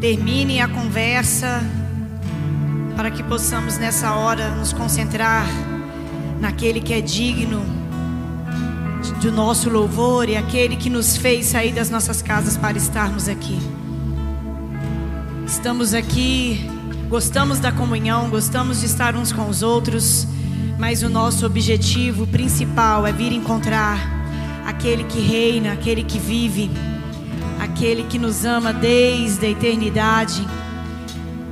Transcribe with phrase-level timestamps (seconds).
[0.00, 1.62] termine a conversa,
[2.94, 5.46] para que possamos nessa hora nos concentrar
[6.40, 7.64] naquele que é digno
[9.20, 13.58] do nosso louvor e aquele que nos fez sair das nossas casas para estarmos aqui.
[15.46, 16.68] Estamos aqui,
[17.08, 20.26] gostamos da comunhão, gostamos de estar uns com os outros,
[20.78, 23.98] mas o nosso objetivo principal é vir encontrar
[24.66, 26.70] aquele que reina, aquele que vive,
[27.76, 30.42] aquele que nos ama desde a eternidade.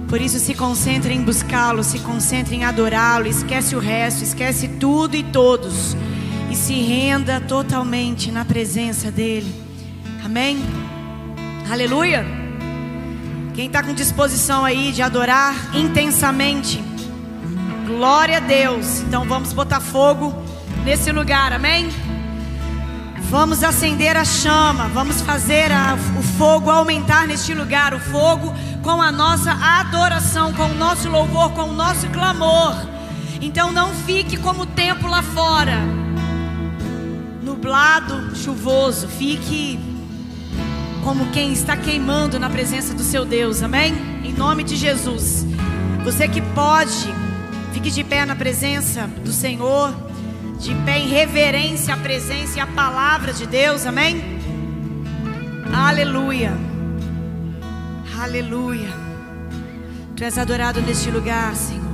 [0.09, 5.17] Por isso, se concentre em buscá-lo, se concentre em adorá-lo, esquece o resto, esquece tudo
[5.17, 5.95] e todos
[6.51, 9.55] e se renda totalmente na presença dEle.
[10.25, 10.59] Amém?
[11.71, 12.25] Aleluia.
[13.55, 16.83] Quem está com disposição aí de adorar intensamente,
[17.87, 19.01] glória a Deus.
[19.01, 20.35] Então vamos botar fogo
[20.87, 21.91] nesse lugar, amém?
[23.35, 29.03] Vamos acender a chama, vamos fazer a, o fogo aumentar neste lugar, o fogo com
[29.03, 32.77] a nossa adoração, com o nosso louvor, com o nosso clamor.
[33.41, 35.81] Então não fique como o tempo lá fora,
[37.43, 39.09] nublado, chuvoso.
[39.09, 39.81] Fique
[41.03, 43.95] como quem está queimando na presença do seu Deus, amém?
[44.23, 45.45] Em nome de Jesus.
[46.05, 47.13] Você que pode,
[47.73, 49.93] fique de pé na presença do Senhor,
[50.65, 54.41] de pé em reverência à presença e à palavra de Deus, amém?
[55.71, 56.57] Aleluia,
[58.19, 58.89] aleluia.
[60.17, 61.85] Tu és adorado neste lugar, Senhor.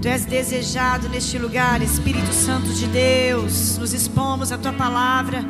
[0.00, 3.76] Tu és desejado neste lugar, Espírito Santo de Deus.
[3.76, 5.44] Nos expomos a tua palavra,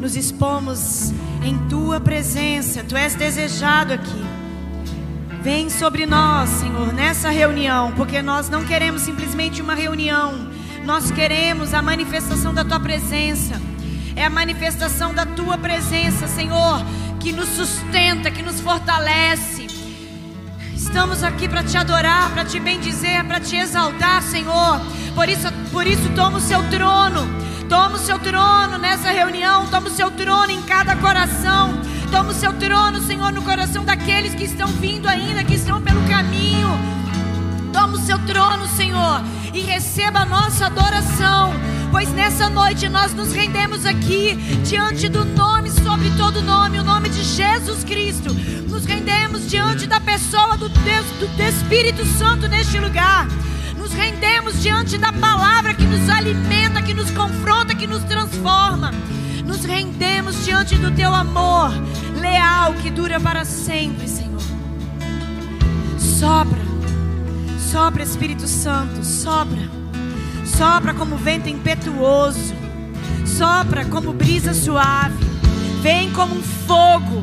[0.00, 1.12] nos expomos
[1.44, 2.82] em tua presença.
[2.82, 4.24] Tu és desejado aqui.
[5.44, 11.74] Vem sobre nós, Senhor, nessa reunião, porque nós não queremos simplesmente uma reunião, nós queremos
[11.74, 13.60] a manifestação da tua presença.
[14.16, 16.84] É a manifestação da tua presença, Senhor,
[17.20, 19.66] que nos sustenta, que nos fortalece.
[20.74, 24.80] Estamos aqui para te adorar, para te bendizer, para te exaltar, Senhor.
[25.14, 27.28] Por isso, por isso toma o seu trono.
[27.68, 31.78] Toma o seu trono nessa reunião, toma o seu trono em cada coração.
[32.10, 36.02] Toma o seu trono, Senhor, no coração daqueles que estão vindo ainda, que estão pelo
[36.08, 36.87] caminho.
[37.78, 39.22] Toma o seu trono, Senhor,
[39.54, 41.52] e receba a nossa adoração.
[41.92, 44.34] Pois nessa noite nós nos rendemos aqui
[44.64, 48.34] diante do nome sobre todo nome, o nome de Jesus Cristo.
[48.68, 53.28] Nos rendemos diante da pessoa do Deus, do Espírito Santo neste lugar.
[53.76, 58.90] Nos rendemos diante da palavra que nos alimenta, que nos confronta, que nos transforma.
[59.44, 61.70] Nos rendemos diante do teu amor
[62.20, 64.42] leal que dura para sempre, Senhor.
[65.96, 66.67] Sopra,
[67.70, 69.68] sopra, Espírito Santo, sopra.
[70.44, 72.54] Sopra como vento impetuoso.
[73.26, 75.24] Sopra como brisa suave.
[75.82, 77.22] Vem como um fogo.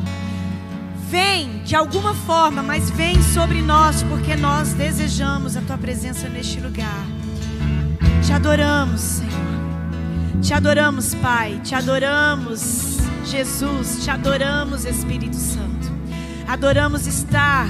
[1.10, 6.60] Vem de alguma forma, mas vem sobre nós, porque nós desejamos a tua presença neste
[6.60, 7.04] lugar.
[8.24, 9.32] Te adoramos, Senhor.
[10.40, 11.60] Te adoramos, Pai.
[11.64, 14.04] Te adoramos, Jesus.
[14.04, 15.90] Te adoramos, Espírito Santo.
[16.46, 17.68] Adoramos estar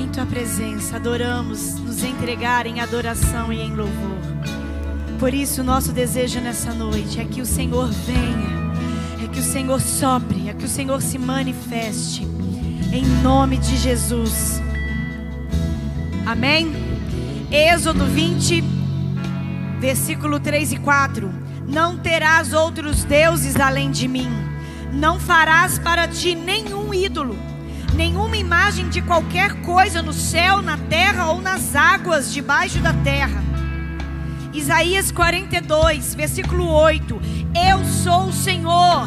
[0.00, 0.96] em tua presença.
[0.96, 4.18] Adoramos nos entregar em adoração e em louvor.
[5.18, 9.80] Por isso, nosso desejo nessa noite é que o Senhor venha, é que o Senhor
[9.80, 12.26] sopre, é que o Senhor se manifeste,
[12.92, 14.62] em nome de Jesus.
[16.24, 16.72] Amém?
[17.50, 18.64] Êxodo 20,
[19.78, 21.30] versículo 3 e 4:
[21.68, 24.30] Não terás outros deuses além de mim,
[24.92, 27.49] não farás para ti nenhum ídolo
[28.00, 33.42] nenhuma imagem de qualquer coisa no céu, na terra ou nas águas debaixo da terra.
[34.54, 37.20] Isaías 42, versículo 8:
[37.54, 39.06] Eu sou o Senhor,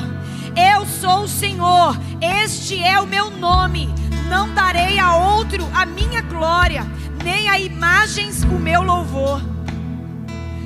[0.76, 3.90] eu sou o Senhor, este é o meu nome,
[4.30, 6.86] não darei a outro a minha glória,
[7.24, 9.42] nem a imagens o meu louvor.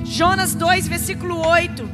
[0.03, 1.89] Jonas 2, versículo 8: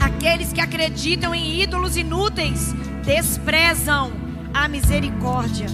[0.00, 4.19] Aqueles que acreditam em ídolos inúteis desprezam
[4.52, 5.66] a misericórdia.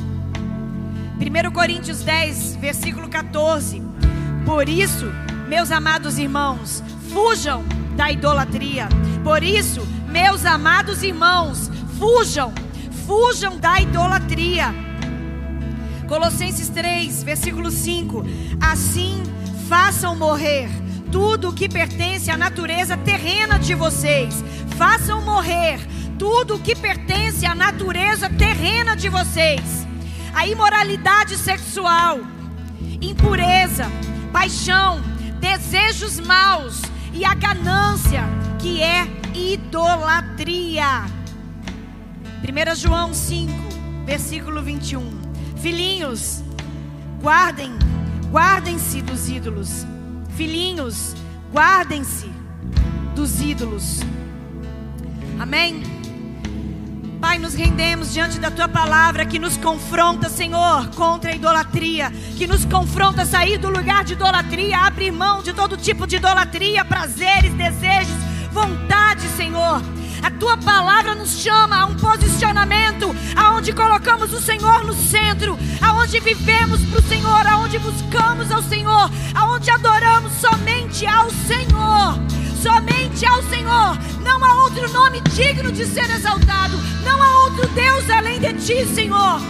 [1.18, 3.82] 1 Coríntios 10, versículo 14.
[4.44, 5.06] Por isso,
[5.48, 7.64] meus amados irmãos, fujam
[7.96, 8.88] da idolatria.
[9.24, 12.52] Por isso, meus amados irmãos, fujam,
[13.06, 14.74] fujam da idolatria.
[16.06, 18.24] Colossenses 3, versículo 5.
[18.60, 19.22] Assim,
[19.68, 20.68] façam morrer
[21.10, 24.44] tudo o que pertence à natureza terrena de vocês.
[24.76, 25.80] Façam morrer
[26.18, 29.86] tudo o que pertence à natureza terrena de vocês.
[30.34, 32.20] A imoralidade sexual,
[33.00, 33.86] impureza,
[34.32, 35.00] paixão,
[35.40, 36.82] desejos maus
[37.12, 38.22] e a ganância,
[38.58, 41.04] que é idolatria.
[42.42, 43.52] 1 João 5,
[44.04, 45.02] versículo 21.
[45.56, 46.42] Filhinhos,
[47.20, 47.72] guardem,
[48.30, 49.86] guardem-se dos ídolos.
[50.36, 51.14] Filhinhos,
[51.52, 52.30] guardem-se
[53.14, 54.00] dos ídolos.
[55.38, 55.95] Amém?
[57.26, 62.08] Pai, nos rendemos diante da tua palavra que nos confronta, Senhor, contra a idolatria,
[62.38, 66.16] que nos confronta a sair do lugar de idolatria, abrir mão de todo tipo de
[66.16, 68.14] idolatria, prazeres, desejos,
[68.52, 69.82] vontade, Senhor.
[70.22, 76.20] A tua palavra nos chama a um posicionamento aonde colocamos o Senhor no centro, aonde
[76.20, 83.40] vivemos para o Senhor, aonde buscamos ao Senhor, aonde adoramos somente ao Senhor somente ao
[83.44, 83.96] Senhor.
[84.22, 86.76] Não há outro nome digno de ser exaltado.
[87.04, 89.40] Não há outro Deus além de ti, Senhor.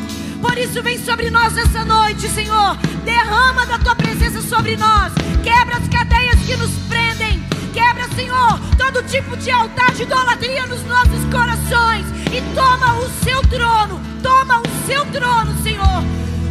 [0.42, 2.76] Por isso, vem sobre nós nessa noite, Senhor.
[3.04, 5.14] Derrama da tua presença sobre nós.
[5.42, 7.42] Quebra as cadeias que nos prendem.
[7.72, 12.04] Quebra, Senhor, todo tipo de altar de idolatria nos nossos corações.
[12.30, 13.98] E toma o seu trono.
[14.22, 16.04] Toma o seu trono, Senhor.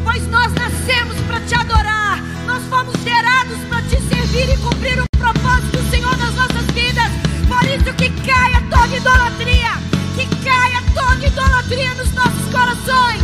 [0.06, 2.22] Pois nós nascemos para te adorar.
[2.46, 7.12] Nós fomos gerados para te servir e cumprir o propósito do Senhor nas nossas vidas.
[7.48, 9.72] Por isso que caia toda idolatria,
[10.16, 13.24] que caia toda idolatria nos nossos corações.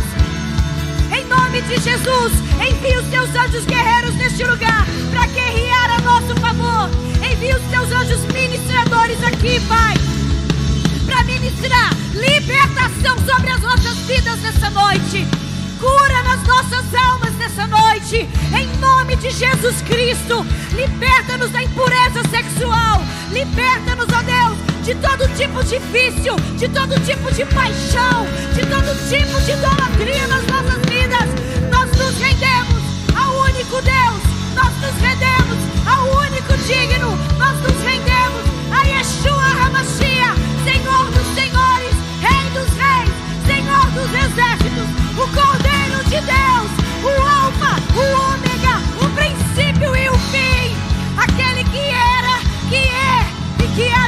[1.16, 2.32] Em nome de Jesus,
[2.68, 6.90] envie os teus anjos guerreiros neste lugar para guerrear a nosso favor.
[7.24, 9.94] Envie os teus anjos ministradores aqui, Pai,
[11.06, 15.51] para ministrar libertação sobre as nossas vidas nessa noite.
[15.82, 20.46] Cura nas nossas almas nessa noite, em nome de Jesus Cristo.
[20.70, 23.02] Liberta-nos da impureza sexual.
[23.32, 28.24] Liberta-nos, ó Deus, de todo tipo de vício, de todo tipo de paixão,
[28.54, 31.28] de todo tipo de idolatria nas nossas vidas.
[31.68, 32.82] Nós nos rendemos
[33.16, 34.22] ao único Deus.
[34.54, 37.21] Nós nos rendemos ao único digno.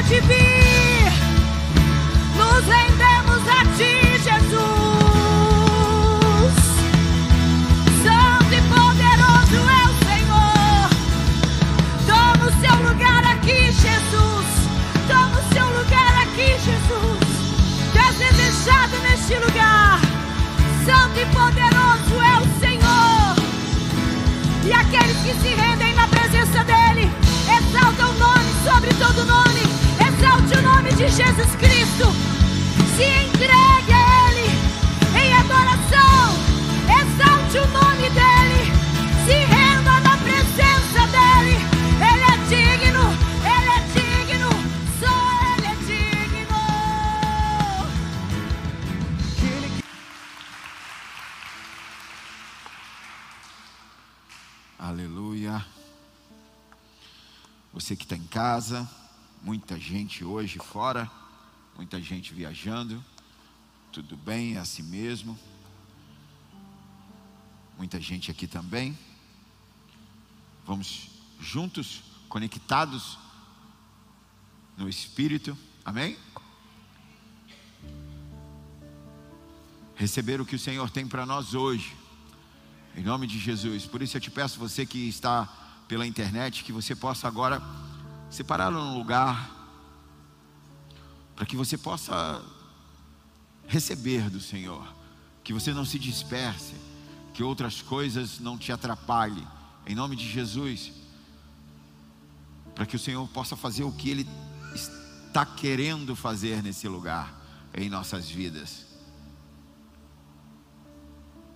[0.07, 1.11] De vir.
[2.37, 4.55] Nos rendemos a Ti, Jesus.
[8.03, 10.85] Santo e poderoso é o Senhor.
[12.05, 14.47] Toma o seu lugar aqui, Jesus.
[15.07, 17.25] Toma o seu lugar aqui, Jesus.
[17.93, 19.99] Desejado neste lugar.
[20.85, 23.35] Santo e poderoso é o Senhor.
[24.65, 27.11] E aqueles que se rendem na presença dEle,
[27.57, 29.74] exaltam o nome sobre todo nome.
[30.97, 32.05] De Jesus Cristo.
[32.95, 34.49] Se entregue a Ele
[35.19, 36.33] em adoração.
[36.87, 38.71] Exalte o nome dEle.
[39.25, 41.57] Se renda na presença dEle.
[41.99, 43.05] Ele é digno.
[43.43, 44.49] Ele é digno.
[45.01, 45.15] Só
[45.57, 46.59] Ele é digno.
[54.79, 55.65] Aleluia.
[57.73, 58.87] Você que está em casa,
[59.45, 61.09] muita gente hoje fora,
[61.77, 63.05] muita gente viajando.
[63.91, 65.37] Tudo bem, é assim mesmo.
[67.77, 68.97] Muita gente aqui também.
[70.65, 71.09] Vamos
[71.39, 73.19] juntos, conectados
[74.75, 75.55] no Espírito.
[75.85, 76.17] Amém?
[79.95, 81.95] Receber o que o Senhor tem para nós hoje.
[82.95, 83.85] Em nome de Jesus.
[83.85, 85.45] Por isso eu te peço, você que está
[85.87, 87.61] pela internet, que você possa agora
[88.35, 89.49] separá-lo num lugar,
[91.35, 92.43] para que você possa
[93.65, 94.85] receber do Senhor,
[95.43, 96.75] que você não se disperse,
[97.33, 99.47] que outras coisas não te atrapalhem.
[99.87, 100.91] Em nome de Jesus.
[102.73, 104.27] Para que o Senhor possa fazer o que Ele
[104.73, 107.33] está querendo fazer nesse lugar,
[107.73, 108.85] em nossas vidas.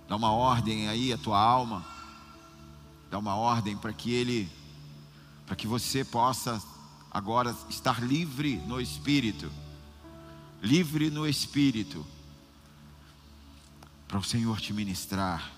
[0.08, 1.84] Dá uma ordem aí à tua alma.
[3.10, 4.50] Dá uma ordem para que ele
[5.50, 6.62] para que você possa
[7.10, 9.50] agora estar livre no espírito.
[10.62, 12.06] Livre no espírito.
[14.06, 15.50] Para o Senhor te ministrar.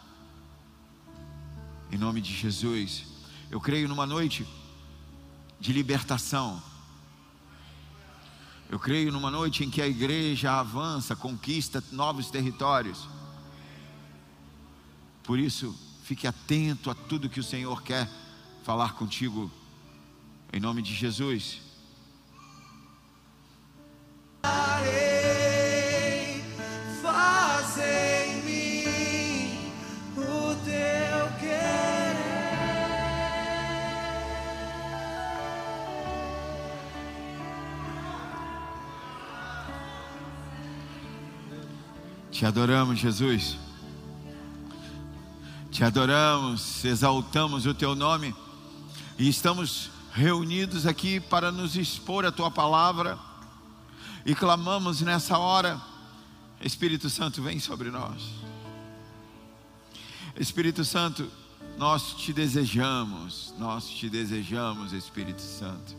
[1.90, 3.04] Em nome de Jesus.
[3.50, 4.46] Eu creio numa noite
[5.60, 6.62] de libertação.
[8.70, 13.06] Eu creio numa noite em que a igreja avança, conquista novos territórios.
[15.22, 18.08] Por isso, fique atento a tudo que o Senhor quer
[18.64, 19.50] falar contigo,
[20.52, 21.60] em nome de Jesus.
[42.30, 43.56] Te adoramos, Jesus.
[45.70, 48.34] Te adoramos, exaltamos o teu nome
[49.16, 53.18] e estamos reunidos aqui para nos expor a tua palavra
[54.24, 55.80] e clamamos nessa hora,
[56.60, 58.22] Espírito Santo, vem sobre nós.
[60.36, 61.28] Espírito Santo,
[61.76, 65.96] nós te desejamos, nós te desejamos, Espírito Santo.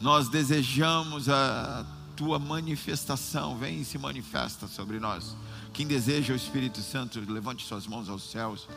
[0.00, 5.36] Nós desejamos a tua manifestação, vem e se manifesta sobre nós.
[5.72, 8.68] Quem deseja o Espírito Santo, levante suas mãos aos céus.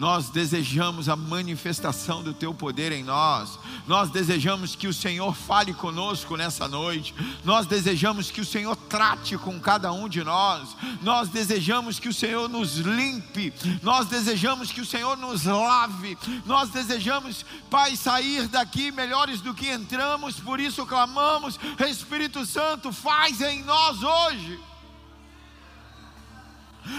[0.00, 3.58] Nós desejamos a manifestação do teu poder em nós.
[3.86, 7.14] Nós desejamos que o Senhor fale conosco nessa noite.
[7.44, 10.74] Nós desejamos que o Senhor trate com cada um de nós.
[11.02, 13.52] Nós desejamos que o Senhor nos limpe.
[13.82, 16.16] Nós desejamos que o Senhor nos lave.
[16.46, 20.40] Nós desejamos, Pai, sair daqui melhores do que entramos.
[20.40, 24.69] Por isso clamamos, Espírito Santo, faz em nós hoje.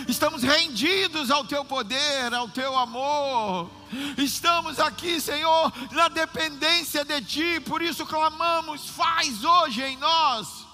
[0.07, 3.69] Estamos rendidos ao teu poder, ao teu amor.
[4.17, 10.65] Estamos aqui, Senhor, na dependência de ti, por isso clamamos: faz hoje em nós.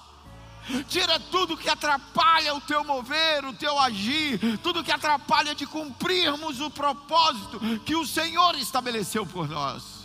[0.88, 6.60] Tira tudo que atrapalha o teu mover, o teu agir, tudo que atrapalha de cumprirmos
[6.60, 9.98] o propósito que o Senhor estabeleceu por nós.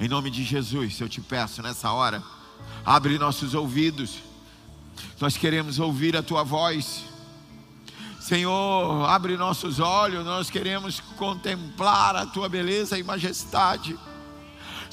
[0.00, 2.22] Em nome de Jesus, eu te peço nessa hora,
[2.84, 4.16] abre nossos ouvidos
[5.20, 7.04] nós queremos ouvir a tua voz.
[8.20, 13.98] Senhor, abre nossos olhos, nós queremos contemplar a tua beleza e majestade.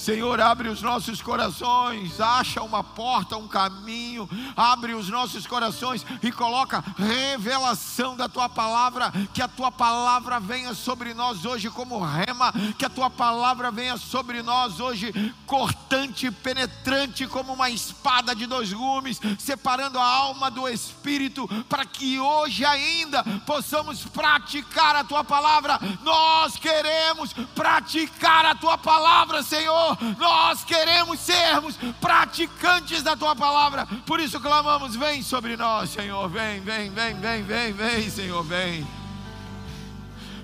[0.01, 4.27] Senhor, abre os nossos corações, acha uma porta, um caminho,
[4.57, 10.73] abre os nossos corações e coloca revelação da tua palavra, que a tua palavra venha
[10.73, 15.13] sobre nós hoje como rema, que a tua palavra venha sobre nós hoje
[15.45, 22.19] cortante penetrante como uma espada de dois gumes, separando a alma do espírito, para que
[22.19, 25.79] hoje ainda possamos praticar a tua palavra.
[26.01, 33.85] Nós queremos praticar a tua palavra, Senhor nós queremos sermos praticantes da tua palavra.
[34.05, 36.29] Por isso clamamos: vem sobre nós, Senhor.
[36.29, 38.87] Vem, vem, vem, vem, vem, vem, Senhor, vem.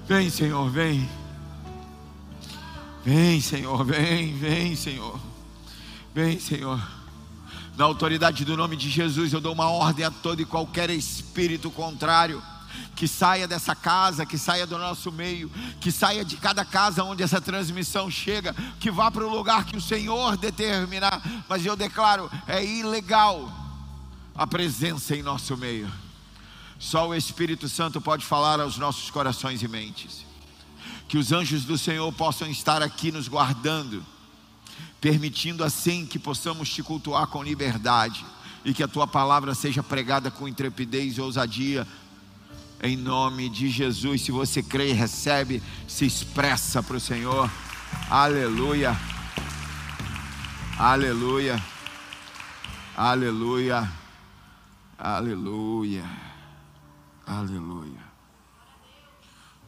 [0.08, 1.10] Vem, Senhor, vem.
[3.04, 5.20] Vem, Senhor, vem, vem, Senhor.
[6.13, 6.82] Vem, Senhor.
[7.77, 11.70] Na autoridade do nome de Jesus, eu dou uma ordem a todo e qualquer espírito
[11.70, 12.42] contrário
[12.96, 17.24] que saia dessa casa, que saia do nosso meio, que saia de cada casa onde
[17.24, 21.22] essa transmissão chega, que vá para o lugar que o Senhor determinar.
[21.48, 23.52] Mas eu declaro: é ilegal
[24.36, 25.92] a presença em nosso meio.
[26.80, 30.26] Só o Espírito Santo pode falar aos nossos corações e mentes.
[31.08, 34.06] Que os anjos do Senhor possam estar aqui nos guardando,
[35.02, 38.26] permitindo assim que possamos te cultuar com liberdade
[38.64, 41.88] e que a tua palavra seja pregada com intrepidez e ousadia
[42.82, 44.22] em nome de Jesus.
[44.22, 47.50] Se você crê e recebe, se expressa para o Senhor.
[48.10, 48.98] Aleluia.
[50.78, 51.64] Aleluia.
[52.96, 53.92] Aleluia.
[54.98, 56.06] Aleluia.
[57.26, 58.08] Aleluia.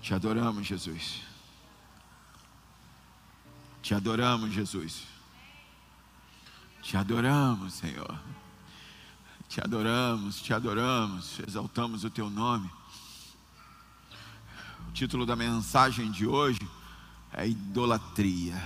[0.02, 1.22] Te adoramos, Jesus.
[3.82, 5.04] Te adoramos, Jesus.
[6.82, 8.20] Te adoramos, Senhor.
[9.50, 12.70] Te adoramos, te adoramos, exaltamos o teu nome.
[15.00, 16.60] Título da mensagem de hoje
[17.32, 18.62] é Idolatria.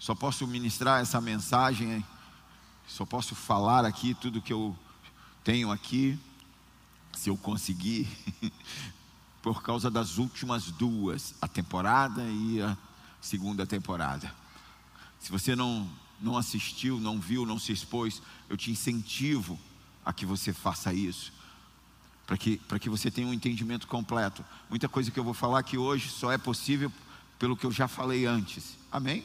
[0.00, 2.04] Só posso ministrar essa mensagem,
[2.88, 4.76] só posso falar aqui tudo que eu
[5.44, 6.18] tenho aqui,
[7.12, 8.08] se eu conseguir,
[9.40, 12.76] por causa das últimas duas, a temporada e a
[13.20, 14.34] segunda temporada.
[15.20, 15.88] Se você não,
[16.20, 19.56] não assistiu, não viu, não se expôs, eu te incentivo
[20.04, 21.32] a que você faça isso
[22.26, 24.44] para que, para que você tenha um entendimento completo.
[24.70, 26.90] Muita coisa que eu vou falar aqui hoje só é possível
[27.38, 28.76] pelo que eu já falei antes.
[28.90, 29.24] Amém?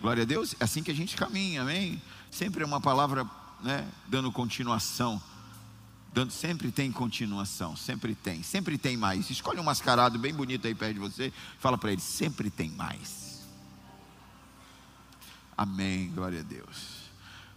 [0.00, 0.54] Glória a Deus.
[0.58, 2.00] É assim que a gente caminha, amém?
[2.30, 3.28] Sempre é uma palavra
[3.62, 5.20] né, dando continuação.
[6.12, 9.28] Dando, sempre tem continuação, sempre tem, sempre tem mais.
[9.28, 13.44] Escolhe um mascarado bem bonito aí perto de você, fala para ele, sempre tem mais.
[15.54, 17.10] Amém, glória a Deus.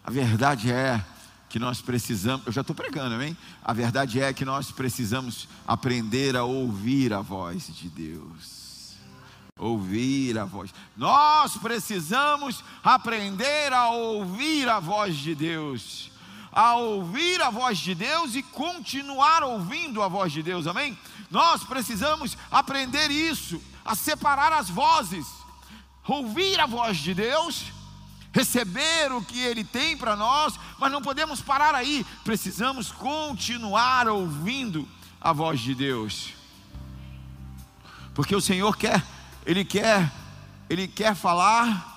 [0.04, 1.06] A verdade é
[1.50, 3.36] que nós precisamos, eu já estou pregando, amém?
[3.64, 8.94] A verdade é que nós precisamos aprender a ouvir a voz de Deus.
[9.58, 10.74] Ouvir a voz.
[10.96, 16.12] Nós precisamos aprender a ouvir a voz de Deus.
[16.52, 20.98] A ouvir a voz de Deus e continuar ouvindo a voz de Deus, amém?
[21.32, 25.28] Nós precisamos aprender isso, a separar as vozes.
[26.08, 27.79] Ouvir a voz de Deus
[28.32, 34.88] receber o que Ele tem para nós, mas não podemos parar aí, precisamos continuar ouvindo
[35.20, 36.34] a voz de Deus,
[38.14, 39.02] porque o Senhor quer,
[39.46, 40.12] Ele quer,
[40.70, 41.88] Ele quer falar.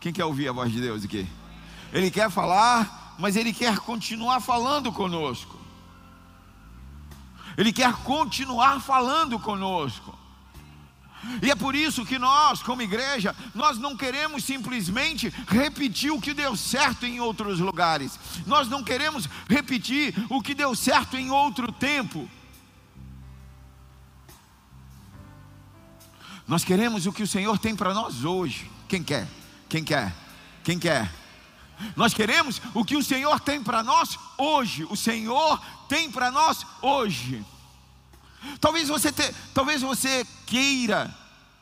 [0.00, 1.28] Quem quer ouvir a voz de Deus aqui?
[1.92, 5.60] Ele quer falar, mas Ele quer continuar falando conosco.
[7.56, 10.15] Ele quer continuar falando conosco.
[11.42, 16.32] E é por isso que nós, como igreja, nós não queremos simplesmente repetir o que
[16.32, 18.18] deu certo em outros lugares.
[18.46, 22.28] Nós não queremos repetir o que deu certo em outro tempo.
[26.46, 28.70] Nós queremos o que o Senhor tem para nós hoje.
[28.88, 29.26] Quem quer?
[29.68, 30.14] Quem quer?
[30.62, 31.12] Quem quer?
[31.96, 34.84] Nós queremos o que o Senhor tem para nós hoje.
[34.84, 37.44] O Senhor tem para nós hoje.
[38.60, 41.14] Talvez você, te, talvez você queira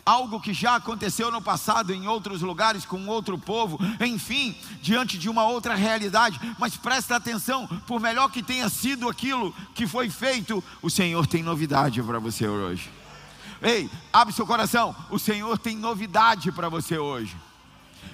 [0.04, 5.30] algo que já aconteceu no passado em outros lugares com outro povo, enfim, diante de
[5.30, 10.62] uma outra realidade, mas presta atenção, por melhor que tenha sido aquilo que foi feito,
[10.82, 12.90] o Senhor tem novidade para você hoje.
[13.62, 17.34] Ei, abre seu coração, o Senhor tem novidade para você hoje.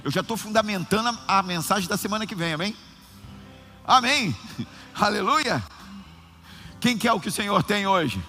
[0.05, 2.77] Eu já estou fundamentando a, mensagem da semana que vem, amém?
[3.85, 4.37] Amém.
[4.95, 5.63] Aleluia.
[6.81, 8.23] Quem quer o que o Senhor tem hoje?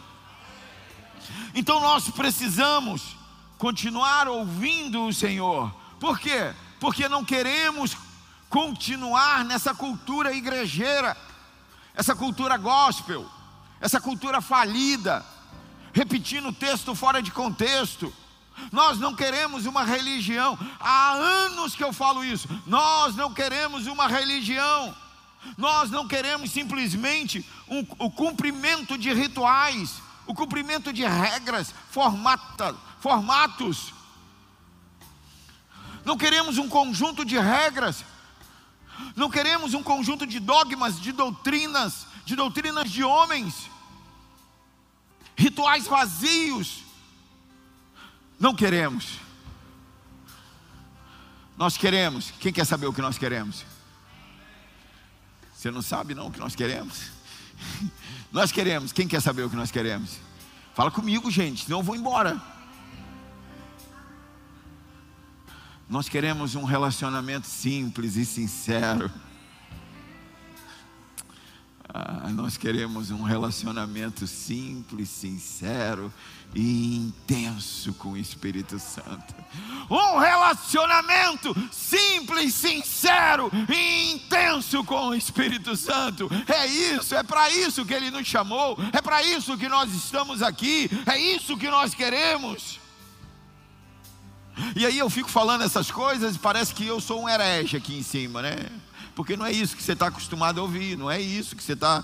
[1.54, 3.16] Então nós precisamos
[3.58, 5.72] continuar ouvindo o Senhor.
[6.00, 6.54] Por quê?
[6.80, 7.96] Porque não queremos
[8.50, 11.16] continuar nessa cultura igrejeira,
[11.94, 13.30] essa cultura gospel,
[13.80, 15.26] essa cultura falida,
[15.94, 18.14] repetindo o texto fora de contexto.
[18.72, 22.48] Nós não queremos uma religião, há anos que eu falo isso.
[22.68, 24.96] Nós não queremos uma religião,
[25.58, 33.94] nós não queremos simplesmente um, o cumprimento de rituais, o cumprimento de regras, formata, formatos.
[36.06, 38.06] Não queremos um conjunto de regras,
[39.14, 43.70] não queremos um conjunto de dogmas, de doutrinas, de doutrinas de homens,
[45.36, 46.84] rituais vazios.
[48.40, 49.20] Não queremos.
[51.58, 52.32] Nós queremos.
[52.40, 53.66] Quem quer saber o que nós queremos?
[55.54, 57.12] Você não sabe não o que nós queremos?
[58.32, 58.94] Nós queremos.
[58.94, 60.18] Quem quer saber o que nós queremos?
[60.74, 62.42] Fala comigo, gente, senão eu vou embora.
[65.90, 69.12] Nós queremos um relacionamento simples e sincero.
[71.94, 76.12] Ah, nós queremos um relacionamento simples, sincero
[76.56, 79.34] intenso com o Espírito Santo.
[79.90, 86.30] Um relacionamento simples, sincero e intenso com o Espírito Santo.
[86.48, 90.42] É isso, é para isso que ele nos chamou, é para isso que nós estamos
[90.42, 92.80] aqui, é isso que nós queremos.
[94.76, 97.98] E aí eu fico falando essas coisas e parece que eu sou um herege aqui
[97.98, 98.56] em cima, né?
[99.16, 101.74] porque não é isso que você está acostumado a ouvir, não é isso que você
[101.74, 102.04] está.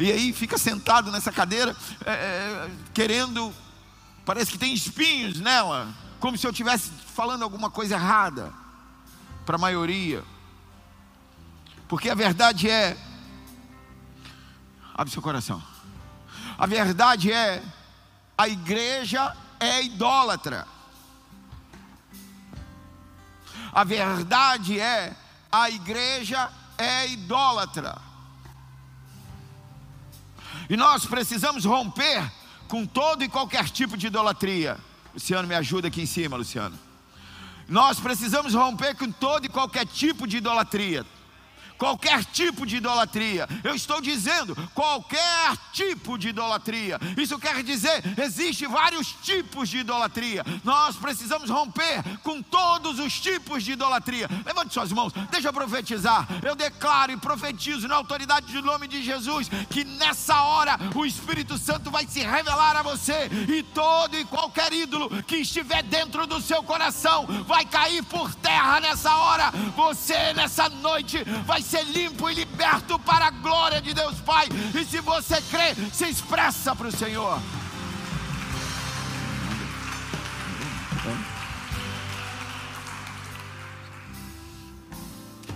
[0.00, 3.52] E aí fica sentado nessa cadeira, é, é, querendo,
[4.24, 8.50] parece que tem espinhos nela, como se eu estivesse falando alguma coisa errada
[9.44, 10.24] para a maioria.
[11.86, 12.96] Porque a verdade é,
[14.94, 15.62] abre seu coração,
[16.56, 17.62] a verdade é,
[18.38, 20.66] a igreja é idólatra.
[23.70, 25.14] A verdade é,
[25.52, 28.09] a igreja é idólatra.
[30.68, 32.30] E nós precisamos romper
[32.68, 34.78] com todo e qualquer tipo de idolatria.
[35.12, 36.78] Luciano, me ajuda aqui em cima, Luciano.
[37.68, 41.04] Nós precisamos romper com todo e qualquer tipo de idolatria
[41.80, 43.48] qualquer tipo de idolatria.
[43.64, 47.00] Eu estou dizendo qualquer tipo de idolatria.
[47.16, 50.44] Isso quer dizer, existe vários tipos de idolatria.
[50.62, 54.28] Nós precisamos romper com todos os tipos de idolatria.
[54.44, 56.28] Levante suas mãos, deixa eu profetizar.
[56.42, 61.56] Eu declaro e profetizo na autoridade do nome de Jesus que nessa hora o Espírito
[61.56, 66.42] Santo vai se revelar a você e todo e qualquer ídolo que estiver dentro do
[66.42, 69.50] seu coração vai cair por terra nessa hora.
[69.74, 74.48] Você nessa noite vai ser limpo e liberto para a glória de Deus Pai.
[74.74, 77.40] E se você crê, se expressa para o Senhor.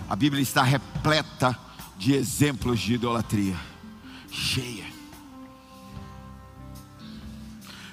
[0.07, 1.57] A Bíblia está repleta
[1.97, 3.59] de exemplos de idolatria,
[4.31, 4.85] cheia.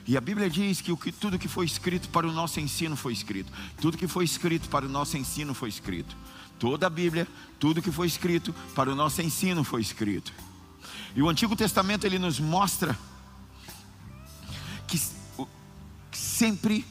[0.06, 2.96] E a Bíblia diz que, o que tudo que foi escrito para o nosso ensino
[2.96, 3.50] foi escrito.
[3.80, 6.14] Tudo que foi escrito para o nosso ensino foi escrito.
[6.62, 7.27] Toda a Bíblia,
[7.59, 10.33] tudo que foi escrito para o nosso ensino foi escrito.
[11.12, 12.96] E o Antigo Testamento ele nos mostra
[14.87, 14.96] que,
[16.12, 16.87] sempre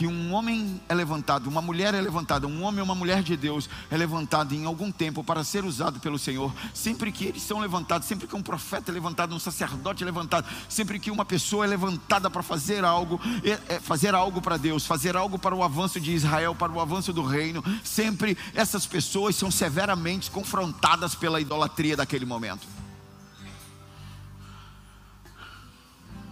[0.00, 3.36] que um homem é levantado, uma mulher é levantada, um homem ou uma mulher de
[3.36, 7.58] Deus é levantado em algum tempo para ser usado pelo Senhor, sempre que eles são
[7.58, 11.66] levantados, sempre que um profeta é levantado, um sacerdote é levantado, sempre que uma pessoa
[11.66, 15.62] é levantada para fazer algo, é, é fazer algo para Deus, fazer algo para o
[15.62, 21.42] avanço de Israel, para o avanço do reino, sempre essas pessoas são severamente confrontadas pela
[21.42, 22.66] idolatria daquele momento.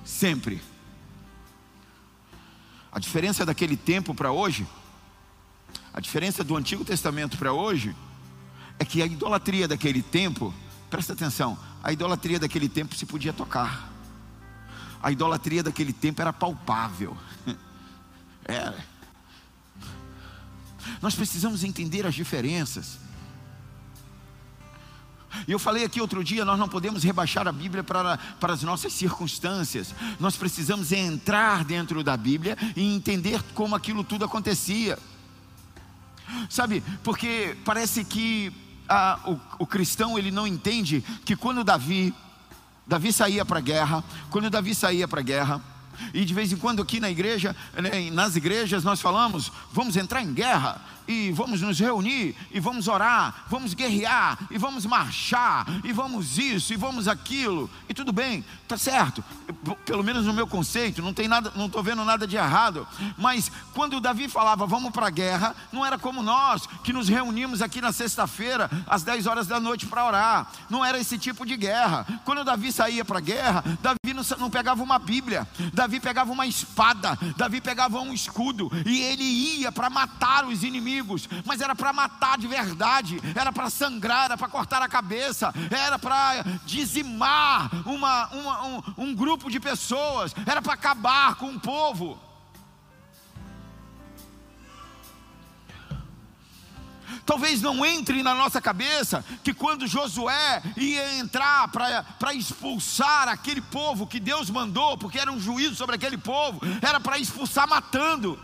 [0.06, 0.58] Sempre.
[2.98, 4.66] A diferença daquele tempo para hoje,
[5.94, 7.94] a diferença do Antigo Testamento para hoje,
[8.76, 10.52] é que a idolatria daquele tempo,
[10.90, 13.88] presta atenção, a idolatria daquele tempo se podia tocar.
[15.00, 17.16] A idolatria daquele tempo era palpável.
[18.44, 18.84] Era.
[21.00, 22.98] Nós precisamos entender as diferenças.
[25.46, 28.62] E eu falei aqui outro dia, nós não podemos rebaixar a Bíblia para, para as
[28.62, 29.94] nossas circunstâncias.
[30.18, 34.98] Nós precisamos entrar dentro da Bíblia e entender como aquilo tudo acontecia.
[36.48, 38.52] Sabe, porque parece que
[39.26, 42.14] o, o cristão ele não entende que quando Davi,
[42.86, 45.62] Davi saía para a guerra, quando Davi saía para a guerra,
[46.14, 50.22] e de vez em quando aqui na igreja, né, nas igrejas nós falamos, vamos entrar
[50.22, 55.90] em guerra e vamos nos reunir, e vvamos orar, vamos guerrear, e vamos marchar, e
[55.90, 59.24] vamos isso, e vamos aquilo, e tudo bem, tá certo,
[59.86, 63.50] pelo menos no meu conceito, não tem nada, não estou vendo nada de errado, mas
[63.72, 67.80] quando Davi falava vamos para a guerra, não era como nós, que nos reunimos aqui
[67.80, 72.06] na sexta-feira, às 10 horas da noite para orar, não era esse tipo de guerra,
[72.26, 76.46] quando Davi saía para a guerra, Davi não, não pegava uma Bíblia, Davi pegava uma
[76.46, 80.97] espada, Davi pegava um escudo, e ele ia para matar os inimigos,
[81.44, 85.98] mas era para matar de verdade, era para sangrar, era para cortar a cabeça, era
[85.98, 92.28] para dizimar uma, uma, um, um grupo de pessoas, era para acabar com um povo.
[97.28, 104.06] Talvez não entre na nossa cabeça que quando Josué ia entrar para expulsar aquele povo
[104.06, 108.42] que Deus mandou, porque era um juízo sobre aquele povo, era para expulsar matando.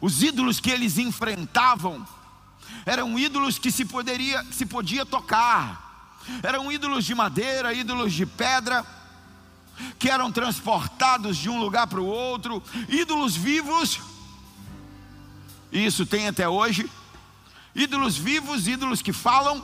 [0.00, 2.06] Os ídolos que eles enfrentavam
[2.86, 5.88] eram ídolos que se poderia, se podia tocar.
[6.42, 8.84] Eram ídolos de madeira, ídolos de pedra,
[9.98, 14.00] que eram transportados de um lugar para o outro, ídolos vivos.
[15.72, 16.90] Isso tem até hoje.
[17.74, 19.62] Ídolos vivos, ídolos que falam,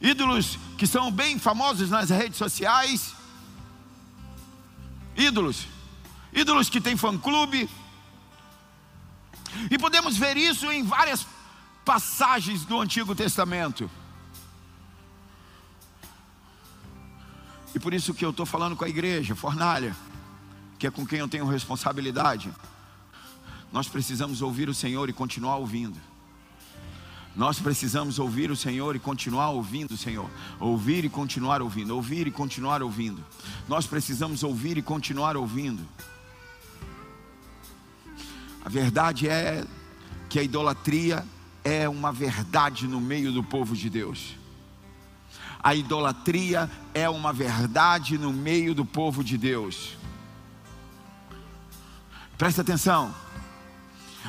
[0.00, 3.14] ídolos que são bem famosos nas redes sociais.
[5.16, 5.66] Ídolos,
[6.32, 7.70] ídolos que têm fã-clube,
[9.70, 11.26] e podemos ver isso em várias
[11.84, 13.90] passagens do Antigo Testamento.
[17.74, 19.94] E por isso que eu estou falando com a igreja, Fornalha,
[20.78, 22.50] que é com quem eu tenho responsabilidade.
[23.72, 25.98] Nós precisamos ouvir o Senhor e continuar ouvindo.
[27.36, 30.30] Nós precisamos ouvir o Senhor e continuar ouvindo o Senhor.
[30.58, 31.94] Ouvir e continuar ouvindo.
[31.94, 33.22] Ouvir e continuar ouvindo.
[33.68, 35.86] Nós precisamos ouvir e continuar ouvindo.
[38.66, 39.64] A verdade é
[40.28, 41.24] que a idolatria
[41.62, 44.34] é uma verdade no meio do povo de Deus.
[45.62, 49.96] A idolatria é uma verdade no meio do povo de Deus.
[52.36, 53.14] Presta atenção.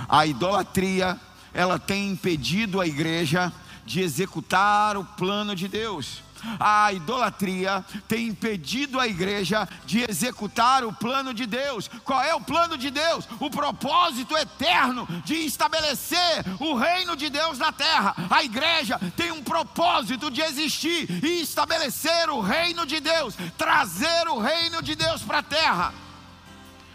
[0.08, 1.19] A idolatria,
[1.52, 3.52] ela tem impedido a igreja
[3.88, 6.21] de executar o plano de Deus
[6.60, 11.89] a idolatria tem impedido a igreja de executar o plano de Deus.
[12.04, 13.28] Qual é o plano de Deus?
[13.39, 18.15] O propósito eterno de estabelecer o reino de Deus na terra.
[18.30, 24.39] A igreja tem um propósito de existir e estabelecer o reino de Deus, trazer o
[24.39, 25.93] reino de Deus para a terra.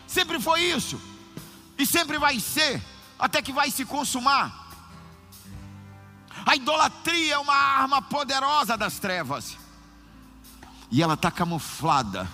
[0.06, 1.00] Sempre foi isso,
[1.78, 2.82] e sempre vai ser,
[3.18, 4.71] até que vai se consumar.
[6.44, 9.56] A idolatria é uma arma poderosa das trevas.
[10.90, 12.28] E ela está camuflada,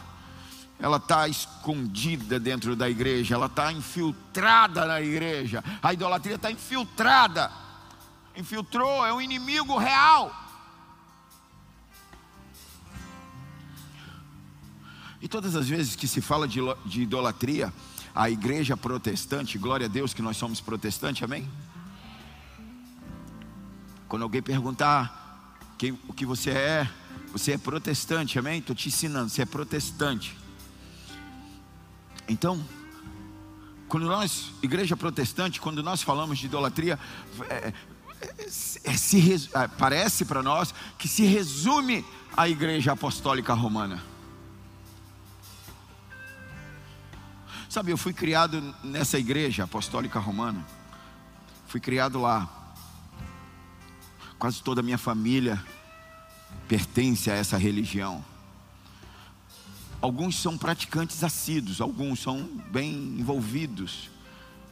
[0.81, 5.62] ela está escondida dentro da igreja, ela está infiltrada na igreja.
[5.83, 7.53] A idolatria está infiltrada,
[8.37, 10.35] infiltrou, é um inimigo real.
[15.21, 16.61] E todas as vezes que se fala de,
[17.01, 17.73] idolatria,
[18.14, 21.49] a igreja protestante, glória a Deus que nós somos protestantes, amém?
[24.09, 26.90] Quando alguém perguntar quem, o que você é,
[27.31, 28.59] você é protestante, amém?
[28.59, 30.37] Estou te ensinando, você é protestante.
[32.29, 32.64] Então,
[33.88, 36.99] quando nós, igreja protestante, quando nós falamos de idolatria,
[37.49, 37.73] é,
[38.21, 38.49] é,
[38.97, 42.05] se, é, parece para nós que se resume
[42.37, 44.03] à Igreja Apostólica Romana.
[47.68, 50.66] Sabe, eu fui criado nessa igreja apostólica romana.
[51.66, 52.58] Fui criado lá.
[54.38, 55.62] Quase toda a minha família
[56.68, 58.24] pertence a essa religião.
[60.01, 64.11] Alguns são praticantes assíduos, alguns são bem envolvidos,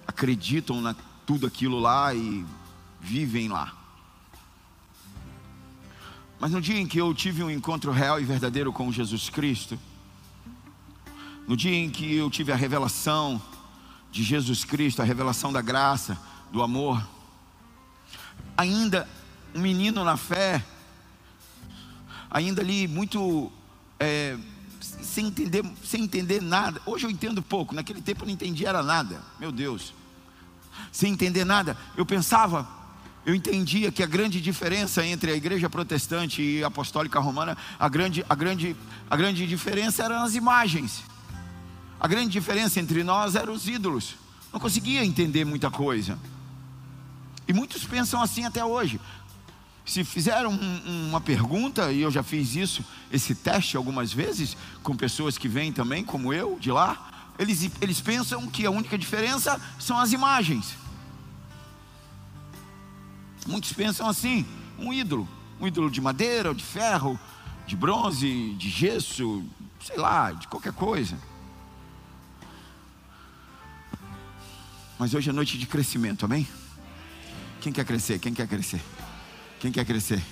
[0.07, 0.95] acreditam na
[1.27, 2.47] tudo aquilo lá e
[3.01, 3.75] vivem lá.
[6.39, 9.77] Mas no dia em que eu tive um encontro real e verdadeiro com Jesus Cristo,
[11.49, 13.43] no dia em que eu tive a revelação
[14.13, 16.17] de Jesus Cristo, a revelação da graça,
[16.53, 17.05] do amor,
[18.57, 19.09] ainda
[19.57, 20.63] um menino na fé,
[22.31, 23.51] ainda ali muito
[23.99, 24.37] é,
[24.81, 26.81] sem entender, sem entender nada.
[26.85, 29.23] Hoje eu entendo pouco, naquele tempo eu não entendia era nada.
[29.41, 29.95] Meu Deus.
[30.93, 32.69] Sem entender nada, eu pensava,
[33.25, 37.89] eu entendia que a grande diferença entre a igreja protestante e a apostólica romana, a
[37.89, 38.77] grande, a grande,
[39.09, 41.03] a grande diferença eram as imagens.
[41.99, 44.17] A grande diferença entre nós eram os ídolos.
[44.53, 46.19] Não conseguia entender muita coisa.
[47.49, 49.01] E muitos pensam assim até hoje.
[49.87, 54.97] Se fizeram um, uma pergunta, e eu já fiz isso, esse teste algumas vezes, com
[54.97, 59.61] pessoas que vêm também, como eu, de lá, eles, eles pensam que a única diferença
[59.79, 60.75] são as imagens.
[63.47, 64.45] Muitos pensam assim:
[64.77, 65.29] um ídolo,
[65.61, 67.19] um ídolo de madeira, de ferro,
[67.65, 69.45] de bronze, de gesso,
[69.81, 71.17] sei lá, de qualquer coisa.
[74.99, 76.49] Mas hoje é noite de crescimento, amém?
[77.61, 78.19] Quem quer crescer?
[78.19, 78.81] Quem quer crescer?
[79.61, 80.23] Quem quer crescer?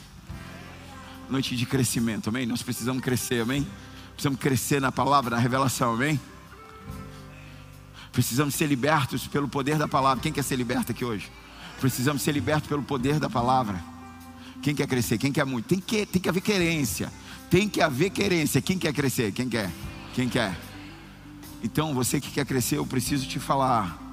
[1.31, 2.45] Noite de crescimento, amém?
[2.47, 3.67] Nós precisamos crescer, amém?
[4.13, 6.21] Precisamos crescer na palavra, na revelação, amém?
[8.13, 10.23] Precisamos ser libertos pelo poder da palavra.
[10.23, 11.31] Quem quer ser liberto aqui hoje?
[11.81, 13.83] Precisamos ser libertos pelo poder da palavra.
[14.63, 15.19] Quem quer crescer?
[15.19, 15.67] Quem quer muito?
[15.67, 17.13] Tem que, tem que haver querência.
[17.51, 18.61] Tem que haver querência.
[18.61, 19.33] Quem quer crescer?
[19.33, 19.71] Quem quer?
[20.15, 20.57] Quem quer?
[21.63, 24.04] Então, você que quer crescer, eu preciso te falar.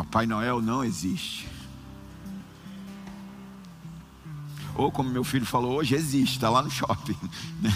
[0.00, 1.46] Papai Noel não existe.
[4.74, 7.16] Ou como meu filho falou hoje, existe, está lá no shopping.
[7.60, 7.70] Né?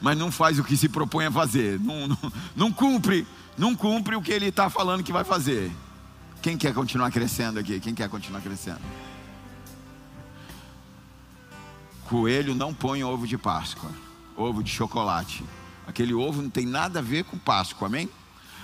[0.00, 1.80] Mas não faz o que se propõe a fazer.
[1.80, 3.26] Não, não, não cumpre,
[3.56, 5.72] não cumpre o que ele está falando que vai fazer.
[6.40, 7.80] Quem quer continuar crescendo aqui?
[7.80, 8.80] Quem quer continuar crescendo?
[12.04, 13.90] Coelho não põe ovo de Páscoa,
[14.36, 15.42] ovo de chocolate.
[15.86, 18.08] Aquele ovo não tem nada a ver com Páscoa, amém?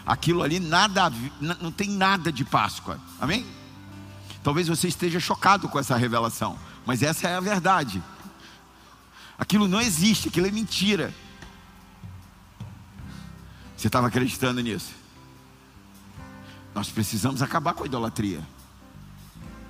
[0.07, 2.99] Aquilo ali nada, não tem nada de Páscoa.
[3.21, 3.47] Amém?
[4.43, 8.03] Talvez você esteja chocado com essa revelação, mas essa é a verdade.
[9.39, 11.15] Aquilo não existe, aquilo é mentira.
[13.77, 14.93] Você estava acreditando nisso?
[16.75, 18.43] Nós precisamos acabar com a idolatria.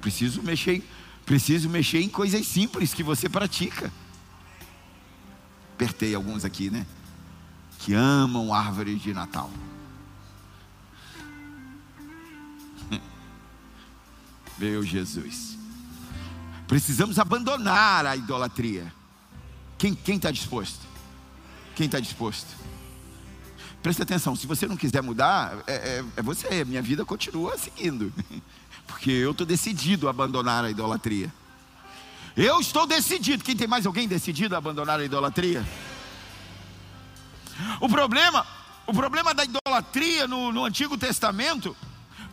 [0.00, 0.82] Preciso mexer,
[1.24, 3.92] preciso mexer em coisas simples que você pratica.
[5.74, 6.86] Apertei alguns aqui, né?
[7.78, 9.50] Que amam árvores de Natal.
[14.58, 15.58] Meu Jesus.
[16.66, 18.92] Precisamos abandonar a idolatria.
[19.78, 20.80] Quem está disposto?
[21.74, 22.48] Quem está disposto?
[23.82, 28.12] Preste atenção, se você não quiser mudar, é, é, é você, minha vida continua seguindo.
[28.86, 31.32] Porque eu estou decidido a abandonar a idolatria.
[32.36, 33.44] Eu estou decidido.
[33.44, 35.64] Quem tem mais alguém decidido a abandonar a idolatria?
[37.80, 38.46] O problema,
[38.86, 41.76] o problema da idolatria no, no Antigo Testamento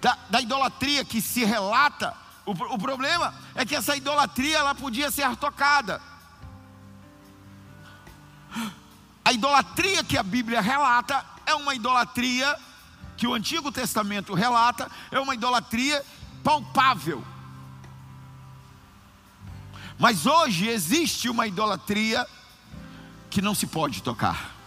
[0.02, 2.14] da, da idolatria que se relata,
[2.46, 6.02] o, o problema é que essa idolatria ela podia ser tocada.
[9.24, 12.58] A idolatria que a Bíblia relata é uma idolatria
[13.16, 16.04] que o Antigo Testamento relata, é uma idolatria
[16.44, 17.24] palpável.
[20.00, 22.28] Mas hoje existe uma idolatria
[23.30, 24.61] que não se pode tocar.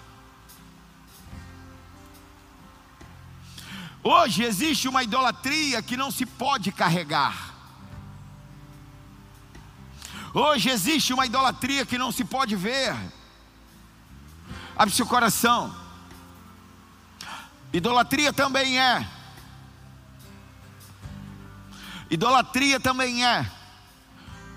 [4.07, 7.55] Hoje existe uma idolatria que não se pode carregar.
[10.35, 12.95] Hoje existe uma idolatria que não se pode ver.
[14.77, 15.75] Abre seu coração.
[17.73, 19.09] Idolatria também é.
[22.11, 23.51] Idolatria também é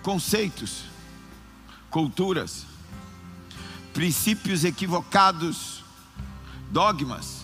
[0.03, 0.83] conceitos,
[1.89, 2.65] culturas,
[3.93, 5.86] princípios equivocados,
[6.69, 7.37] dogmas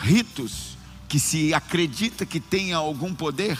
[0.00, 3.58] ritos que se acredita que tenha algum poder,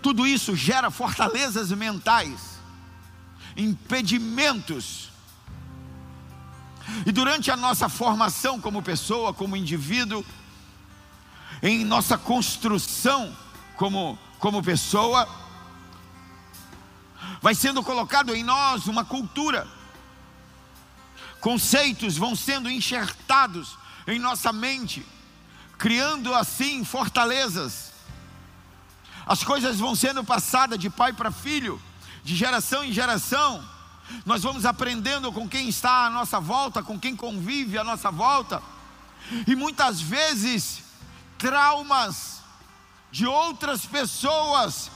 [0.00, 2.60] tudo isso gera fortalezas mentais,
[3.56, 5.10] impedimentos.
[7.04, 10.24] E durante a nossa formação como pessoa, como indivíduo,
[11.62, 13.36] em nossa construção
[13.76, 15.28] como, como pessoa,
[17.42, 19.66] vai sendo colocado em nós uma cultura,
[21.40, 23.77] conceitos vão sendo enxertados
[24.12, 25.06] em nossa mente,
[25.76, 27.92] criando assim fortalezas.
[29.26, 31.80] As coisas vão sendo passadas de pai para filho,
[32.24, 33.62] de geração em geração.
[34.24, 38.62] Nós vamos aprendendo com quem está à nossa volta, com quem convive à nossa volta.
[39.46, 40.82] E muitas vezes,
[41.36, 42.40] traumas
[43.12, 44.90] de outras pessoas,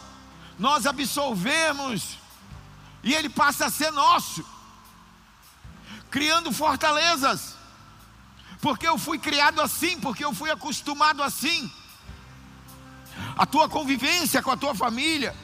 [0.58, 2.16] nós absolvemos,
[3.02, 4.44] e ele passa a ser nosso,
[6.10, 7.61] criando fortalezas
[8.62, 11.68] porque eu fui criado assim, porque eu fui acostumado assim.
[13.36, 15.34] A tua convivência com a tua família,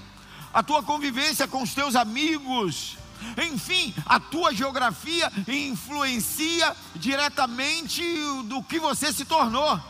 [0.55, 2.97] a tua convivência com os teus amigos,
[3.37, 8.01] enfim, a tua geografia influencia diretamente
[8.45, 9.81] do que você se tornou,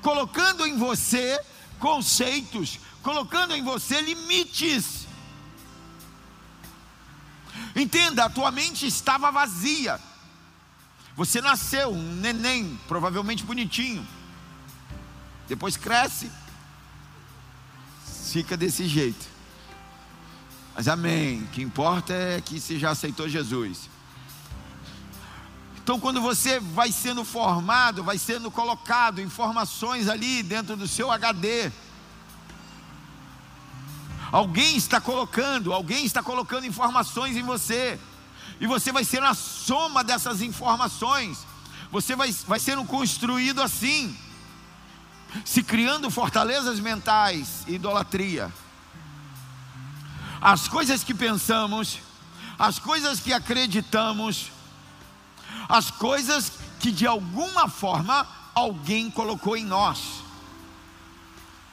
[0.00, 1.38] colocando em você
[1.78, 5.06] conceitos, colocando em você limites.
[7.74, 10.00] Entenda, a tua mente estava vazia.
[11.16, 14.06] Você nasceu um neném, provavelmente bonitinho.
[15.48, 16.30] Depois cresce,
[18.30, 19.26] fica desse jeito.
[20.74, 21.42] Mas amém.
[21.44, 23.88] O que importa é que você já aceitou Jesus.
[25.82, 31.70] Então, quando você vai sendo formado, vai sendo colocado informações ali dentro do seu HD.
[34.30, 37.98] Alguém está colocando, alguém está colocando informações em você
[38.60, 41.46] e você vai ser a soma dessas informações.
[41.90, 44.16] Você vai, vai sendo construído assim,
[45.44, 48.52] se criando fortalezas mentais, idolatria.
[50.40, 51.98] As coisas que pensamos,
[52.58, 54.50] as coisas que acreditamos,
[55.68, 60.22] as coisas que de alguma forma alguém colocou em nós,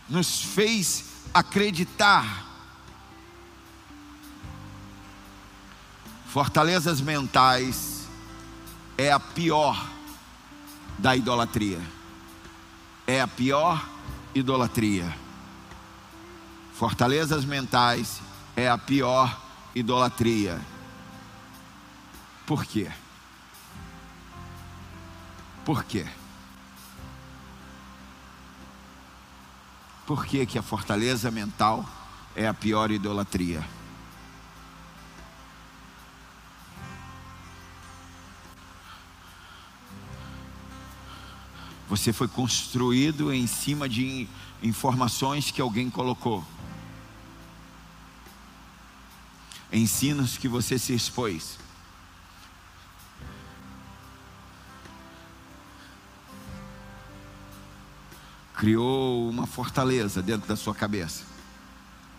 [0.09, 2.52] nos fez acreditar
[6.33, 8.07] Fortalezas mentais
[8.97, 9.87] é a pior
[10.97, 11.79] da idolatria.
[13.05, 13.87] É a pior
[14.33, 15.15] idolatria.
[16.73, 18.19] Fortalezas mentais
[18.55, 19.39] é a pior
[19.75, 20.59] idolatria.
[22.47, 22.91] Por quê?
[25.63, 26.07] Por quê?
[30.07, 31.85] Por que, que a fortaleza mental
[32.35, 33.63] é a pior idolatria?
[41.93, 44.27] Você foi construído em cima de
[44.63, 46.43] informações que alguém colocou,
[49.71, 51.59] ensinos que você se expôs.
[58.55, 61.23] Criou uma fortaleza dentro da sua cabeça,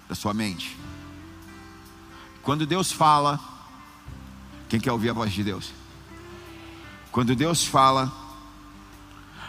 [0.08, 0.78] da sua mente.
[2.44, 3.40] Quando Deus fala,
[4.68, 5.72] quem quer ouvir a voz de Deus?
[7.10, 8.23] Quando Deus fala,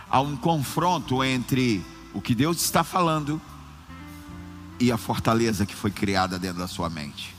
[0.10, 3.42] há um confronto entre o que Deus está falando
[4.80, 7.36] e a fortaleza que foi criada dentro da sua mente.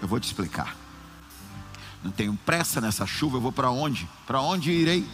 [0.00, 0.76] Eu vou te explicar.
[2.02, 4.08] Não tenho pressa nessa chuva, eu vou para onde?
[4.26, 5.06] Para onde irei?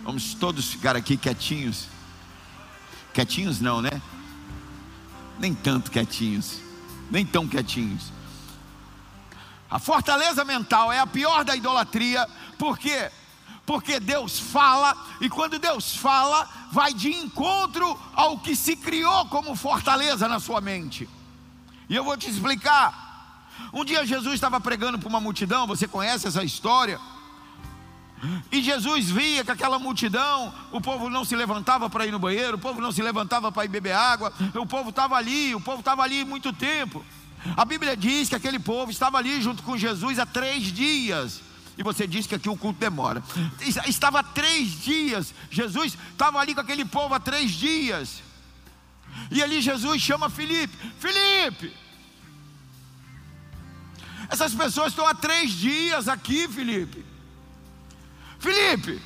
[0.00, 1.88] Vamos todos ficar aqui quietinhos.
[3.12, 4.00] Quietinhos não, né?
[5.38, 6.60] Nem tanto quietinhos.
[7.10, 8.12] Nem tão quietinhos.
[9.70, 13.10] A fortaleza mental é a pior da idolatria, porque
[13.66, 19.56] porque Deus fala, e quando Deus fala, vai de encontro ao que se criou como
[19.56, 21.08] fortaleza na sua mente.
[21.88, 23.48] E eu vou te explicar.
[23.72, 27.00] Um dia Jesus estava pregando para uma multidão, você conhece essa história?
[28.50, 32.56] E Jesus via que aquela multidão, o povo não se levantava para ir no banheiro,
[32.56, 35.80] o povo não se levantava para ir beber água, o povo estava ali, o povo
[35.80, 37.04] estava ali muito tempo.
[37.56, 41.42] A Bíblia diz que aquele povo estava ali junto com Jesus há três dias.
[41.76, 43.22] E você diz que aqui o culto demora.
[43.86, 45.34] Estava três dias.
[45.50, 48.22] Jesus estava ali com aquele povo há três dias.
[49.30, 51.74] E ali Jesus chama Felipe: Felipe,
[54.28, 57.04] essas pessoas estão há três dias aqui, Felipe.
[58.38, 59.00] Felipe,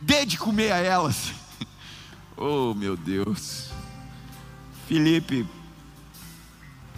[0.00, 1.32] dê de comer a elas.
[2.42, 3.68] Oh, meu Deus.
[4.88, 5.46] Felipe,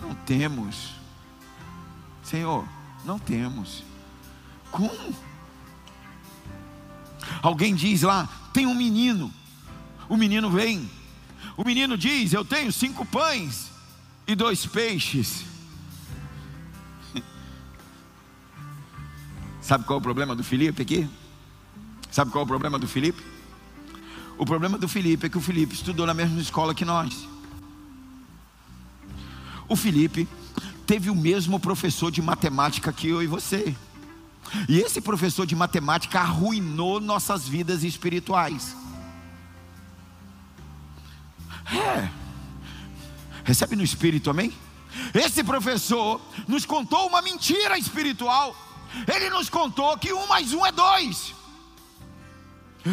[0.01, 0.91] não temos.
[2.23, 2.65] Senhor,
[3.05, 3.83] não temos.
[4.73, 5.15] Como?
[7.43, 9.33] Alguém diz lá: tem um menino.
[10.09, 10.91] O menino vem.
[11.57, 13.71] O menino diz: Eu tenho cinco pães
[14.27, 15.45] e dois peixes.
[19.61, 21.09] Sabe qual é o problema do Felipe aqui?
[22.11, 23.23] Sabe qual é o problema do Felipe?
[24.39, 27.29] O problema do Felipe é que o Felipe estudou na mesma escola que nós.
[29.69, 30.29] O Felipe
[30.87, 33.75] teve o mesmo professor de matemática que eu e você.
[34.69, 38.77] E esse professor de matemática arruinou nossas vidas espirituais.
[41.67, 42.09] É.
[43.45, 44.53] Recebe no espírito, amém?
[45.15, 48.55] Esse professor nos contou uma mentira espiritual.
[49.13, 51.35] Ele nos contou que um mais um é dois.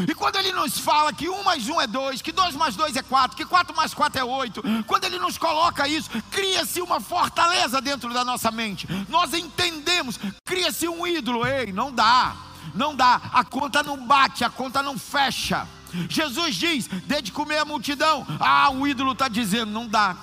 [0.08, 2.96] E quando ele nos fala que um mais um é dois, que dois mais dois
[2.96, 7.00] é quatro, que quatro mais quatro é oito, quando ele nos coloca isso, cria-se uma
[7.00, 8.88] fortaleza dentro da nossa mente.
[9.10, 11.46] Nós entendemos, cria-se um ídolo.
[11.46, 12.36] Ei, não dá,
[12.74, 15.68] não dá, a conta não bate, a conta não fecha.
[16.10, 18.26] Jesus diz: dê de comer a multidão.
[18.40, 20.16] Ah, o ídolo está dizendo, não dá.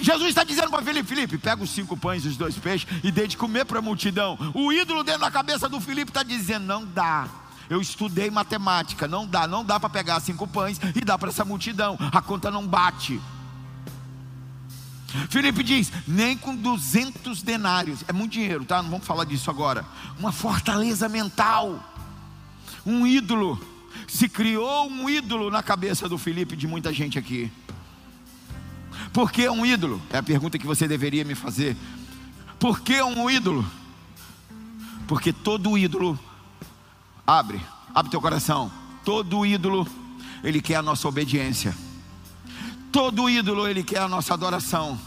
[0.00, 3.10] Jesus está dizendo para Felipe: Felipe, pega os cinco pães e os dois peixes e
[3.10, 4.38] dê de comer para a multidão.
[4.54, 7.28] O ídolo dentro da cabeça do Felipe está dizendo: não dá.
[7.68, 11.44] Eu estudei matemática, não dá, não dá para pegar cinco pães e dar para essa
[11.44, 11.96] multidão.
[12.12, 13.20] A conta não bate.
[15.30, 18.82] Felipe diz: nem com 200 denários, é muito dinheiro, tá?
[18.82, 19.84] Não vamos falar disso agora.
[20.18, 21.82] Uma fortaleza mental,
[22.84, 23.58] um ídolo.
[24.08, 27.50] Se criou um ídolo na cabeça do Felipe de muita gente aqui.
[29.14, 30.02] Por que um ídolo?
[30.10, 31.76] É a pergunta que você deveria me fazer.
[32.58, 33.64] Por que um ídolo?
[35.06, 36.18] Porque todo ídolo
[37.24, 37.60] abre,
[37.94, 38.72] abre teu coração.
[39.04, 39.86] Todo ídolo
[40.42, 41.72] ele quer a nossa obediência.
[42.90, 44.98] Todo ídolo ele quer a nossa adoração.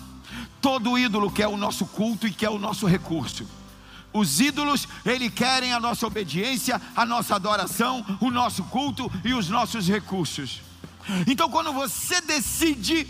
[0.61, 3.45] Todo ídolo quer o nosso culto e quer o nosso recurso.
[4.13, 9.49] Os ídolos, ele querem a nossa obediência, a nossa adoração, o nosso culto e os
[9.49, 10.61] nossos recursos.
[11.27, 13.05] Então, quando você decide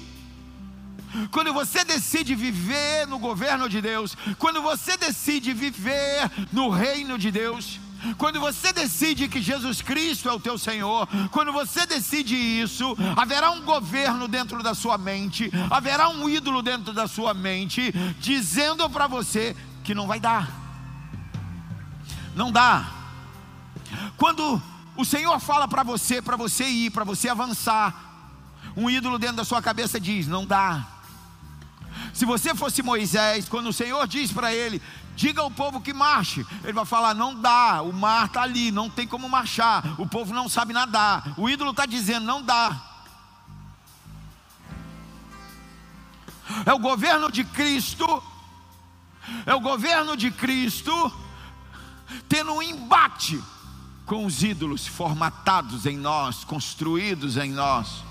[1.32, 7.32] quando você decide viver no governo de Deus, quando você decide viver no reino de
[7.32, 7.80] Deus,
[8.18, 13.52] quando você decide que Jesus Cristo é o teu Senhor, quando você decide isso, haverá
[13.52, 19.08] um governo dentro da sua mente, haverá um ídolo dentro da sua mente, dizendo para
[19.08, 20.50] você que não vai dar.
[22.36, 22.88] Não dá.
[24.16, 24.62] Quando
[24.96, 28.08] o Senhor fala para você, para você ir, para você avançar,
[28.76, 30.97] um ídolo dentro da sua cabeça diz: não dá.
[32.18, 34.82] Se você fosse Moisés, quando o Senhor diz para ele,
[35.16, 38.90] diga ao povo que marche, ele vai falar: não dá, o mar está ali, não
[38.90, 41.36] tem como marchar, o povo não sabe nadar.
[41.38, 42.76] O ídolo está dizendo: não dá.
[46.66, 48.24] É o governo de Cristo,
[49.46, 50.92] é o governo de Cristo
[52.28, 53.40] tendo um embate
[54.08, 58.07] com os ídolos formatados em nós, construídos em nós.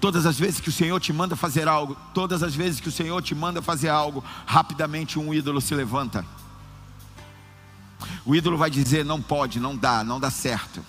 [0.00, 2.92] Todas as vezes que o Senhor te manda fazer algo, todas as vezes que o
[2.92, 6.24] Senhor te manda fazer algo, rapidamente um ídolo se levanta.
[8.24, 10.84] O ídolo vai dizer: não pode, não dá, não dá certo.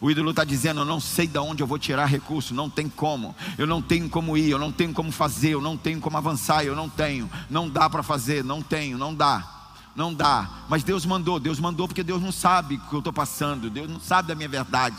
[0.00, 2.88] O ídolo está dizendo: eu não sei de onde eu vou tirar recurso, não tem
[2.88, 6.16] como, eu não tenho como ir, eu não tenho como fazer, eu não tenho como
[6.16, 9.46] avançar, eu não tenho, não dá para fazer, não tenho, não dá,
[9.94, 10.48] não dá.
[10.68, 13.88] Mas Deus mandou, Deus mandou porque Deus não sabe o que eu estou passando, Deus
[13.88, 14.96] não sabe da minha verdade,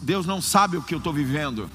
[0.00, 1.70] Deus não sabe o que eu estou vivendo.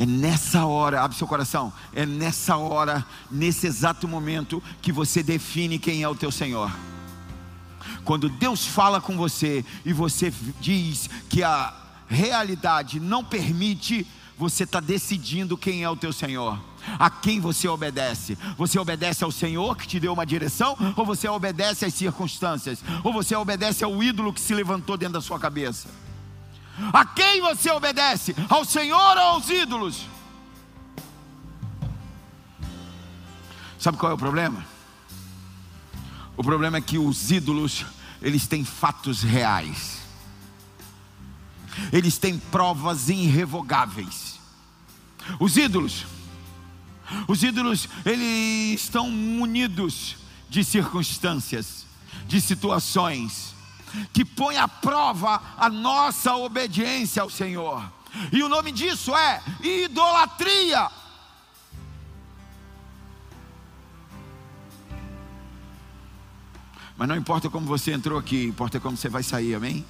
[0.00, 5.78] É nessa hora, abre seu coração, é nessa hora, nesse exato momento, que você define
[5.78, 6.74] quem é o teu Senhor.
[8.02, 11.74] Quando Deus fala com você e você diz que a
[12.08, 14.06] realidade não permite,
[14.38, 16.58] você está decidindo quem é o teu Senhor.
[16.98, 18.38] A quem você obedece?
[18.56, 20.78] Você obedece ao Senhor que te deu uma direção?
[20.96, 22.82] Ou você obedece às circunstâncias?
[23.04, 25.88] Ou você obedece ao ídolo que se levantou dentro da sua cabeça?
[26.92, 28.34] A quem você obedece?
[28.48, 30.06] Ao Senhor ou aos ídolos?
[33.78, 34.64] Sabe qual é o problema?
[36.36, 37.84] O problema é que os ídolos,
[38.20, 40.00] eles têm fatos reais.
[41.92, 44.38] Eles têm provas irrevogáveis.
[45.38, 46.06] Os ídolos,
[47.28, 50.16] os ídolos, eles estão munidos
[50.48, 51.86] de circunstâncias,
[52.26, 53.54] de situações
[54.12, 57.82] que põe à prova a nossa obediência ao Senhor.
[58.32, 60.90] E o nome disso é idolatria.
[66.96, 69.86] Mas não importa como você entrou aqui, importa como você vai sair, amém?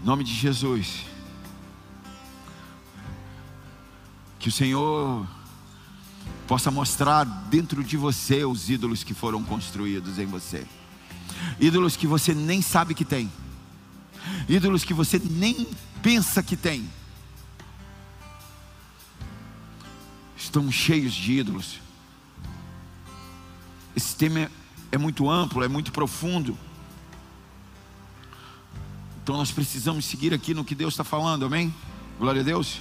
[0.00, 1.04] Em nome de Jesus.
[4.38, 5.28] Que o Senhor
[6.46, 10.66] possa mostrar dentro de você os ídolos que foram construídos em você.
[11.60, 13.30] Ídolos que você nem sabe que tem.
[14.48, 15.66] Ídolos que você nem
[16.02, 16.88] pensa que tem.
[20.36, 21.80] Estão cheios de ídolos.
[24.18, 24.50] tema é,
[24.92, 26.58] é muito amplo, é muito profundo.
[29.22, 31.72] Então nós precisamos seguir aqui no que Deus está falando, amém?
[32.18, 32.80] Glória a Deus.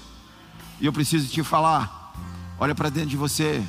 [0.79, 2.00] E eu preciso te falar,
[2.61, 3.65] olha para dentro de você.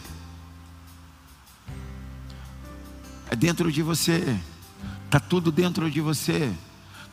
[3.31, 4.39] É dentro de você,
[5.07, 6.53] está tudo dentro de você,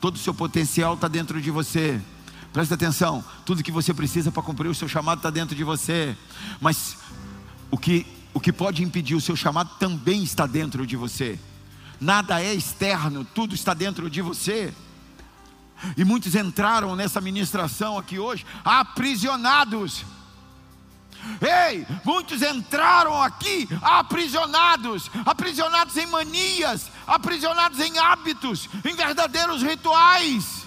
[0.01, 2.01] todo o seu potencial está dentro de você.
[2.51, 6.17] Presta atenção, tudo que você precisa para cumprir o seu chamado está dentro de você.
[6.59, 6.97] Mas
[7.71, 11.39] o que, o que pode impedir o seu chamado também está dentro de você.
[11.97, 14.73] Nada é externo, tudo está dentro de você.
[15.95, 20.03] E muitos entraram nessa ministração aqui hoje aprisionados.
[21.41, 30.65] Ei, muitos entraram aqui aprisionados, aprisionados em manias, aprisionados em hábitos, em verdadeiros rituais,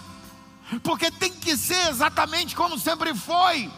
[0.83, 3.71] porque tem que ser exatamente como sempre foi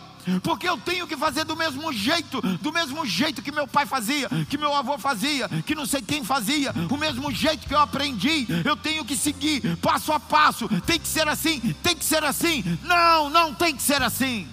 [0.43, 4.29] porque eu tenho que fazer do mesmo jeito, do mesmo jeito que meu pai fazia,
[4.49, 8.47] que meu avô fazia, que não sei quem fazia, o mesmo jeito que eu aprendi,
[8.65, 12.65] eu tenho que seguir passo a passo, tem que ser assim, tem que ser assim.
[12.83, 14.49] Não, não tem que ser assim.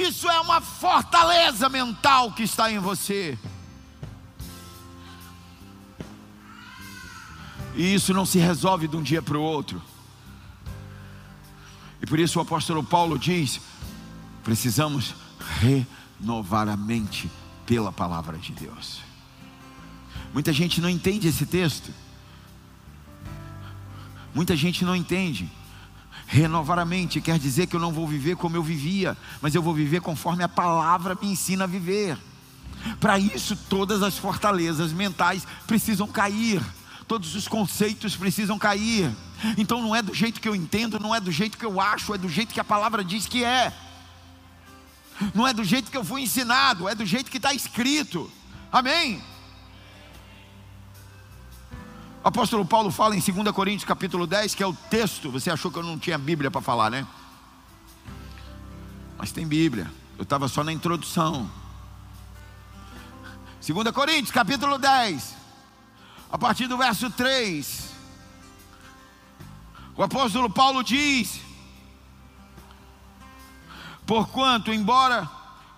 [0.00, 3.38] Isso é uma fortaleza mental que está em você.
[7.74, 9.80] E isso não se resolve de um dia para o outro.
[12.00, 13.60] E por isso o apóstolo Paulo diz:
[14.42, 15.14] Precisamos
[15.60, 17.30] renovar a mente
[17.66, 19.00] pela palavra de Deus.
[20.32, 21.92] Muita gente não entende esse texto.
[24.34, 25.50] Muita gente não entende.
[26.32, 29.60] Renovar a mente quer dizer que eu não vou viver como eu vivia, mas eu
[29.60, 32.16] vou viver conforme a palavra me ensina a viver.
[33.00, 36.62] Para isso, todas as fortalezas mentais precisam cair,
[37.08, 39.10] todos os conceitos precisam cair.
[39.58, 42.14] Então, não é do jeito que eu entendo, não é do jeito que eu acho,
[42.14, 43.72] é do jeito que a palavra diz que é
[45.34, 48.30] não é do jeito que eu fui ensinado, é do jeito que está escrito.
[48.72, 49.20] Amém?
[52.22, 55.30] O apóstolo Paulo fala em 2 Coríntios capítulo 10, que é o texto.
[55.30, 57.06] Você achou que eu não tinha Bíblia para falar, né?
[59.16, 59.90] Mas tem Bíblia.
[60.18, 61.50] Eu estava só na introdução.
[63.66, 65.34] 2 Coríntios capítulo 10,
[66.30, 67.88] a partir do verso 3.
[69.96, 71.40] O apóstolo Paulo diz:
[74.06, 75.28] Porquanto, embora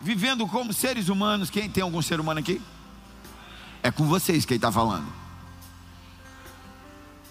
[0.00, 2.60] vivendo como seres humanos, quem tem algum ser humano aqui?
[3.80, 5.21] É com vocês que ele está falando.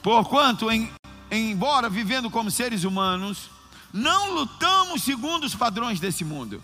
[0.02, 0.90] Porquanto, em,
[1.30, 3.50] embora vivendo como seres humanos,
[3.94, 6.62] não lutamos segundo os padrões desse mundo.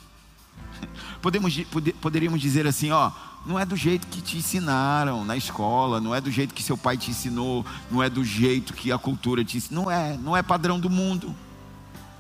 [1.22, 1.54] Podemos,
[2.02, 3.12] poderíamos dizer assim, ó,
[3.46, 6.78] não é do jeito que te ensinaram na escola, não é do jeito que seu
[6.78, 10.38] pai te ensinou, não é do jeito que a cultura te ensinou, não é, não
[10.38, 11.34] é padrão do mundo,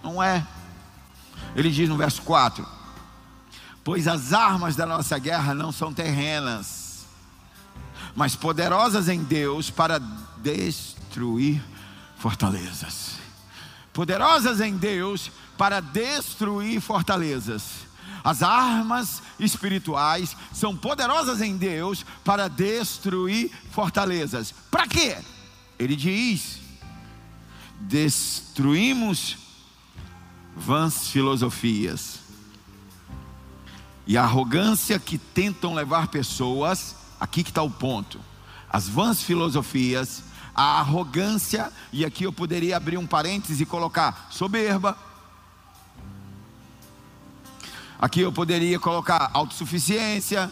[0.03, 0.45] não é.
[1.55, 2.65] Ele diz no verso 4:
[3.83, 7.05] Pois as armas da nossa guerra não são terrenas,
[8.15, 9.99] mas poderosas em Deus para
[10.41, 11.63] destruir
[12.17, 13.15] fortalezas.
[13.93, 17.87] Poderosas em Deus para destruir fortalezas.
[18.23, 24.53] As armas espirituais são poderosas em Deus para destruir fortalezas.
[24.69, 25.17] Para quê?
[25.79, 26.59] Ele diz:
[27.79, 29.37] destruímos
[30.55, 32.19] vãs filosofias
[34.07, 38.19] e a arrogância que tentam levar pessoas, aqui que está o ponto.
[38.69, 40.23] As vãs filosofias,
[40.57, 44.97] a arrogância, e aqui eu poderia abrir um parênteses e colocar soberba.
[47.99, 50.51] Aqui eu poderia colocar autossuficiência.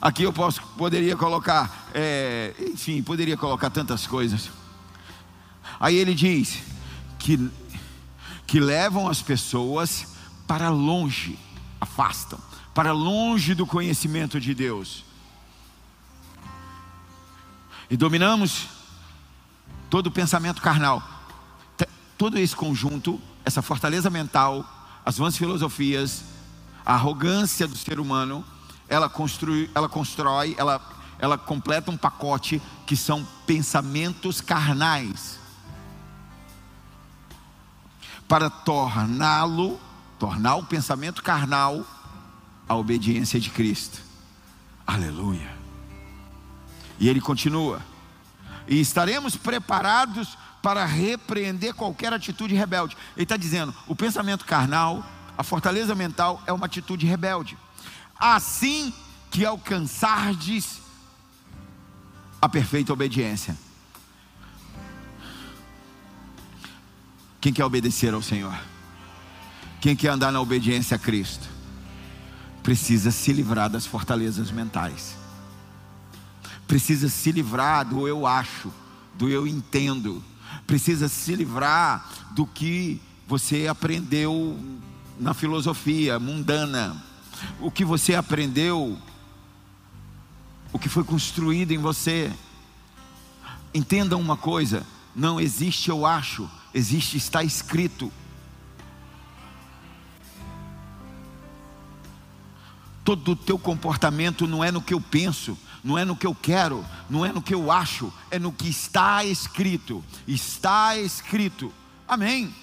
[0.00, 4.50] Aqui eu posso, poderia colocar, é, enfim, poderia colocar tantas coisas.
[5.80, 6.62] Aí ele diz
[7.18, 7.50] que
[8.50, 10.08] que levam as pessoas
[10.44, 11.38] para longe,
[11.80, 12.36] afastam,
[12.74, 15.04] para longe do conhecimento de Deus.
[17.90, 18.68] E dominamos
[19.90, 21.02] todo o pensamento carnal,
[22.16, 24.64] todo esse conjunto, essa fortaleza mental,
[25.04, 26.22] as vãs filosofias,
[26.86, 28.44] a arrogância do ser humano,
[28.88, 30.80] ela constrói, ela constrói, ela,
[31.18, 35.40] ela completa um pacote que são pensamentos carnais
[38.28, 39.80] para torná-lo,
[40.16, 41.84] tornar o pensamento carnal
[42.68, 43.98] a obediência de Cristo.
[44.86, 45.59] Aleluia.
[47.00, 47.80] E ele continua:
[48.68, 52.96] E estaremos preparados para repreender qualquer atitude rebelde.
[53.16, 55.04] Ele está dizendo: o pensamento carnal,
[55.36, 57.56] a fortaleza mental é uma atitude rebelde.
[58.18, 58.92] Assim
[59.30, 60.80] que alcançardes
[62.42, 63.56] a perfeita obediência.
[67.40, 68.54] Quem quer obedecer ao Senhor?
[69.80, 71.48] Quem quer andar na obediência a Cristo?
[72.62, 75.19] Precisa se livrar das fortalezas mentais.
[76.70, 78.72] Precisa se livrar do eu acho,
[79.16, 80.22] do eu entendo,
[80.68, 84.56] precisa se livrar do que você aprendeu
[85.18, 86.96] na filosofia mundana,
[87.58, 88.96] o que você aprendeu,
[90.72, 92.32] o que foi construído em você.
[93.74, 98.12] Entenda uma coisa: não existe eu acho, existe está escrito.
[103.04, 106.34] Todo o teu comportamento não é no que eu penso, não é no que eu
[106.34, 110.04] quero, não é no que eu acho, é no que está escrito.
[110.26, 111.72] Está escrito.
[112.06, 112.54] Amém.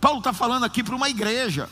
[0.00, 1.68] Paulo está falando aqui para uma igreja,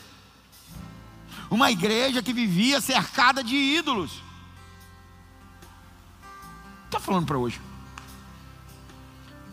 [1.51, 4.23] uma igreja que vivia cercada de ídolos.
[6.87, 7.61] Está falando para hoje.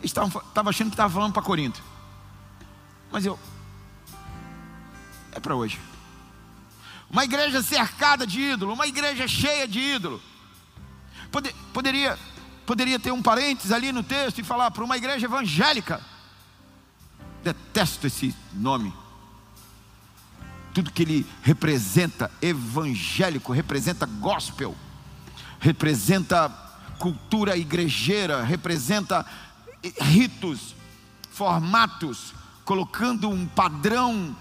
[0.02, 1.82] Estava achando que estava falando para Corinto,
[3.10, 3.38] mas eu
[5.32, 5.80] é para hoje.
[7.14, 10.20] Uma igreja cercada de ídolo, uma igreja cheia de ídolo.
[11.30, 12.18] Poder, poderia,
[12.66, 16.00] poderia ter um parênteses ali no texto e falar para uma igreja evangélica.
[17.44, 18.92] Detesto esse nome.
[20.74, 24.74] Tudo que ele representa, evangélico, representa gospel,
[25.60, 26.48] representa
[26.98, 29.24] cultura igrejeira, representa
[30.00, 30.74] ritos,
[31.30, 32.34] formatos,
[32.64, 34.36] colocando um padrão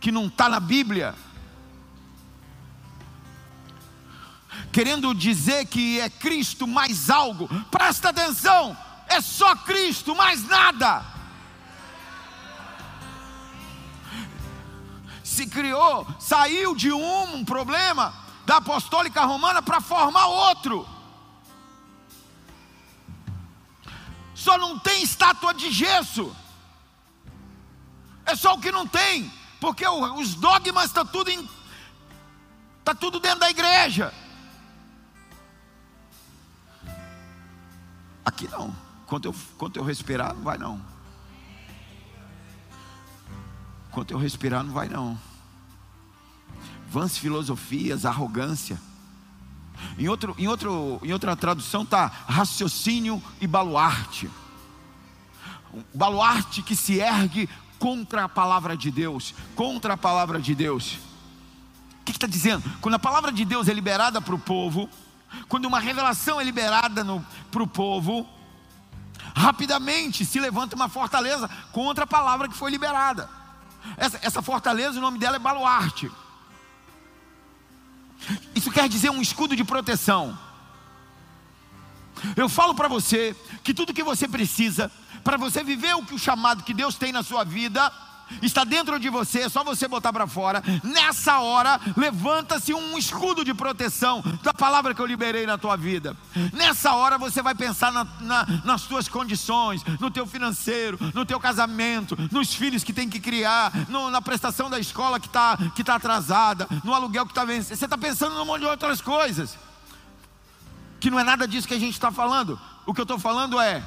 [0.00, 1.14] que não está na Bíblia.
[4.74, 7.48] Querendo dizer que é Cristo mais algo.
[7.70, 11.04] Presta atenção, é só Cristo, mais nada.
[15.22, 18.12] Se criou, saiu de um, problema
[18.44, 20.88] da apostólica romana para formar outro.
[24.34, 26.34] Só não tem estátua de gesso.
[28.26, 31.48] É só o que não tem, porque os dogmas tá tudo
[32.84, 34.12] tá tudo dentro da igreja.
[38.24, 38.74] Aqui não.
[39.06, 40.80] Quanto eu, quanto eu respirar, não vai não.
[43.90, 45.18] Quanto eu respirar, não vai não.
[46.88, 48.80] Vãs filosofias, arrogância.
[49.98, 54.30] Em, outro, em, outro, em outra tradução está raciocínio e baluarte.
[55.72, 57.48] Um baluarte que se ergue
[57.78, 59.34] contra a palavra de Deus.
[59.54, 60.98] Contra a palavra de Deus.
[62.00, 62.64] O que está dizendo?
[62.80, 64.88] Quando a palavra de Deus é liberada para o povo,
[65.48, 67.04] quando uma revelação é liberada
[67.50, 68.28] para o povo,
[69.34, 73.28] rapidamente se levanta uma fortaleza contra a palavra que foi liberada.
[73.96, 76.10] Essa, essa fortaleza, o nome dela é baluarte.
[78.54, 80.38] Isso quer dizer um escudo de proteção.
[82.36, 84.90] Eu falo para você que tudo que você precisa
[85.22, 87.90] para você viver o que o chamado que Deus tem na sua vida
[88.42, 90.62] está dentro de você, é só você botar para fora.
[90.82, 96.16] Nessa hora, levanta-se um escudo de proteção da palavra que eu liberei na tua vida.
[96.52, 101.38] Nessa hora, você vai pensar na, na, nas tuas condições, no teu financeiro, no teu
[101.38, 105.84] casamento, nos filhos que tem que criar, no, na prestação da escola que está que
[105.84, 107.76] tá atrasada, no aluguel que está vencendo.
[107.76, 109.58] Você está pensando num monte de outras coisas.
[111.00, 112.58] Que não é nada disso que a gente está falando.
[112.86, 113.82] O que eu estou falando é: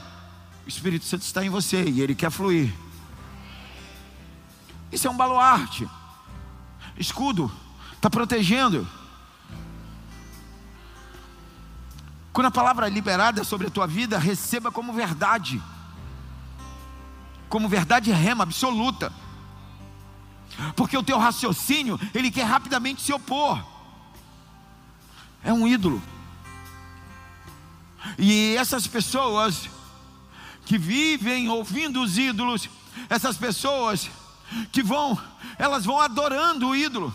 [0.66, 2.74] o Espírito Santo está em você e ele quer fluir.
[4.92, 5.88] Isso é um baluarte.
[6.98, 7.52] Escudo.
[7.94, 8.88] Está protegendo.
[12.32, 15.62] Quando a palavra é liberada sobre a tua vida, receba como verdade.
[17.50, 19.12] Como verdade rema, absoluta.
[20.76, 23.64] Porque o teu raciocínio, ele quer rapidamente se opor.
[25.44, 26.02] É um ídolo.
[28.18, 29.70] E essas pessoas
[30.66, 32.70] que vivem ouvindo os ídolos,
[33.10, 34.10] essas pessoas
[34.72, 35.18] que vão,
[35.58, 37.14] elas vão adorando o ídolo.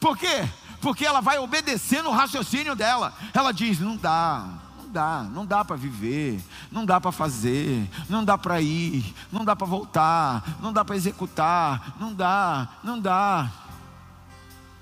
[0.00, 0.48] Por quê?
[0.80, 3.14] Porque ela vai obedecendo o raciocínio dela.
[3.32, 4.46] Ela diz: não dá,
[4.78, 9.44] não dá, não dá para viver, não dá para fazer, não dá para ir, não
[9.44, 13.50] dá para voltar, não dá para executar, não dá, não dá.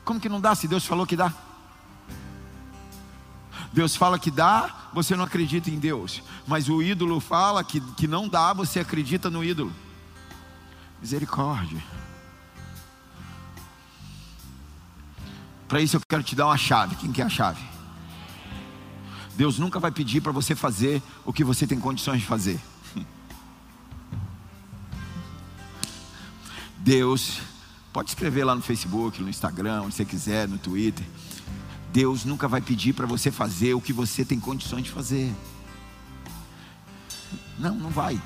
[0.04, 1.32] Como que não dá se Deus falou que dá?
[3.72, 6.22] Deus fala que dá, você não acredita em Deus.
[6.46, 9.72] Mas o ídolo fala que, que não dá, você acredita no ídolo.
[11.00, 11.82] Misericórdia.
[15.66, 16.96] Para isso eu quero te dar uma chave.
[16.96, 17.62] Quem quer a chave?
[19.36, 22.60] Deus nunca vai pedir para você fazer o que você tem condições de fazer.
[26.76, 27.40] Deus,
[27.92, 31.06] pode escrever lá no Facebook, no Instagram, onde você quiser, no Twitter.
[31.92, 35.32] Deus nunca vai pedir para você fazer o que você tem condições de fazer.
[37.58, 38.20] Não, não vai.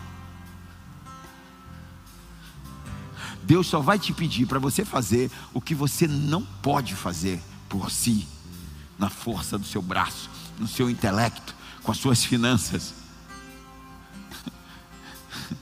[3.44, 7.90] Deus só vai te pedir para você fazer o que você não pode fazer por
[7.90, 8.26] si,
[8.98, 12.94] na força do seu braço, no seu intelecto, com as suas finanças.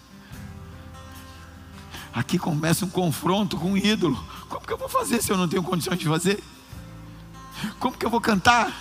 [2.15, 4.23] Aqui começa um confronto com um ídolo.
[4.49, 6.41] Como que eu vou fazer se eu não tenho condições de fazer?
[7.81, 8.73] Como que eu vou cantar?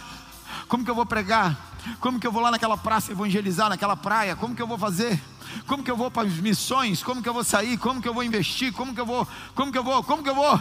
[0.67, 1.70] Como que eu vou pregar?
[1.99, 4.35] Como que eu vou lá naquela praça evangelizar, naquela praia?
[4.35, 5.21] Como que eu vou fazer?
[5.67, 7.03] Como que eu vou para as missões?
[7.03, 7.77] Como que eu vou sair?
[7.77, 8.71] Como que eu vou investir?
[8.73, 9.27] Como que eu vou?
[9.55, 10.03] Como que eu vou?
[10.03, 10.59] Como que eu vou?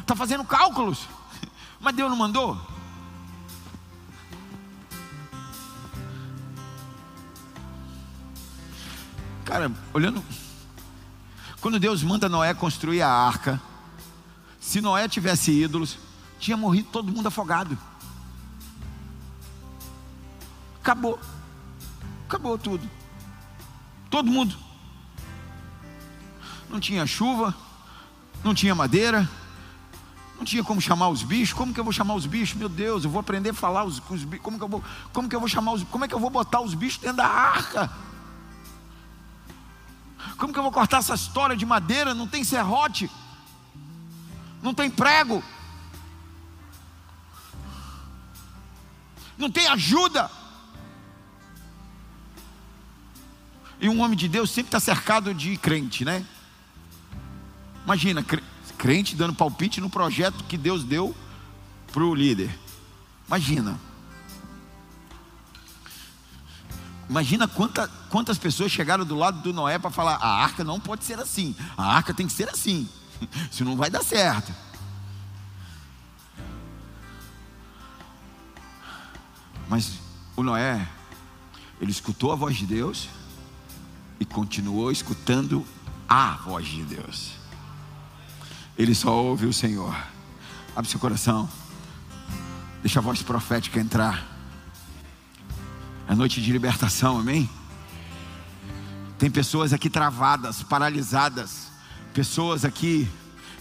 [0.00, 1.06] Está fazendo cálculos.
[1.80, 2.58] Mas Deus não mandou.
[9.44, 10.22] Cara, olhando.
[11.60, 13.60] Quando Deus manda Noé construir a arca,
[14.60, 15.98] se Noé tivesse ídolos,
[16.38, 17.76] tinha morrido todo mundo afogado.
[20.80, 21.18] Acabou.
[22.26, 22.88] Acabou tudo.
[24.10, 24.56] Todo mundo.
[26.68, 27.54] Não tinha chuva,
[28.44, 29.28] não tinha madeira,
[30.36, 31.52] não tinha como chamar os bichos.
[31.52, 32.56] Como que eu vou chamar os bichos?
[32.56, 34.44] Meu Deus, eu vou aprender a falar os, com os bichos.
[34.44, 36.30] Como que eu vou, como que eu vou chamar os Como é que eu vou
[36.30, 37.90] botar os bichos dentro da arca?
[40.36, 42.14] Como que eu vou cortar essa história de madeira?
[42.14, 43.10] Não tem serrote,
[44.62, 45.42] não tem prego,
[49.36, 50.30] não tem ajuda.
[53.80, 56.24] E um homem de Deus sempre está cercado de crente, né?
[57.84, 58.24] Imagina,
[58.76, 61.14] crente dando palpite no projeto que Deus deu
[61.92, 62.50] para o líder.
[63.26, 63.78] Imagina.
[67.08, 71.04] Imagina quanta, quantas pessoas chegaram do lado do Noé para falar: a arca não pode
[71.04, 72.88] ser assim, a arca tem que ser assim,
[73.50, 74.52] isso não vai dar certo.
[79.68, 79.98] Mas
[80.36, 80.86] o Noé,
[81.80, 83.08] ele escutou a voz de Deus
[84.20, 85.64] e continuou escutando
[86.08, 87.32] a voz de Deus.
[88.76, 89.94] Ele só ouve o Senhor.
[90.74, 91.48] Abre seu coração,
[92.80, 94.24] deixa a voz profética entrar.
[96.08, 97.50] É noite de libertação, amém?
[99.18, 101.66] Tem pessoas aqui travadas, paralisadas,
[102.14, 103.08] pessoas aqui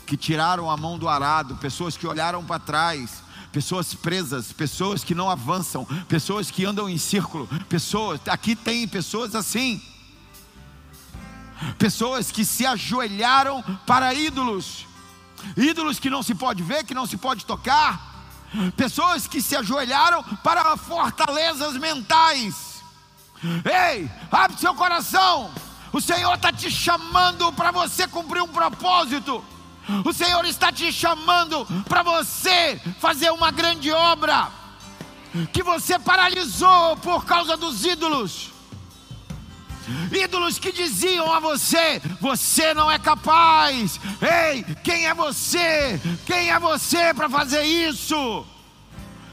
[0.05, 5.15] que tiraram a mão do arado, pessoas que olharam para trás, pessoas presas, pessoas que
[5.15, 9.81] não avançam, pessoas que andam em círculo, pessoas, aqui tem pessoas assim,
[11.77, 14.85] pessoas que se ajoelharam para ídolos,
[15.55, 18.07] ídolos que não se pode ver, que não se pode tocar,
[18.75, 22.83] pessoas que se ajoelharam para fortalezas mentais.
[23.65, 25.51] Ei, abre seu coração.
[25.91, 29.43] O Senhor está te chamando para você cumprir um propósito.
[30.03, 34.51] O Senhor está te chamando para você fazer uma grande obra
[35.53, 38.51] que você paralisou por causa dos ídolos.
[40.11, 43.99] Ídolos que diziam a você: você não é capaz.
[44.21, 45.99] Ei, quem é você?
[46.25, 48.45] Quem é você para fazer isso?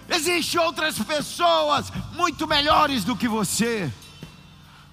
[0.08, 3.90] Existem outras pessoas muito melhores do que você.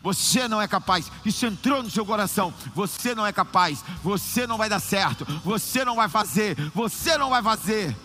[0.04, 1.12] Você não é capaz.
[1.24, 2.54] Isso entrou no seu coração.
[2.74, 3.84] Você não é capaz.
[4.04, 5.26] Você não vai dar certo.
[5.44, 6.56] Você não vai fazer.
[6.74, 7.96] Você não vai fazer.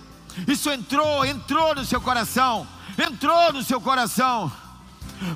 [0.47, 2.67] Isso entrou, entrou no seu coração.
[2.99, 4.53] Entrou no seu coração.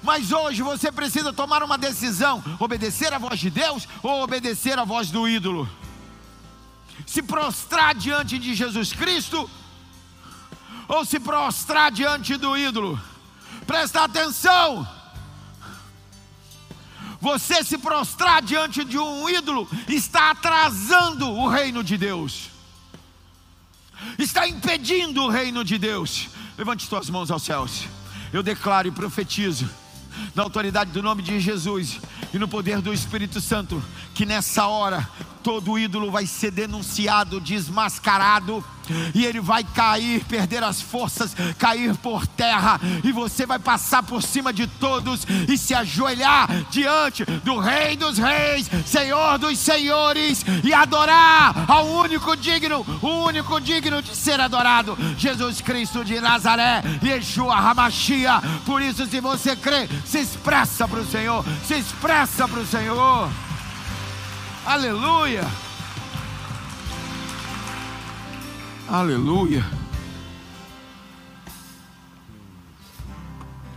[0.03, 4.85] Mas hoje você precisa tomar uma decisão: obedecer à voz de Deus ou obedecer à
[4.85, 5.69] voz do ídolo.
[7.07, 9.49] Se prostrar diante de Jesus Cristo
[10.87, 13.01] ou se prostrar diante do ídolo.
[13.67, 14.87] Presta atenção.
[17.21, 22.51] Você se prostrar diante de um ídolo está atrasando o reino de Deus.
[24.19, 26.29] Está impedindo o reino de Deus.
[26.57, 28.00] Levante suas mãos aos céus
[28.33, 29.69] eu declaro e profetizo,
[30.35, 32.01] na autoridade do nome de Jesus
[32.33, 33.83] e no poder do Espírito Santo,
[34.15, 35.09] que nessa hora
[35.43, 38.65] todo ídolo vai ser denunciado, desmascarado,
[39.15, 44.23] e ele vai cair, perder as forças, cair por terra, e você vai passar por
[44.23, 50.73] cima de todos e se ajoelhar diante do Rei dos Reis, Senhor dos Senhores, e
[50.73, 57.57] adorar ao único digno, o único digno de ser adorado, Jesus Cristo de Nazaré, Yeshua
[57.57, 58.41] Hamashia.
[58.67, 63.50] Por isso, se você crê, se expressa para o Senhor, se expressa para o Senhor.
[64.65, 65.43] Aleluia.
[68.89, 69.65] Aleluia.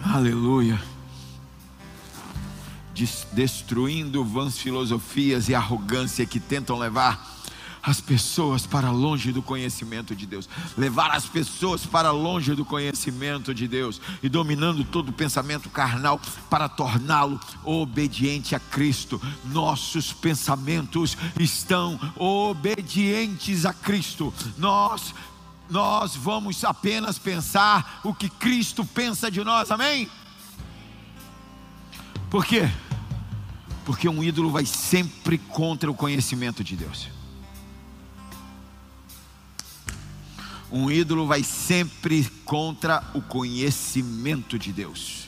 [0.03, 0.79] Aleluia.
[3.31, 7.32] Destruindo vãs filosofias e arrogância que tentam levar
[7.83, 13.53] as pessoas para longe do conhecimento de Deus, levar as pessoas para longe do conhecimento
[13.53, 16.19] de Deus e dominando todo o pensamento carnal
[16.49, 19.21] para torná-lo obediente a Cristo.
[19.43, 24.33] Nossos pensamentos estão obedientes a Cristo.
[24.57, 25.13] Nós
[25.69, 30.09] nós vamos apenas pensar o que Cristo pensa de nós, amém?
[32.29, 32.69] Por quê?
[33.85, 37.09] Porque um ídolo vai sempre contra o conhecimento de Deus.
[40.73, 45.27] Um ídolo vai sempre contra o conhecimento de Deus.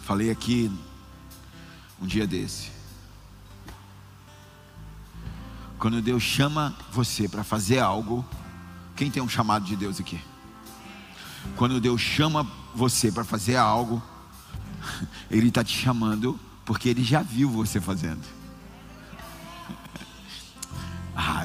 [0.00, 0.70] Falei aqui
[1.98, 2.70] um dia desse.
[5.78, 8.22] Quando Deus chama você para fazer algo,
[8.94, 10.20] quem tem um chamado de Deus aqui?
[11.56, 14.02] Quando Deus chama você para fazer algo,
[15.30, 18.45] Ele está te chamando porque Ele já viu você fazendo.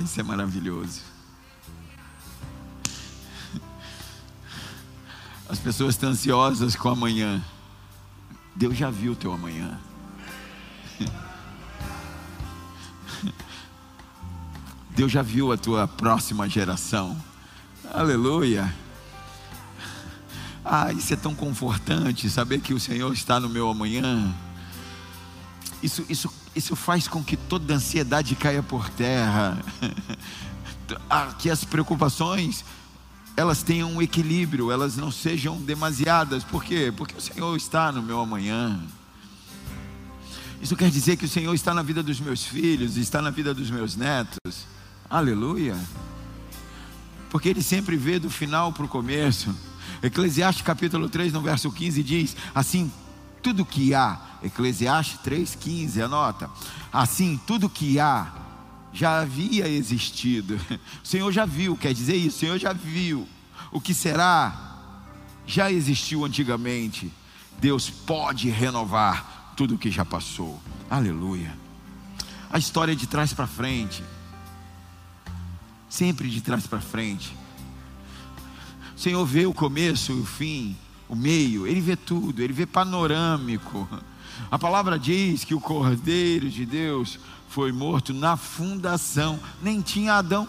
[0.01, 1.01] Ah, isso é maravilhoso.
[5.47, 7.39] As pessoas estão ansiosas com amanhã.
[8.55, 9.79] Deus já viu o teu amanhã.
[14.89, 17.15] Deus já viu a tua próxima geração.
[17.93, 18.73] Aleluia.
[20.65, 24.33] Ah, isso é tão confortante saber que o Senhor está no meu amanhã.
[25.83, 29.57] Isso, isso, isso faz com que toda ansiedade caia por terra.
[31.09, 32.65] Ah, que as preocupações
[33.37, 36.43] elas tenham um equilíbrio, elas não sejam demasiadas.
[36.43, 36.93] Por quê?
[36.95, 38.79] Porque o Senhor está no meu amanhã.
[40.61, 43.53] Isso quer dizer que o Senhor está na vida dos meus filhos, está na vida
[43.53, 44.67] dos meus netos.
[45.09, 45.77] Aleluia.
[47.29, 49.55] Porque Ele sempre vê do final para o começo.
[50.03, 52.91] Eclesiastes capítulo 3, no verso 15 diz: Assim,
[53.41, 56.49] tudo que há, Eclesiastes 3,15, anota.
[56.91, 58.33] Assim, tudo que há
[58.93, 60.59] já havia existido.
[61.03, 63.27] O Senhor já viu, quer dizer isso, o Senhor já viu.
[63.71, 64.71] O que será
[65.45, 67.11] já existiu antigamente.
[67.59, 70.59] Deus pode renovar tudo que já passou.
[70.89, 71.55] Aleluia.
[72.49, 74.03] A história de trás para frente.
[75.89, 77.35] Sempre de trás para frente.
[78.95, 80.75] O Senhor vê o começo o fim,
[81.09, 83.87] o meio, Ele vê tudo, Ele vê panorâmico.
[84.49, 87.19] A palavra diz que o Cordeiro de Deus
[87.49, 90.47] foi morto na fundação, nem tinha Adão.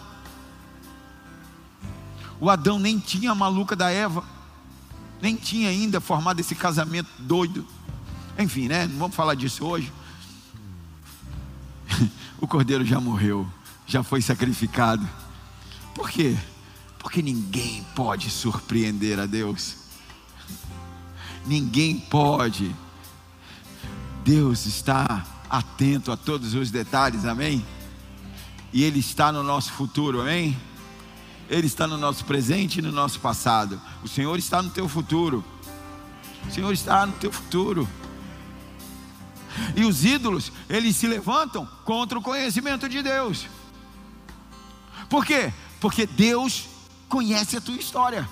[2.39, 4.23] O Adão nem tinha a maluca da Eva,
[5.21, 7.65] nem tinha ainda formado esse casamento doido.
[8.37, 8.87] Enfim, né?
[8.87, 9.91] Não vamos falar disso hoje.
[12.41, 13.47] O cordeiro já morreu,
[13.87, 15.07] já foi sacrificado.
[15.95, 16.35] Por quê?
[16.99, 19.75] Porque ninguém pode surpreender a Deus.
[21.45, 22.75] Ninguém pode.
[24.23, 27.63] Deus está atento a todos os detalhes, amém?
[28.71, 30.57] E Ele está no nosso futuro, amém?
[31.49, 33.79] Ele está no nosso presente e no nosso passado.
[34.01, 35.43] O Senhor está no teu futuro.
[36.47, 37.87] O Senhor está no teu futuro.
[39.75, 43.45] E os ídolos, eles se levantam contra o conhecimento de Deus.
[45.09, 45.53] Por quê?
[45.81, 46.69] Porque Deus
[47.09, 48.27] conhece a tua história.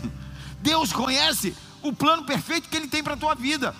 [0.60, 3.74] Deus conhece o plano perfeito que Ele tem para a tua vida.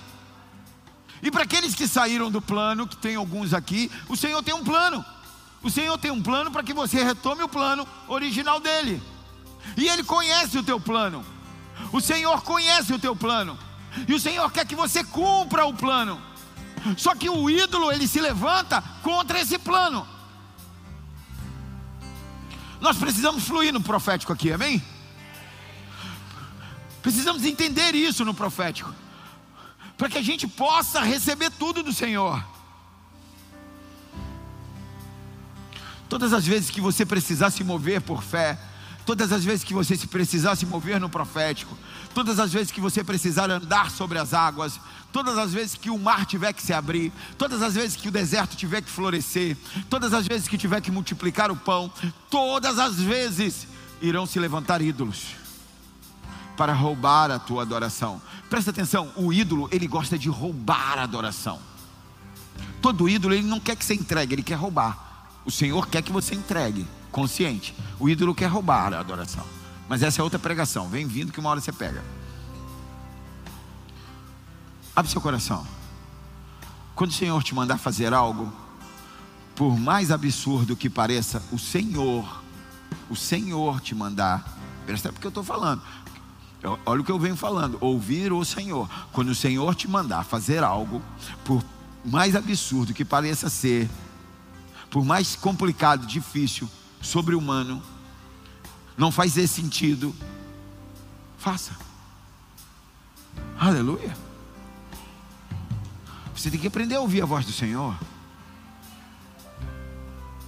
[1.27, 4.63] E para aqueles que saíram do plano, que tem alguns aqui, o Senhor tem um
[4.63, 5.05] plano.
[5.61, 9.03] O Senhor tem um plano para que você retome o plano original dele.
[9.77, 11.27] E Ele conhece o teu plano.
[11.93, 13.59] O Senhor conhece o teu plano.
[14.07, 16.23] E o Senhor quer que você cumpra o plano.
[16.97, 20.07] Só que o ídolo, ele se levanta contra esse plano.
[22.81, 24.81] Nós precisamos fluir no profético aqui, amém?
[27.03, 28.95] Precisamos entender isso no profético,
[29.97, 32.45] para que a gente possa receber tudo do Senhor.
[36.09, 38.59] Todas as vezes que você precisar se mover por fé,
[39.05, 41.77] todas as vezes que você se precisar se mover no profético,
[42.15, 44.79] todas as vezes que você precisar andar sobre as águas,
[45.13, 48.13] todas as vezes que o mar tiver que se abrir, todas as vezes que o
[48.13, 49.57] deserto tiver que florescer,
[49.89, 51.91] todas as vezes que tiver que multiplicar o pão,
[52.31, 53.67] todas as vezes
[54.01, 55.46] irão se levantar ídolos
[56.57, 58.21] para roubar a tua adoração.
[58.49, 61.59] Presta atenção, o ídolo, ele gosta de roubar a adoração.
[62.81, 65.29] Todo ídolo, ele não quer que você entregue, ele quer roubar.
[65.45, 67.75] O Senhor quer que você entregue, consciente.
[67.99, 69.45] O ídolo quer roubar a adoração.
[69.89, 70.89] Mas essa é outra pregação.
[70.89, 72.03] Vem vindo que uma hora você pega.
[74.95, 75.67] Abre seu coração.
[76.95, 78.53] Quando o Senhor te mandar fazer algo,
[79.55, 82.43] por mais absurdo que pareça, o Senhor,
[83.11, 85.83] o Senhor te mandar, presta porque eu estou falando.
[86.85, 88.89] Olha o que eu venho falando, ouvir o Senhor.
[89.13, 91.01] Quando o Senhor te mandar fazer algo,
[91.45, 91.65] por
[92.05, 93.89] mais absurdo que pareça ser,
[94.91, 96.69] por mais complicado, difícil,
[97.01, 97.83] sobre-humano,
[98.97, 100.15] não faz sentido,
[101.39, 101.77] faça.
[103.59, 104.17] Aleluia.
[106.35, 107.97] Você tem que aprender a ouvir a voz do Senhor.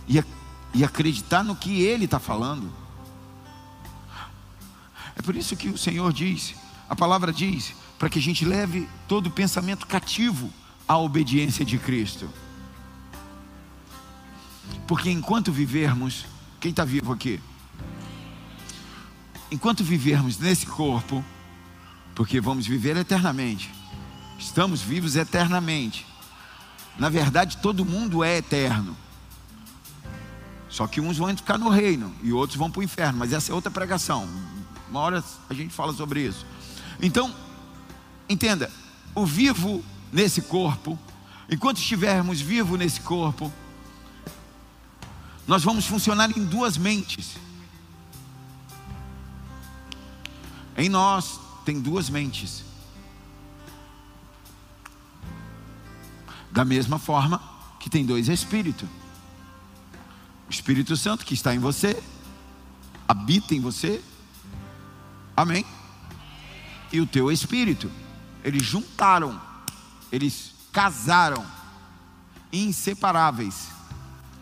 [0.09, 0.23] e,
[0.75, 2.73] e acreditar no que Ele está falando.
[5.19, 6.55] É por isso que o Senhor diz,
[6.89, 10.51] a palavra diz, para que a gente leve todo pensamento cativo
[10.87, 12.31] à obediência de Cristo.
[14.87, 16.25] Porque enquanto vivermos,
[16.61, 17.41] quem está vivo aqui?
[19.51, 21.25] Enquanto vivermos nesse corpo,
[22.14, 23.71] porque vamos viver eternamente,
[24.39, 26.07] estamos vivos eternamente.
[26.97, 28.97] Na verdade, todo mundo é eterno.
[30.69, 33.51] Só que uns vão ficar no reino e outros vão para o inferno, mas essa
[33.51, 34.29] é outra pregação.
[34.91, 36.47] Uma hora a gente fala sobre isso.
[37.01, 37.34] Então,
[38.28, 38.70] entenda:
[39.14, 40.99] o vivo nesse corpo,
[41.51, 43.53] enquanto estivermos vivos nesse corpo,
[45.47, 47.36] nós vamos funcionar em duas mentes.
[50.76, 52.64] Em nós tem duas mentes.
[56.51, 57.41] Da mesma forma
[57.80, 58.89] que tem dois espíritos.
[60.49, 62.03] O Espírito Santo que está em você,
[63.07, 64.03] habita em você.
[65.39, 65.64] Amém?
[66.93, 67.89] E o teu espírito.
[68.43, 69.41] Eles juntaram,
[70.11, 71.47] eles casaram,
[72.53, 73.68] inseparáveis.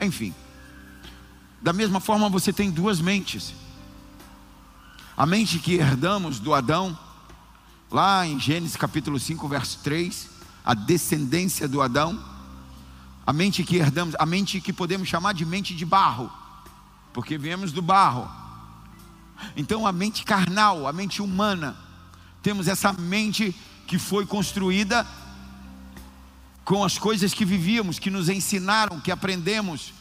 [0.01, 0.35] Enfim.
[1.61, 3.53] Da mesma forma você tem duas mentes.
[5.15, 6.99] A mente que herdamos do Adão,
[7.91, 10.31] lá em Gênesis capítulo 5, verso 3,
[10.65, 12.19] a descendência do Adão,
[13.27, 16.33] a mente que herdamos, a mente que podemos chamar de mente de barro,
[17.13, 18.46] porque viemos do barro.
[19.57, 21.77] Então a mente carnal, a mente humana,
[22.43, 23.55] temos essa mente
[23.87, 25.07] que foi construída
[26.65, 29.93] com as coisas que vivíamos, que nos ensinaram, que aprendemos.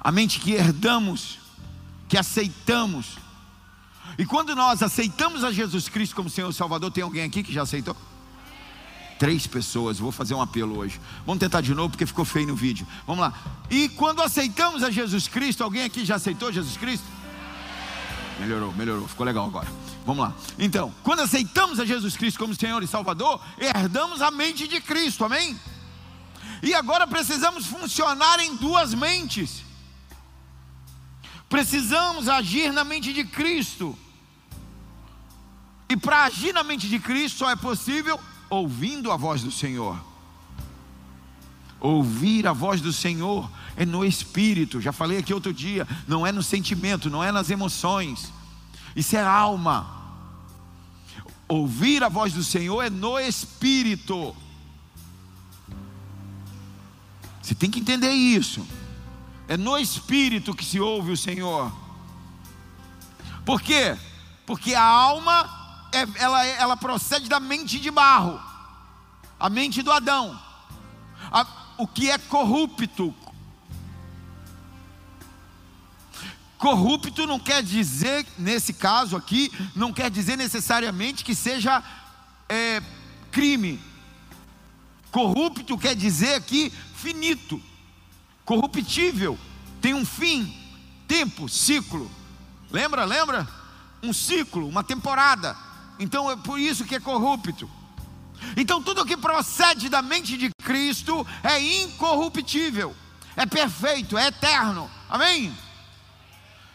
[0.00, 1.38] A mente que herdamos,
[2.08, 3.18] que aceitamos.
[4.18, 7.52] E quando nós aceitamos a Jesus Cristo como Senhor e Salvador, tem alguém aqui que
[7.52, 7.96] já aceitou?
[9.20, 10.98] Três pessoas, vou fazer um apelo hoje.
[11.26, 12.86] Vamos tentar de novo porque ficou feio no vídeo.
[13.06, 13.34] Vamos lá.
[13.68, 17.04] E quando aceitamos a Jesus Cristo, alguém aqui já aceitou Jesus Cristo?
[18.38, 19.68] Melhorou, melhorou, ficou legal agora.
[20.06, 20.34] Vamos lá.
[20.58, 25.22] Então, quando aceitamos a Jesus Cristo como Senhor e Salvador, herdamos a mente de Cristo,
[25.22, 25.54] amém?
[26.62, 29.62] E agora precisamos funcionar em duas mentes.
[31.46, 33.94] Precisamos agir na mente de Cristo.
[35.90, 38.18] E para agir na mente de Cristo só é possível
[38.50, 39.98] ouvindo a voz do Senhor.
[41.80, 44.80] Ouvir a voz do Senhor é no espírito.
[44.80, 48.30] Já falei aqui outro dia, não é no sentimento, não é nas emoções.
[48.94, 49.98] Isso é alma.
[51.48, 54.36] Ouvir a voz do Senhor é no espírito.
[57.40, 58.66] Você tem que entender isso.
[59.48, 61.72] É no espírito que se ouve o Senhor.
[63.44, 63.96] Por quê?
[64.44, 65.59] Porque a alma
[65.92, 68.40] ela, ela procede da mente de barro,
[69.38, 70.38] a mente do Adão,
[71.30, 71.46] a,
[71.78, 73.14] o que é corrupto.
[76.58, 81.82] Corrupto não quer dizer, nesse caso aqui, não quer dizer necessariamente que seja
[82.48, 82.82] é,
[83.32, 83.80] crime.
[85.10, 87.60] Corrupto quer dizer aqui finito,
[88.44, 89.38] corruptível,
[89.80, 90.54] tem um fim,
[91.08, 92.10] tempo, ciclo.
[92.70, 93.48] Lembra, lembra?
[94.02, 95.56] Um ciclo, uma temporada.
[96.00, 97.70] Então é por isso que é corrupto.
[98.56, 102.96] Então tudo que procede da mente de Cristo é incorruptível,
[103.36, 104.90] é perfeito, é eterno.
[105.08, 105.54] Amém?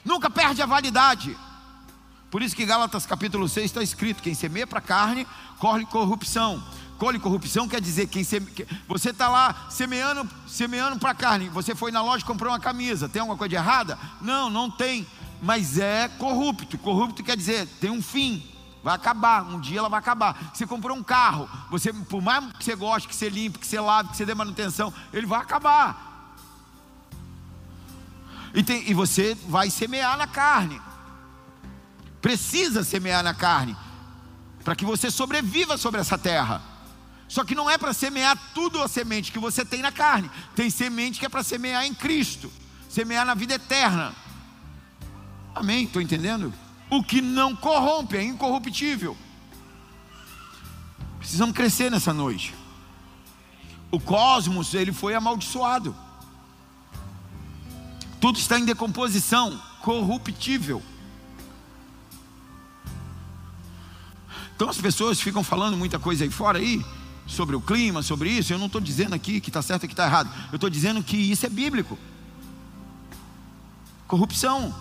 [0.05, 1.35] Nunca perde a validade.
[2.29, 5.27] Por isso que Gálatas capítulo 6 está escrito: quem semeia para a carne,
[5.59, 6.63] corre corrupção.
[6.97, 8.47] Colhe corrupção quer dizer quem seme...
[8.87, 11.49] você está lá semeando, semeando para a carne.
[11.49, 13.09] Você foi na loja e comprou uma camisa.
[13.09, 13.99] Tem alguma coisa errada?
[14.21, 15.05] Não, não tem.
[15.41, 16.77] Mas é corrupto.
[16.77, 18.54] Corrupto quer dizer tem um fim.
[18.85, 20.51] Vai acabar, um dia ela vai acabar.
[20.53, 23.79] Você comprou um carro, você, por mais que você goste, que você limpe, que você
[23.79, 26.35] lave, que você dê manutenção, ele vai acabar.
[28.53, 30.79] E, tem, e você vai semear na carne.
[32.21, 33.75] Precisa semear na carne,
[34.63, 36.61] para que você sobreviva sobre essa terra.
[37.27, 40.29] Só que não é para semear tudo a semente que você tem na carne.
[40.55, 42.53] Tem semente que é para semear em Cristo,
[42.87, 44.13] semear na vida eterna.
[45.55, 45.85] Amém?
[45.85, 46.53] Estou entendendo?
[46.95, 49.17] O que não corrompe, é incorruptível.
[51.19, 52.55] Precisamos crescer nessa noite.
[53.91, 55.93] O cosmos, ele foi amaldiçoado.
[58.21, 60.81] Tudo está em decomposição, corruptível.
[64.55, 66.83] Então as pessoas ficam falando muita coisa aí fora aí,
[67.27, 68.53] sobre o clima, sobre isso.
[68.53, 70.29] Eu não estou dizendo aqui que está certo e que está errado.
[70.49, 71.99] Eu estou dizendo que isso é bíblico.
[74.07, 74.73] Corrupção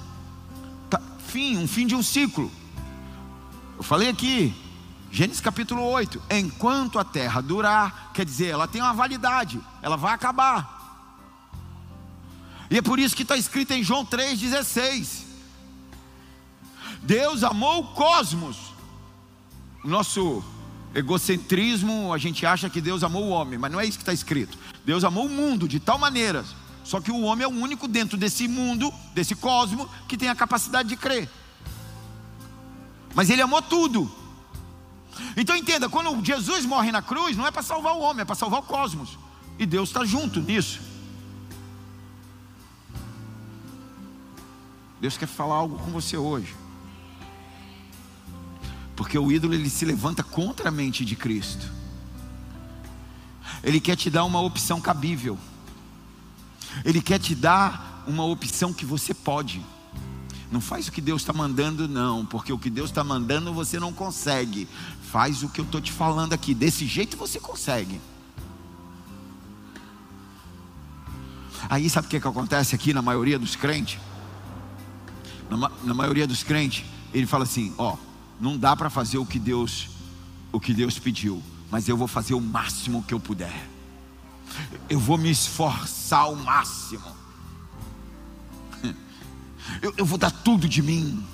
[1.34, 2.48] fim, um fim de um ciclo.
[3.76, 4.54] Eu falei aqui,
[5.10, 10.14] Gênesis capítulo 8: enquanto a terra durar, quer dizer, ela tem uma validade, ela vai
[10.14, 10.72] acabar.
[12.70, 15.24] E é por isso que está escrito em João 3,16.
[17.02, 18.72] Deus amou o cosmos.
[19.84, 20.42] Nosso
[20.94, 24.12] egocentrismo, a gente acha que Deus amou o homem, mas não é isso que está
[24.12, 24.56] escrito.
[24.84, 26.44] Deus amou o mundo de tal maneira,
[26.84, 30.34] só que o homem é o único dentro desse mundo, desse cosmo, que tem a
[30.34, 31.28] capacidade de crer.
[33.14, 34.10] Mas ele amou tudo.
[35.34, 38.34] Então entenda, quando Jesus morre na cruz, não é para salvar o homem, é para
[38.34, 39.18] salvar o cosmos.
[39.58, 40.80] E Deus está junto nisso.
[45.00, 46.54] Deus quer falar algo com você hoje.
[48.94, 51.66] Porque o ídolo ele se levanta contra a mente de Cristo.
[53.62, 55.38] Ele quer te dar uma opção cabível.
[56.84, 59.64] Ele quer te dar uma opção que você pode.
[60.50, 63.78] Não faz o que Deus está mandando, não, porque o que Deus está mandando você
[63.78, 64.68] não consegue.
[65.10, 66.54] Faz o que eu estou te falando aqui.
[66.54, 68.00] Desse jeito você consegue.
[71.68, 73.98] Aí sabe o que, que acontece aqui na maioria dos crentes?
[75.50, 77.96] Na, na maioria dos crentes, ele fala assim: ó,
[78.40, 79.88] não dá para fazer o que Deus
[80.52, 83.73] o que Deus pediu, mas eu vou fazer o máximo que eu puder.
[84.88, 87.04] Eu vou me esforçar ao máximo.
[89.80, 91.24] Eu, eu vou dar tudo de mim.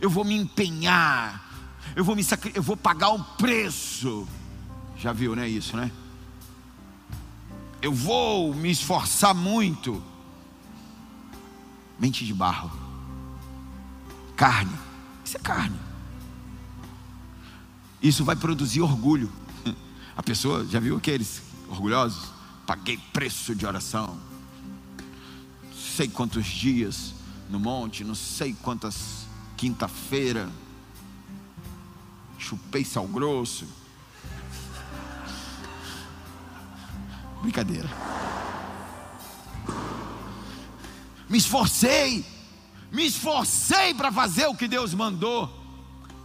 [0.00, 1.42] Eu vou me empenhar.
[1.94, 4.26] Eu vou me eu vou pagar um preço.
[4.96, 5.48] Já viu, né?
[5.48, 5.90] Isso, né?
[7.80, 10.02] Eu vou me esforçar muito.
[11.98, 12.70] Mente de barro.
[14.36, 14.72] Carne.
[15.24, 15.84] Isso é carne
[18.04, 19.32] isso vai produzir orgulho.
[20.14, 22.33] A pessoa, já viu aqueles orgulhosos?
[22.66, 24.18] Paguei preço de oração.
[25.96, 27.14] Sei quantos dias
[27.48, 30.50] no monte, não sei quantas quinta-feira.
[32.38, 33.66] Chupei sal grosso.
[37.42, 37.88] Brincadeira.
[41.28, 42.24] Me esforcei.
[42.90, 45.62] Me esforcei para fazer o que Deus mandou.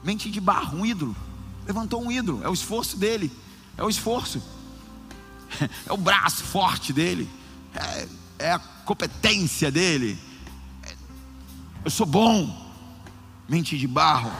[0.03, 1.15] Mente de barro, um ídolo
[1.69, 3.31] levantou um ídolo, é o esforço dele,
[3.77, 4.41] é o esforço,
[5.87, 7.29] é o braço forte dele,
[7.73, 8.07] é,
[8.39, 10.17] é a competência dele.
[10.83, 10.95] É,
[11.85, 12.69] eu sou bom,
[13.47, 14.31] mente de barro.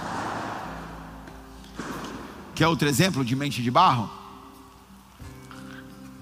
[2.56, 4.10] Quer outro exemplo de mente de barro?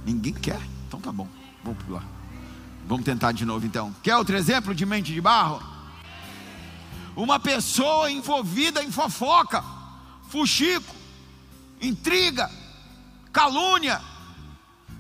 [0.05, 0.61] Ninguém quer?
[0.87, 1.27] Então tá bom,
[1.63, 2.03] vamos pular.
[2.87, 3.93] Vamos tentar de novo então.
[4.01, 5.61] Quer outro exemplo de mente de barro?
[7.15, 9.63] Uma pessoa envolvida em fofoca,
[10.29, 10.95] fuxico,
[11.81, 12.49] intriga,
[13.33, 14.01] calúnia,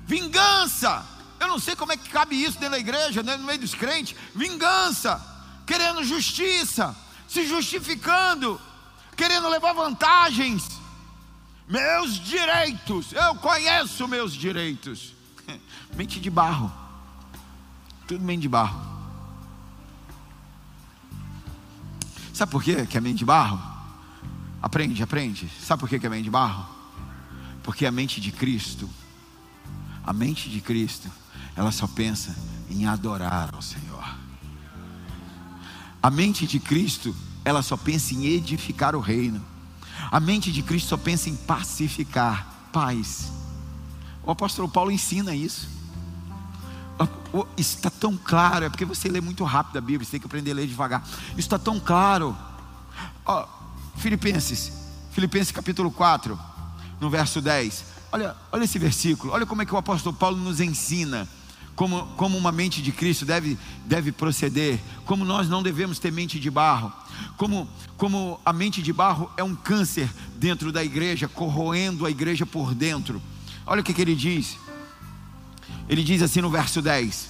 [0.07, 1.05] vingança.
[1.39, 3.75] Eu não sei como é que cabe isso dentro da igreja, né, no meio dos
[3.75, 4.15] crentes.
[4.33, 5.21] Vingança,
[5.67, 6.95] querendo justiça,
[7.27, 8.59] se justificando,
[9.15, 10.63] querendo levar vantagens.
[11.67, 15.13] Meus direitos, eu conheço meus direitos.
[15.95, 16.71] Mente de barro,
[18.07, 18.79] tudo mente de barro.
[22.33, 23.59] Sabe por quê que é mente de barro?
[24.61, 25.49] Aprende, aprende.
[25.59, 26.65] Sabe por que é mente de barro?
[27.63, 28.89] Porque a mente de Cristo,
[30.07, 31.11] a mente de Cristo,
[31.53, 32.33] ela só pensa
[32.69, 34.15] em adorar ao Senhor.
[36.01, 39.43] A mente de Cristo, ela só pensa em edificar o reino.
[40.09, 43.29] A mente de Cristo só pensa em pacificar, paz.
[44.23, 45.67] O apóstolo Paulo ensina isso.
[47.57, 50.25] Isso está tão claro, é porque você lê muito rápido a Bíblia, você tem que
[50.25, 51.03] aprender a ler devagar.
[51.31, 52.35] Isso está tão claro.
[53.97, 54.71] Filipenses,
[55.11, 56.39] Filipenses capítulo 4,
[57.01, 57.96] no verso 10.
[58.11, 61.27] Olha, olha esse versículo, olha como é que o apóstolo Paulo nos ensina
[61.77, 63.55] como, como uma mente de Cristo deve,
[63.85, 66.91] deve proceder, como nós não devemos ter mente de barro,
[67.37, 72.47] como, como a mente de barro é um câncer dentro da igreja, corroendo a igreja
[72.47, 73.21] por dentro.
[73.63, 74.57] Olha o que, que ele diz.
[75.87, 77.29] Ele diz assim no verso 10.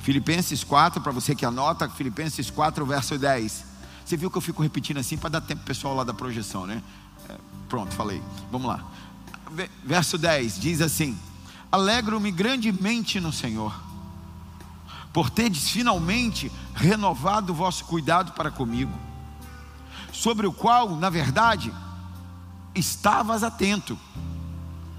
[0.00, 3.64] Filipenses 4, para você que anota, Filipenses 4, verso 10.
[4.04, 6.82] Você viu que eu fico repetindo assim para dar tempo pessoal lá da projeção, né?
[7.30, 7.34] É,
[7.66, 8.22] pronto, falei.
[8.52, 8.84] Vamos lá.
[9.84, 11.18] Verso 10 diz assim:
[11.70, 13.74] Alegro-me grandemente no Senhor,
[15.12, 18.92] por teres finalmente renovado o vosso cuidado para comigo,
[20.12, 21.72] sobre o qual, na verdade,
[22.74, 23.98] estavas atento,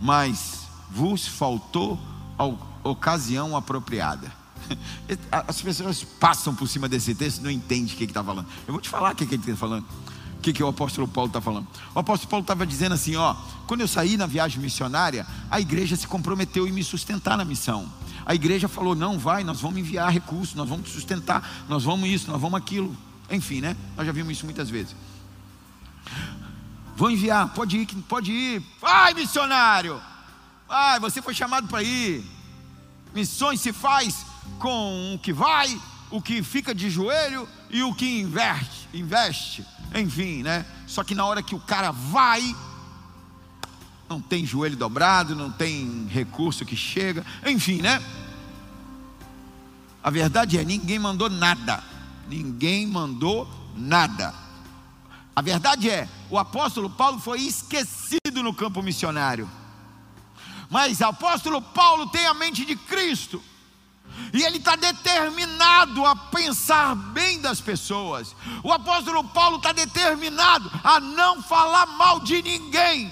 [0.01, 1.99] mas vos faltou
[2.37, 2.45] a
[2.87, 4.31] ocasião apropriada.
[5.31, 8.47] As pessoas passam por cima desse texto e não entendem o que está falando.
[8.67, 9.85] Eu vou te falar o que, que ele está falando.
[10.37, 11.67] O que, que o apóstolo Paulo está falando?
[11.93, 13.35] O apóstolo Paulo estava dizendo assim: ó,
[13.65, 17.91] quando eu saí na viagem missionária, a igreja se comprometeu em me sustentar na missão.
[18.25, 22.07] A igreja falou: não, vai, nós vamos enviar recursos, nós vamos te sustentar, nós vamos
[22.07, 22.95] isso, nós vamos aquilo.
[23.29, 23.75] Enfim, né?
[23.97, 24.95] Nós já vimos isso muitas vezes.
[26.95, 28.63] Vou enviar, pode ir, pode ir.
[28.79, 29.99] Vai, missionário!
[30.67, 32.23] Vai, você foi chamado para ir.
[33.13, 34.25] Missões se faz
[34.59, 35.79] com o que vai,
[36.11, 40.65] o que fica de joelho e o que investe, investe, enfim, né?
[40.85, 42.55] Só que na hora que o cara vai,
[44.09, 48.01] não tem joelho dobrado, não tem recurso que chega, enfim, né?
[50.01, 51.83] A verdade é, ninguém mandou nada.
[52.29, 54.33] Ninguém mandou nada.
[55.35, 59.49] A verdade é, o apóstolo Paulo foi esquecido no campo missionário.
[60.69, 63.43] Mas o apóstolo Paulo tem a mente de Cristo.
[64.33, 68.35] E ele está determinado a pensar bem das pessoas.
[68.63, 73.11] O apóstolo Paulo está determinado a não falar mal de ninguém.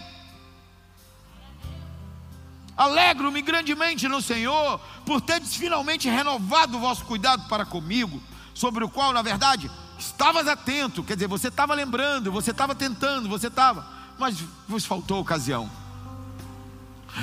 [2.77, 8.21] Alegro-me grandemente no Senhor, por teres finalmente renovado o vosso cuidado para comigo,
[8.53, 11.03] sobre o qual, na verdade, estavas atento.
[11.03, 13.87] Quer dizer, você estava lembrando, você estava tentando, você estava,
[14.19, 14.37] mas
[14.67, 15.84] vos faltou ocasião.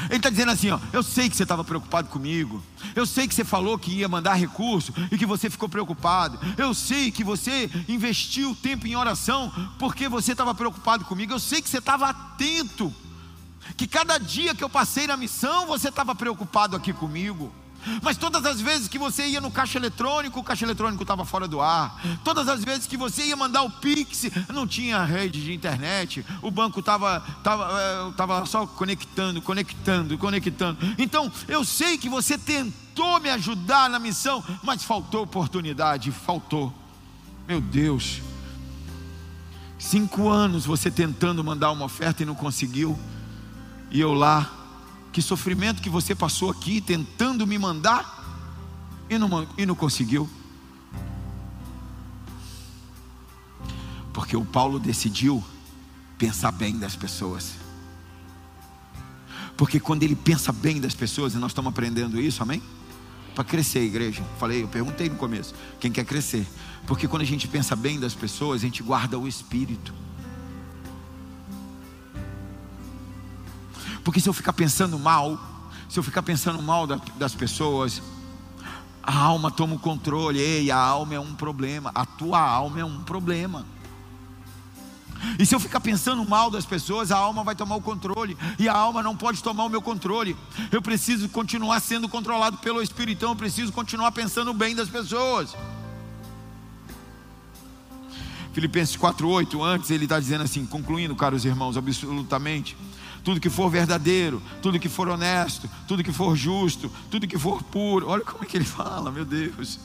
[0.08, 2.62] Ele está dizendo assim: ó, eu sei que você estava preocupado comigo,
[2.94, 6.74] eu sei que você falou que ia mandar recurso e que você ficou preocupado, eu
[6.74, 11.68] sei que você investiu tempo em oração porque você estava preocupado comigo, eu sei que
[11.68, 12.92] você estava atento
[13.76, 17.52] que cada dia que eu passei na missão você estava preocupado aqui comigo.
[18.02, 21.48] Mas todas as vezes que você ia no caixa eletrônico, o caixa eletrônico estava fora
[21.48, 22.00] do ar.
[22.24, 26.24] Todas as vezes que você ia mandar o Pix, não tinha rede de internet.
[26.40, 30.78] O banco estava tava, é, tava só conectando, conectando, conectando.
[30.98, 36.72] Então, eu sei que você tentou me ajudar na missão, mas faltou oportunidade, faltou.
[37.46, 38.20] Meu Deus.
[39.78, 42.98] Cinco anos você tentando mandar uma oferta e não conseguiu.
[43.90, 44.50] E eu lá,
[45.12, 48.20] que sofrimento que você passou aqui tentando me mandar
[49.10, 50.28] e não, e não conseguiu.
[54.12, 55.44] Porque o Paulo decidiu
[56.18, 57.52] pensar bem das pessoas.
[59.56, 62.62] Porque quando ele pensa bem das pessoas, e nós estamos aprendendo isso, amém?
[63.34, 64.22] Para crescer, igreja.
[64.38, 66.46] Falei, eu perguntei no começo, quem quer crescer?
[66.86, 69.92] Porque quando a gente pensa bem das pessoas, a gente guarda o espírito.
[74.04, 75.38] Porque se eu ficar pensando mal,
[75.88, 78.02] se eu ficar pensando mal das pessoas,
[79.02, 80.38] a alma toma o controle.
[80.40, 81.90] Ei, a alma é um problema.
[81.94, 83.66] A tua alma é um problema.
[85.38, 88.36] E se eu ficar pensando mal das pessoas, a alma vai tomar o controle.
[88.58, 90.36] E a alma não pode tomar o meu controle.
[90.70, 93.18] Eu preciso continuar sendo controlado pelo Espírito.
[93.18, 95.54] Então eu preciso continuar pensando bem das pessoas.
[98.52, 102.76] Filipenses 4,8, antes ele está dizendo assim, concluindo, caros irmãos, absolutamente
[103.24, 107.62] tudo que for verdadeiro, tudo que for honesto, tudo que for justo, tudo que for
[107.62, 108.08] puro.
[108.08, 109.78] Olha como é que ele fala, meu Deus.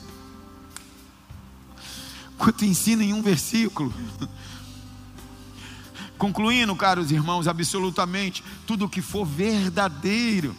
[2.36, 3.92] Quanto ensina em um versículo.
[6.16, 10.54] Concluindo, caros irmãos, absolutamente, tudo que for verdadeiro,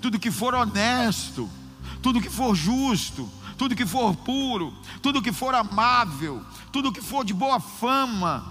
[0.00, 1.50] tudo que for honesto,
[2.00, 3.28] tudo que for justo,
[3.58, 4.72] tudo que for puro,
[5.02, 6.40] tudo que for amável,
[6.70, 8.44] tudo que for de boa fama,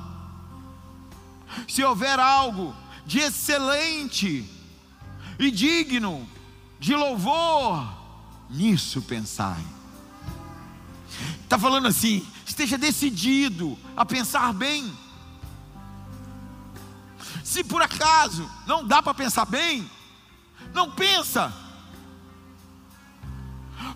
[1.68, 2.76] se houver algo
[3.12, 4.50] de excelente
[5.38, 6.26] e digno
[6.80, 7.86] de louvor,
[8.50, 9.62] nisso pensai.
[11.44, 14.98] Está falando assim, esteja decidido a pensar bem.
[17.44, 19.92] Se por acaso não dá para pensar bem,
[20.74, 21.54] não pensa.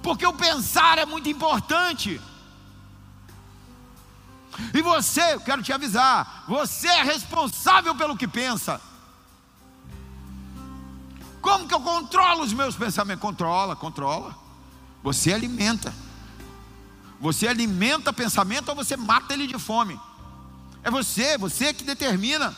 [0.04, 2.20] Porque o pensar é muito importante.
[4.74, 8.82] E você, eu quero te avisar, você é responsável pelo que pensa.
[11.46, 13.22] Como que eu controlo os meus pensamentos?
[13.22, 14.36] Controla, controla.
[15.04, 15.94] Você alimenta.
[17.22, 20.00] Você alimenta pensamento ou você mata ele de fome.
[20.82, 22.52] É você, você que determina.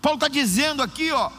[0.00, 1.32] Paulo está dizendo aqui, ó.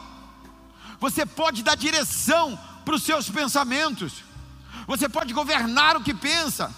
[1.00, 4.12] Você pode dar direção para os seus pensamentos.
[4.86, 6.70] Você pode governar o que pensa.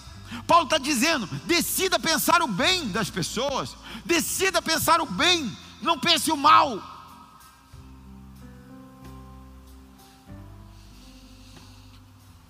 [0.47, 3.77] Paulo está dizendo: decida pensar o bem das pessoas.
[4.05, 5.51] Decida pensar o bem.
[5.83, 6.96] Não pense o mal.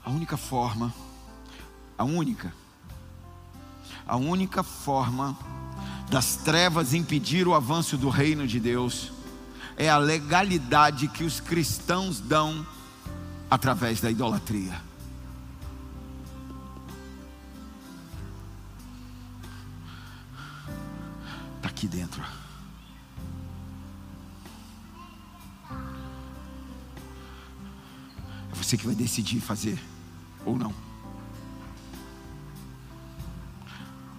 [0.07, 0.95] A única forma,
[1.99, 2.55] a única,
[4.07, 5.37] a única forma
[6.09, 9.11] das trevas impedir o avanço do reino de Deus
[9.77, 12.65] é a legalidade que os cristãos dão
[13.51, 14.81] através da idolatria.
[21.57, 22.23] Está aqui dentro.
[28.53, 29.96] É você que vai decidir fazer
[30.47, 30.73] ou não.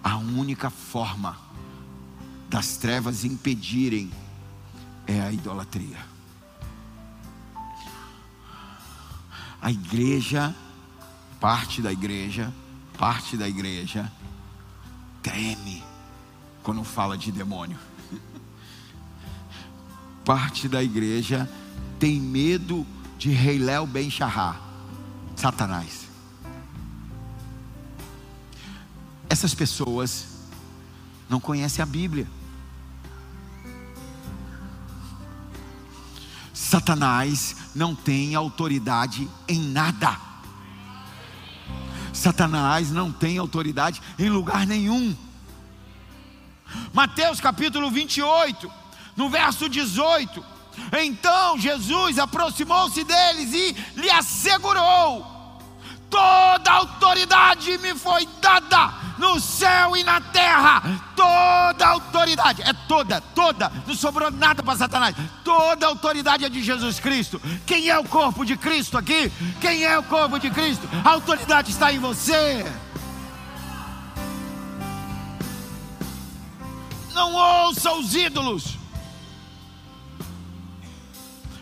[0.04, 1.36] A única forma
[2.48, 4.12] das trevas impedirem
[5.06, 5.98] é a idolatria.
[9.60, 10.54] A igreja
[11.40, 12.52] parte da igreja,
[12.96, 14.10] parte da igreja
[15.22, 15.82] treme
[16.62, 17.78] quando fala de demônio.
[20.24, 21.48] Parte da igreja
[21.98, 22.86] tem medo
[23.16, 24.10] de Rei Léo Ben
[25.34, 26.07] Satanás.
[29.38, 30.26] Essas pessoas
[31.28, 32.26] não conhecem a Bíblia.
[36.52, 40.20] Satanás não tem autoridade em nada.
[42.12, 45.16] Satanás não tem autoridade em lugar nenhum.
[46.92, 48.68] Mateus capítulo 28,
[49.16, 50.44] no verso 18.
[51.00, 55.38] Então Jesus aproximou-se deles e lhe assegurou:
[56.10, 60.82] Toda autoridade me foi dada no céu e na terra.
[61.14, 65.14] Toda autoridade, é toda, toda, não sobrou nada para Satanás.
[65.44, 67.40] Toda autoridade é de Jesus Cristo.
[67.66, 69.30] Quem é o corpo de Cristo aqui?
[69.60, 70.88] Quem é o corpo de Cristo?
[71.04, 72.64] A autoridade está em você.
[77.12, 78.78] Não ouça os ídolos.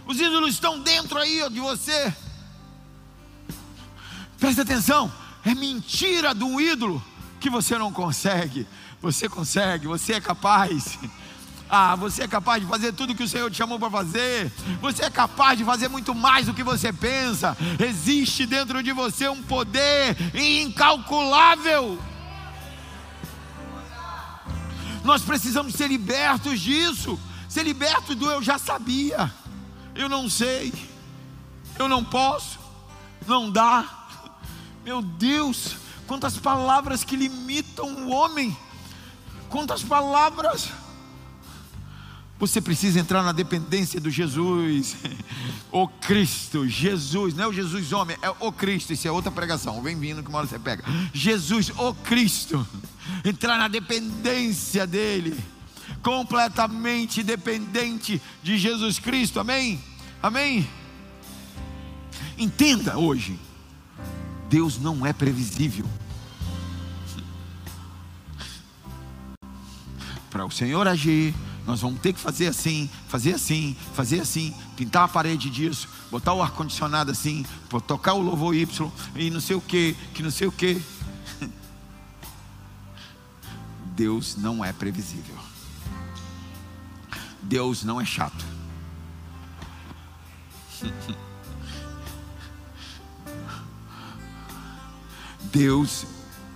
[0.07, 2.15] Os ídolos estão dentro aí de você.
[4.39, 5.11] Presta atenção,
[5.47, 7.02] é mentira de um ídolo
[7.39, 8.66] que você não consegue.
[9.01, 10.98] Você consegue, você é capaz.
[11.70, 14.52] Ah, você é capaz de fazer tudo que o Senhor te chamou para fazer.
[14.81, 17.56] Você é capaz de fazer muito mais do que você pensa.
[17.78, 21.97] Existe dentro de você um poder incalculável.
[25.05, 27.18] Nós precisamos ser libertos disso.
[27.48, 29.32] Ser libertos do eu já sabia.
[29.94, 30.73] Eu não sei.
[31.78, 32.59] Eu não posso.
[33.28, 33.95] Não dá.
[34.87, 35.75] Meu Deus,
[36.07, 38.57] quantas palavras que limitam o homem.
[39.49, 40.69] Quantas palavras.
[42.39, 44.95] Você precisa entrar na dependência do Jesus,
[45.73, 48.93] o Cristo, Jesus, não é o Jesus homem, é o Cristo.
[48.93, 49.83] Isso é outra pregação.
[49.83, 50.85] Vem vindo que uma hora você pega.
[51.13, 52.65] Jesus, o Cristo,
[53.25, 55.37] entrar na dependência dEle,
[56.01, 59.41] completamente dependente de Jesus Cristo.
[59.41, 59.83] Amém?
[60.23, 60.71] Amém?
[62.39, 63.45] Entenda hoje
[64.48, 65.86] Deus não é previsível.
[70.31, 71.35] Para o Senhor agir,
[71.66, 76.32] nós vamos ter que fazer assim, fazer assim, fazer assim, pintar a parede disso, botar
[76.32, 77.44] o ar-condicionado assim,
[77.86, 80.81] tocar o louvor Y e não sei o que, que não sei o que.
[83.97, 85.36] Deus não é previsível.
[87.43, 88.44] Deus não é chato.
[95.47, 96.05] Deus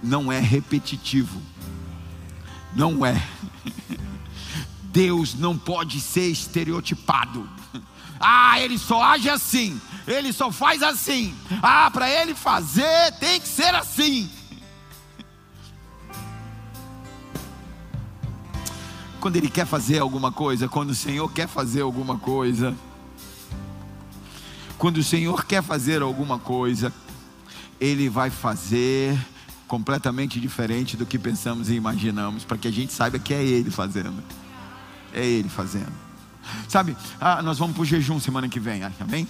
[0.03, 1.41] não é repetitivo.
[2.75, 3.23] Não é.
[4.93, 7.49] Deus não pode ser estereotipado.
[8.23, 9.81] Ah, ele só age assim.
[10.07, 11.35] Ele só faz assim.
[11.63, 14.29] Ah, para ele fazer tem que ser assim.
[19.19, 22.77] Quando ele quer fazer alguma coisa, quando o Senhor quer fazer alguma coisa,
[24.77, 26.93] quando o Senhor quer fazer alguma coisa,
[27.81, 29.19] ele vai fazer
[29.67, 33.71] completamente diferente do que pensamos e imaginamos, para que a gente saiba que é Ele
[33.71, 34.23] fazendo.
[35.15, 35.93] É Ele fazendo.
[36.69, 39.27] Sabe, ah, nós vamos para o jejum semana que vem, amém?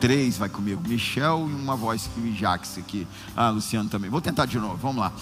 [0.00, 3.06] Três vai comigo, Michel e uma voz, e Jax aqui.
[3.36, 4.10] Ah, Luciano também.
[4.10, 5.12] Vou tentar de novo, vamos lá.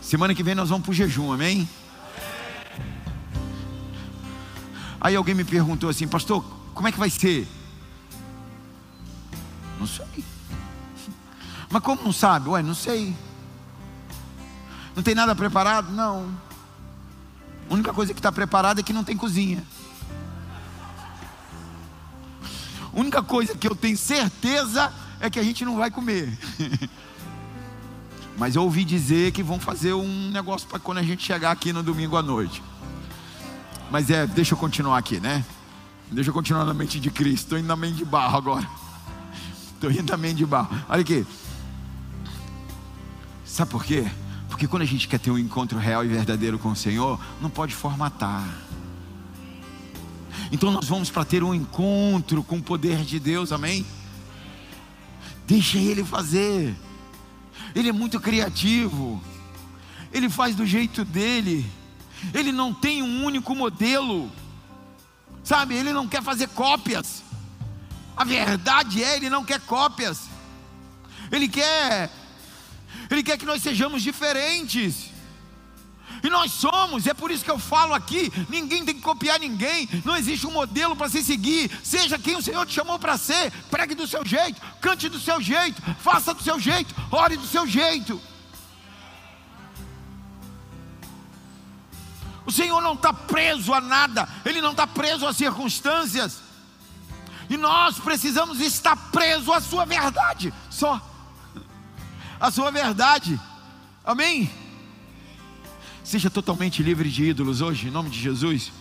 [0.00, 1.68] Semana que vem nós vamos para o jejum, amém?
[5.00, 6.44] Aí alguém me perguntou assim, pastor,
[6.74, 7.46] como é que vai ser?
[9.78, 10.31] Não sei.
[11.72, 12.50] Mas como não sabe?
[12.50, 13.16] Ué, não sei.
[14.94, 15.90] Não tem nada preparado?
[15.90, 16.30] Não.
[17.68, 19.64] A única coisa que está preparada é que não tem cozinha.
[22.94, 26.38] A única coisa que eu tenho certeza é que a gente não vai comer.
[28.36, 31.72] Mas eu ouvi dizer que vão fazer um negócio para quando a gente chegar aqui
[31.72, 32.62] no domingo à noite.
[33.90, 35.42] Mas é, deixa eu continuar aqui, né?
[36.10, 37.44] Deixa eu continuar na mente de Cristo.
[37.44, 38.68] Estou indo na mente de barro agora.
[39.72, 40.68] Estou indo na mente de barro.
[40.86, 41.26] Olha aqui.
[43.52, 44.10] Sabe por quê?
[44.48, 47.50] Porque quando a gente quer ter um encontro real e verdadeiro com o Senhor, não
[47.50, 48.48] pode formatar.
[50.50, 53.84] Então nós vamos para ter um encontro com o poder de Deus, amém?
[55.46, 56.74] Deixa Ele fazer.
[57.74, 59.22] Ele é muito criativo.
[60.10, 61.70] Ele faz do jeito dele.
[62.32, 64.32] Ele não tem um único modelo.
[65.44, 67.22] Sabe, ele não quer fazer cópias.
[68.16, 70.22] A verdade é, ele não quer cópias.
[71.30, 72.21] Ele quer
[73.14, 75.10] ele quer que nós sejamos diferentes.
[76.22, 79.88] E nós somos, é por isso que eu falo aqui: ninguém tem que copiar ninguém,
[80.04, 81.70] não existe um modelo para se seguir.
[81.82, 85.40] Seja quem o Senhor te chamou para ser, pregue do seu jeito, cante do seu
[85.40, 88.20] jeito, faça do seu jeito, ore do seu jeito.
[92.46, 96.40] O Senhor não está preso a nada, Ele não está preso a circunstâncias,
[97.48, 101.00] e nós precisamos estar presos à Sua verdade, só,
[102.42, 103.40] a Sua verdade,
[104.04, 104.50] amém?
[106.02, 108.72] Seja totalmente livre de ídolos hoje, em nome de Jesus.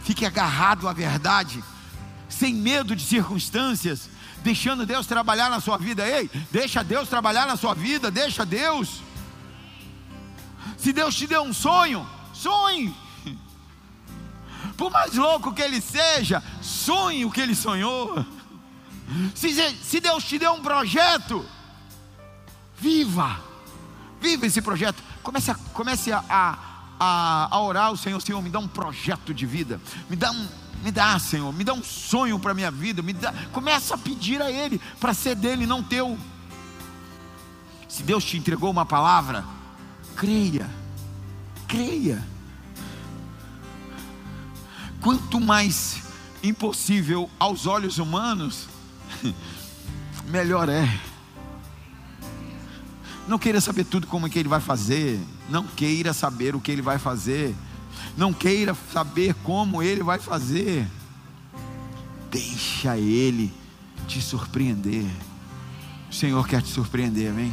[0.00, 1.62] Fique agarrado à verdade,
[2.28, 4.10] sem medo de circunstâncias,
[4.42, 6.04] deixando Deus trabalhar na sua vida.
[6.04, 9.00] Ei, deixa Deus trabalhar na sua vida, deixa Deus.
[10.76, 12.92] Se Deus te deu um sonho, sonhe.
[14.76, 18.26] Por mais louco que ele seja, sonhe o que ele sonhou.
[19.32, 21.46] Se, se Deus te deu um projeto,
[22.78, 23.40] viva,
[24.20, 25.02] viva esse projeto.
[25.22, 26.24] Comece a, comece a,
[26.98, 30.48] a, a orar ao Senhor, Senhor, me dá um projeto de vida, me dá um,
[30.82, 33.98] me dá, Senhor, me dá um sonho para a minha vida, me dá, começa a
[33.98, 36.18] pedir a Ele para ser dele, não teu.
[37.88, 39.44] Se Deus te entregou uma palavra,
[40.16, 40.68] creia,
[41.66, 42.22] creia.
[45.00, 46.02] Quanto mais
[46.42, 48.68] impossível aos olhos humanos,
[50.26, 51.13] melhor é.
[53.26, 55.18] Não queira saber tudo como é que ele vai fazer.
[55.48, 57.54] Não queira saber o que ele vai fazer.
[58.16, 60.86] Não queira saber como ele vai fazer.
[62.30, 63.52] Deixa ele
[64.06, 65.06] te surpreender.
[66.10, 67.52] O Senhor quer te surpreender, amém?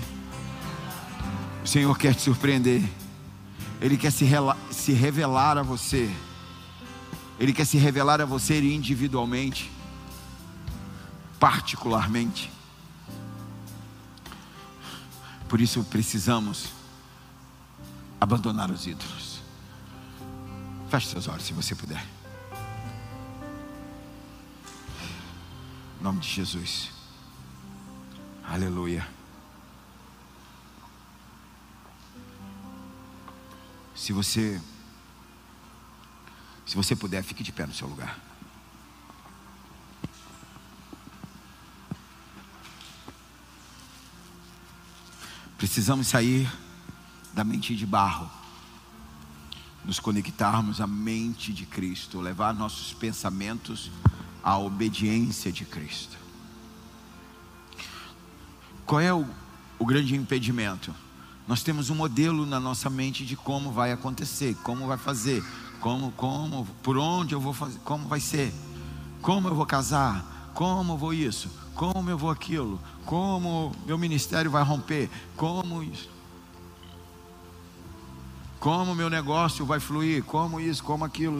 [1.63, 2.83] O Senhor quer te surpreender.
[3.79, 4.25] Ele quer se,
[4.69, 6.11] se revelar a você.
[7.39, 9.71] Ele quer se revelar a você individualmente,
[11.39, 12.51] particularmente.
[15.51, 16.69] Por isso precisamos
[18.21, 19.41] abandonar os ídolos.
[20.89, 22.01] Feche seus olhos se você puder.
[25.99, 26.89] Em nome de Jesus.
[28.45, 29.05] Aleluia.
[33.93, 34.57] Se você
[36.65, 38.30] se você puder, fique de pé no seu lugar.
[45.61, 46.51] Precisamos sair
[47.35, 48.27] da mente de barro,
[49.85, 53.91] nos conectarmos à mente de Cristo, levar nossos pensamentos
[54.43, 56.17] à obediência de Cristo.
[58.87, 59.23] Qual é o,
[59.77, 60.95] o grande impedimento?
[61.47, 65.45] Nós temos um modelo na nossa mente de como vai acontecer, como vai fazer,
[65.79, 68.51] como, como, por onde eu vou fazer, como vai ser,
[69.21, 70.25] como eu vou casar,
[70.55, 76.09] como eu vou isso, como eu vou aquilo, como meu ministério vai romper, como isso,
[78.59, 81.39] como meu negócio vai fluir, como isso, como aquilo.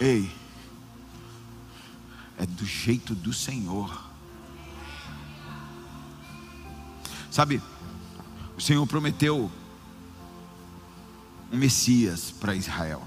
[0.00, 0.30] Ei,
[2.36, 4.02] é do jeito do Senhor.
[7.30, 7.62] Sabe,
[8.56, 9.50] o Senhor prometeu
[11.52, 13.02] um Messias para Israel,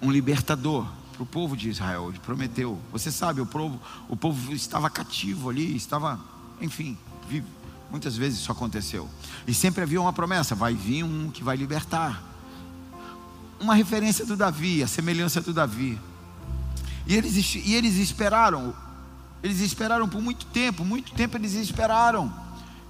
[0.00, 2.12] um libertador para o povo de Israel.
[2.24, 2.80] Prometeu.
[2.90, 6.18] Você sabe, o povo, o povo estava cativo ali, estava,
[6.60, 6.96] enfim,
[7.28, 7.46] vivo.
[7.90, 9.08] Muitas vezes isso aconteceu.
[9.46, 12.22] E sempre havia uma promessa: vai vir um que vai libertar.
[13.60, 16.00] Uma referência do Davi, a semelhança do Davi.
[17.06, 18.74] E eles, e eles esperaram,
[19.42, 22.32] eles esperaram por muito tempo, muito tempo eles esperaram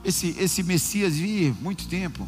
[0.05, 2.27] esse, esse Messias vir, muito tempo.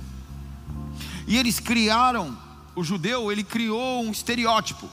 [1.26, 2.36] E eles criaram,
[2.74, 4.88] o judeu, ele criou um estereótipo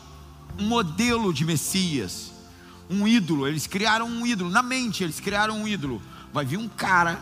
[0.60, 2.32] modelo de Messias,
[2.90, 3.48] um ídolo.
[3.48, 6.02] Eles criaram um ídolo, na mente eles criaram um ídolo.
[6.34, 7.20] Vai vir um cara,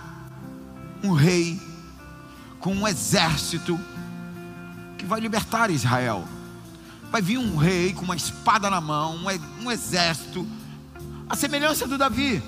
[1.03, 1.59] um rei,
[2.59, 3.79] com um exército,
[4.97, 6.27] que vai libertar Israel.
[7.11, 9.19] Vai vir um rei com uma espada na mão,
[9.61, 10.47] um exército,
[11.27, 12.41] a semelhança do Davi.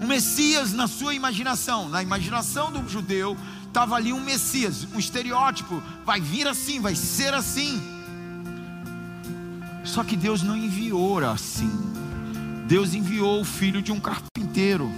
[0.00, 3.36] Um Messias na sua imaginação, na imaginação do judeu,
[3.66, 7.99] estava ali um Messias, um estereótipo, vai vir assim, vai ser assim.
[9.90, 11.68] Só que Deus não enviou assim.
[12.68, 14.88] Deus enviou o filho de um carpinteiro.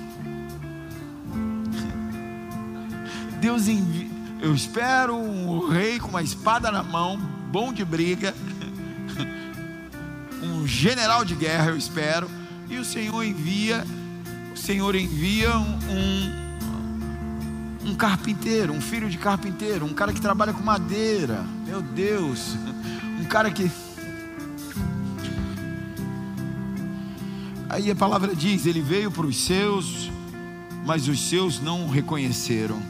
[3.40, 4.12] Deus enviou.
[4.42, 8.34] Eu espero um rei com uma espada na mão, bom de briga,
[10.42, 12.28] um general de guerra, eu espero.
[12.68, 13.86] E o Senhor envia,
[14.52, 16.32] o Senhor envia um,
[17.86, 21.42] um carpinteiro, um filho de carpinteiro, um cara que trabalha com madeira.
[21.64, 22.56] Meu Deus,
[23.18, 23.70] um cara que
[27.72, 30.10] Aí a palavra diz: Ele veio para os seus,
[30.84, 32.82] mas os seus não o reconheceram.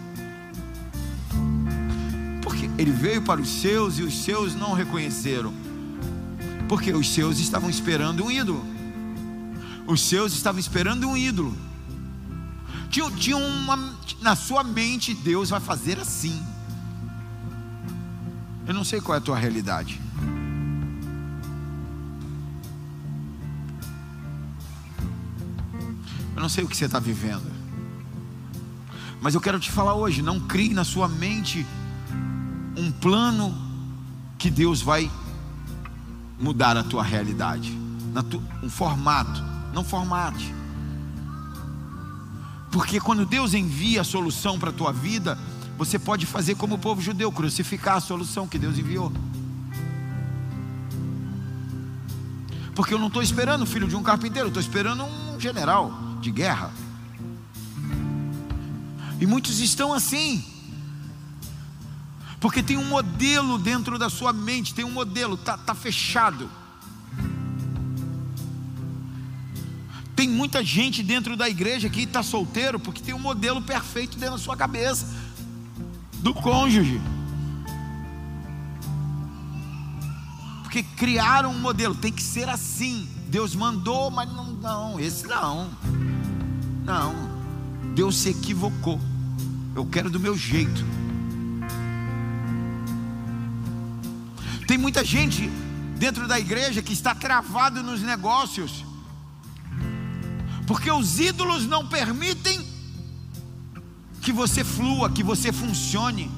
[2.42, 5.54] Porque ele veio para os seus e os seus não o reconheceram.
[6.68, 8.66] Porque os seus estavam esperando um ídolo.
[9.86, 11.56] Os seus estavam esperando um ídolo.
[12.90, 13.94] Tinha, tinha uma.
[14.20, 16.42] Na sua mente, Deus vai fazer assim.
[18.66, 20.00] Eu não sei qual é a tua realidade.
[26.43, 27.48] Eu não sei o que você está vivendo.
[29.20, 31.64] Mas eu quero te falar hoje: não crie na sua mente
[32.77, 33.56] um plano
[34.36, 35.09] que Deus vai
[36.40, 37.78] mudar a tua realidade.
[38.60, 39.40] um formato.
[39.73, 40.52] Não formate.
[42.73, 45.39] Porque quando Deus envia a solução para a tua vida,
[45.78, 49.12] você pode fazer como o povo judeu, crucificar a solução que Deus enviou.
[52.74, 56.31] Porque eu não estou esperando o filho de um carpinteiro, estou esperando um general de
[56.31, 56.73] guerra.
[59.20, 60.43] E muitos estão assim.
[62.40, 66.51] Porque tem um modelo dentro da sua mente, tem um modelo, está tá fechado.
[70.16, 74.36] Tem muita gente dentro da igreja que está solteiro porque tem um modelo perfeito dentro
[74.36, 75.07] da sua cabeça
[76.15, 77.01] do cônjuge.
[80.62, 83.09] Porque criaram um modelo, tem que ser assim.
[83.32, 85.68] Deus mandou, mas não, não, esse não.
[86.84, 87.14] Não.
[87.94, 89.00] Deus se equivocou.
[89.74, 90.84] Eu quero do meu jeito.
[94.68, 95.48] Tem muita gente
[95.98, 98.84] dentro da igreja que está travado nos negócios
[100.66, 102.66] porque os ídolos não permitem
[104.20, 106.30] que você flua, que você funcione.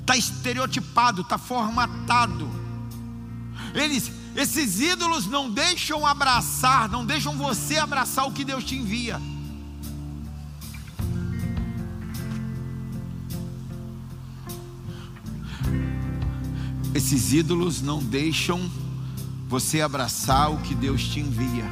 [0.00, 2.48] Está estereotipado, está formatado.
[3.74, 9.20] Eles, esses ídolos não deixam abraçar, não deixam você abraçar o que Deus te envia.
[16.94, 18.70] Esses ídolos não deixam
[19.48, 21.64] você abraçar o que Deus te envia.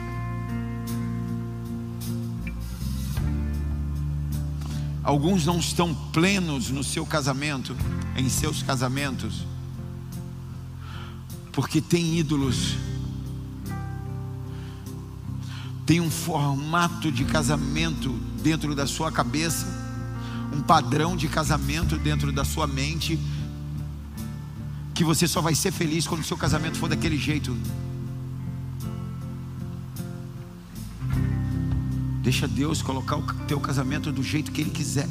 [5.02, 7.76] Alguns não estão plenos no seu casamento,
[8.16, 9.46] em seus casamentos,
[11.56, 12.76] porque tem ídolos,
[15.86, 18.10] tem um formato de casamento
[18.42, 19.66] dentro da sua cabeça,
[20.52, 23.18] um padrão de casamento dentro da sua mente,
[24.94, 27.56] que você só vai ser feliz quando o seu casamento for daquele jeito.
[32.22, 35.08] Deixa Deus colocar o teu casamento do jeito que Ele quiser.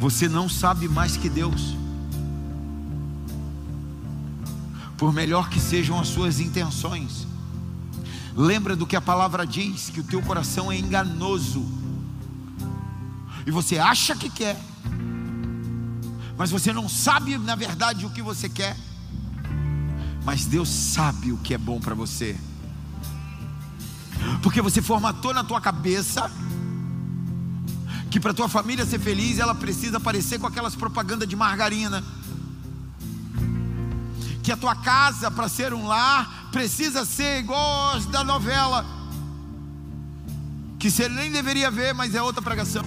[0.00, 1.78] Você não sabe mais que Deus.
[5.00, 7.26] Por melhor que sejam as suas intenções.
[8.36, 11.66] Lembra do que a palavra diz: que o teu coração é enganoso.
[13.44, 14.60] E você acha que quer,
[16.38, 18.76] mas você não sabe na verdade o que você quer.
[20.24, 22.38] Mas Deus sabe o que é bom para você
[24.42, 26.30] porque você formatou na tua cabeça
[28.10, 32.02] que para tua família ser feliz ela precisa aparecer com aquelas propagandas de margarina.
[34.42, 38.84] Que a tua casa para ser um lar precisa ser igual da novela.
[40.78, 42.82] Que você nem deveria ver, mas é outra pregação.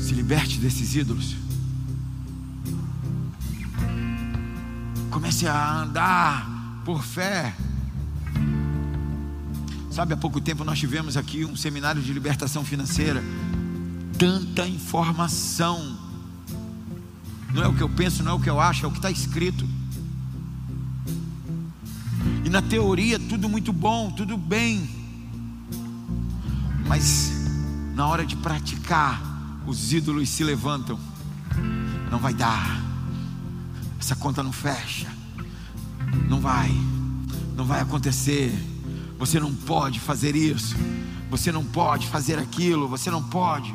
[0.00, 1.36] Se liberte desses ídolos.
[5.10, 7.54] Comece a andar por fé.
[9.90, 13.22] Sabe, há pouco tempo nós tivemos aqui um seminário de libertação financeira.
[14.18, 15.99] Tanta informação.
[17.52, 18.98] Não é o que eu penso, não é o que eu acho, é o que
[18.98, 19.66] está escrito.
[22.44, 24.88] E na teoria tudo muito bom, tudo bem.
[26.86, 27.32] Mas
[27.94, 29.20] na hora de praticar,
[29.66, 30.98] os ídolos se levantam.
[32.10, 32.90] Não vai dar
[34.00, 35.06] essa conta não fecha,
[36.26, 36.70] não vai,
[37.54, 38.50] não vai acontecer.
[39.18, 40.74] Você não pode fazer isso,
[41.30, 43.72] você não pode fazer aquilo, você não pode.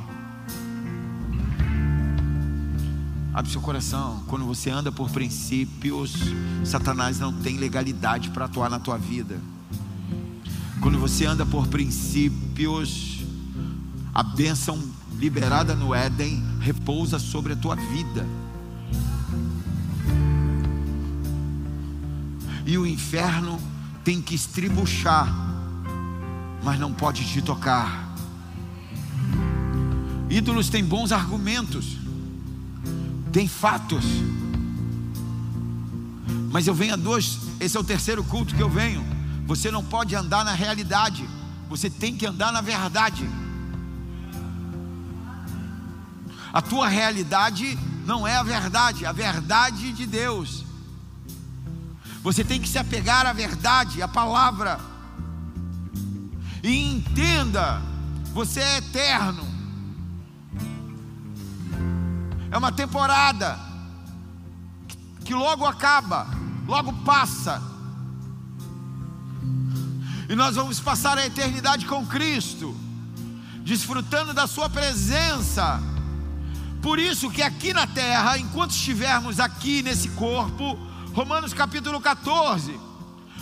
[3.36, 4.24] Abre seu coração.
[4.28, 6.14] Quando você anda por princípios,
[6.64, 9.42] Satanás não tem legalidade para atuar na tua vida.
[10.80, 13.20] Quando você anda por princípios,
[14.14, 14.82] a bênção
[15.18, 18.26] liberada no Éden repousa sobre a tua vida.
[22.66, 23.60] e o inferno
[24.04, 25.32] tem que estribuchar,
[26.64, 28.14] mas não pode te tocar.
[30.30, 31.98] Ídolos têm bons argumentos,
[33.36, 34.06] têm fatos,
[36.54, 39.06] Mas eu venho a dois, esse é o terceiro culto que eu venho.
[39.46, 41.28] Você não pode andar na realidade,
[41.68, 43.30] você tem que andar na verdade.
[46.54, 50.64] A tua realidade não é a verdade, a verdade de Deus.
[52.24, 54.80] Você tem que se apegar à verdade, à palavra.
[56.64, 57.82] E entenda,
[58.34, 59.45] você é eterno.
[62.52, 63.60] É uma temporada
[65.24, 66.28] que logo acaba,
[66.68, 67.62] logo passa.
[70.30, 72.76] E nós vamos passar a eternidade com Cristo,
[73.64, 75.82] desfrutando da Sua presença.
[76.82, 80.78] Por isso que aqui na terra, enquanto estivermos aqui nesse corpo,
[81.14, 82.80] Romanos capítulo 14,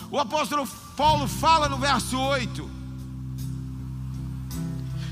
[0.10, 2.70] o apóstolo Paulo fala no verso 8: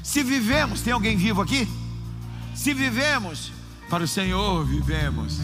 [0.03, 1.67] Se vivemos, tem alguém vivo aqui?
[2.53, 3.51] Se vivemos,
[3.91, 5.37] para o Senhor vivemos.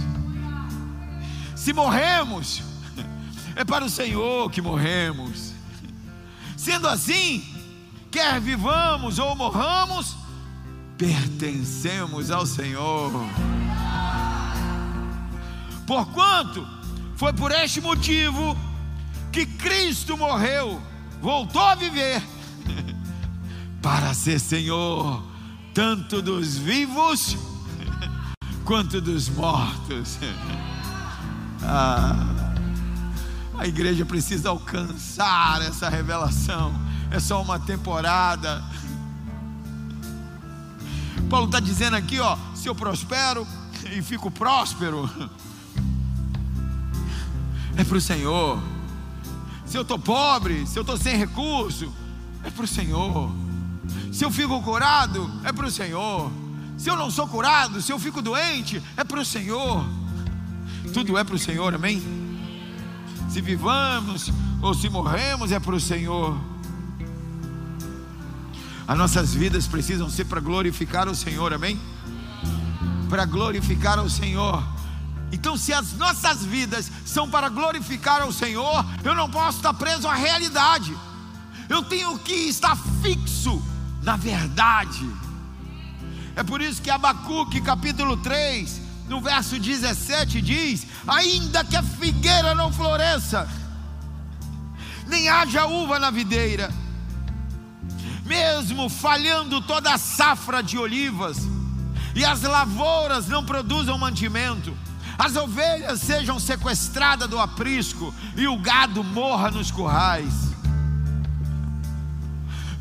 [1.54, 2.64] Se morremos,
[3.58, 5.52] é para o Senhor que morremos.
[6.56, 7.44] Sendo assim,
[8.10, 10.16] quer vivamos ou morramos,
[10.98, 13.12] pertencemos ao Senhor.
[15.86, 16.66] Porquanto,
[17.18, 18.58] foi por este motivo
[19.30, 20.82] que Cristo morreu,
[21.22, 22.24] voltou a viver,
[23.84, 25.22] para ser Senhor,
[25.74, 27.36] tanto dos vivos
[28.68, 30.20] quanto dos mortos.
[31.70, 32.54] Ah.
[33.58, 36.72] A igreja precisa alcançar essa revelação.
[37.10, 38.64] É só uma temporada.
[41.28, 43.46] Paulo está dizendo aqui, ó, se eu prospero
[43.92, 45.10] e fico próspero,
[47.76, 48.62] é para o Senhor.
[49.66, 51.92] Se eu estou pobre, se eu estou sem recurso,
[52.44, 53.32] é para o Senhor.
[54.14, 56.32] Se eu fico curado, é para o Senhor.
[56.78, 59.84] Se eu não sou curado, se eu fico doente, é para o Senhor.
[60.94, 62.02] Tudo é para o Senhor, amém?
[63.30, 64.32] Se vivamos
[64.62, 66.40] ou se morremos, é para o Senhor.
[68.88, 71.80] As nossas vidas precisam ser para glorificar o Senhor, amém?
[73.10, 74.64] Para glorificar o Senhor.
[75.32, 80.08] Então, se as nossas vidas são para glorificar ao Senhor, eu não posso estar preso
[80.08, 80.96] à realidade.
[81.68, 83.62] Eu tenho que estar fixo
[84.02, 85.06] na verdade.
[86.38, 92.54] É por isso que Abacuque, capítulo 3, no verso 17 diz: Ainda que a figueira
[92.54, 93.50] não floresça,
[95.08, 96.72] nem haja uva na videira,
[98.24, 101.40] mesmo falhando toda a safra de olivas,
[102.14, 104.78] e as lavouras não produzam mantimento,
[105.18, 110.34] as ovelhas sejam sequestradas do aprisco, e o gado morra nos currais,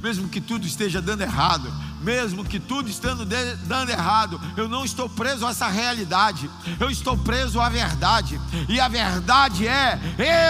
[0.02, 1.72] mesmo que tudo esteja dando errado,
[2.06, 3.26] mesmo que tudo estando
[3.64, 8.78] dando errado, eu não estou preso a essa realidade, eu estou preso à verdade, e
[8.78, 9.98] a verdade é: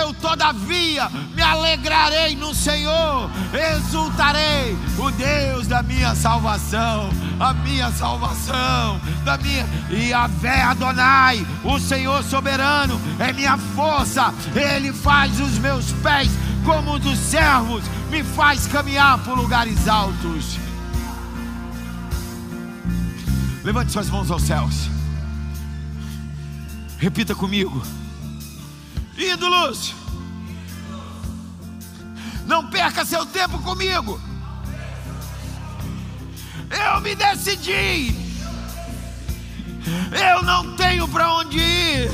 [0.02, 3.30] eu todavia me alegrarei no Senhor,
[3.74, 7.08] exultarei, o Deus da minha salvação,
[7.40, 14.34] a minha salvação, da minha, e a vé Adonai, o Senhor soberano, é minha força,
[14.54, 16.30] Ele faz os meus pés
[16.66, 20.65] como os dos servos, me faz caminhar por lugares altos.
[23.66, 24.88] Levante suas mãos aos céus.
[26.98, 27.82] Repita comigo.
[29.18, 29.92] Ídolos.
[32.46, 34.20] Não perca seu tempo comigo.
[36.70, 38.14] Eu me decidi.
[40.12, 42.08] Eu não tenho para onde ir.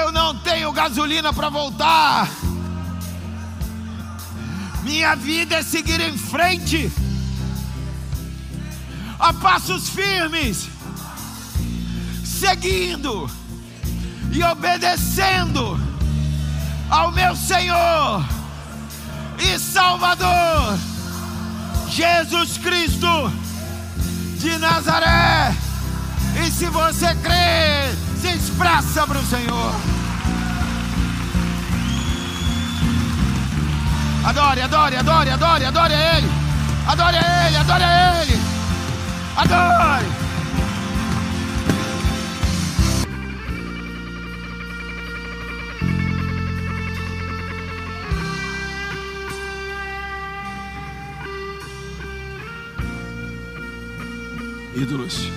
[0.00, 2.28] Eu não tenho gasolina para voltar.
[4.82, 6.90] Minha vida é seguir em frente
[9.20, 10.68] a passos firmes,
[12.24, 13.30] seguindo
[14.32, 15.78] e obedecendo
[16.88, 18.24] ao meu Senhor
[19.38, 20.78] e Salvador,
[21.88, 23.30] Jesus Cristo
[24.38, 25.54] de Nazaré.
[26.42, 29.74] E se você crê, se expressa para o Senhor.
[34.24, 36.30] Adore, adore, adore, adore, adore a Ele.
[36.86, 38.49] Adore a Ele, adore a Ele.
[39.40, 40.04] Adore!
[54.76, 55.30] Ídolos.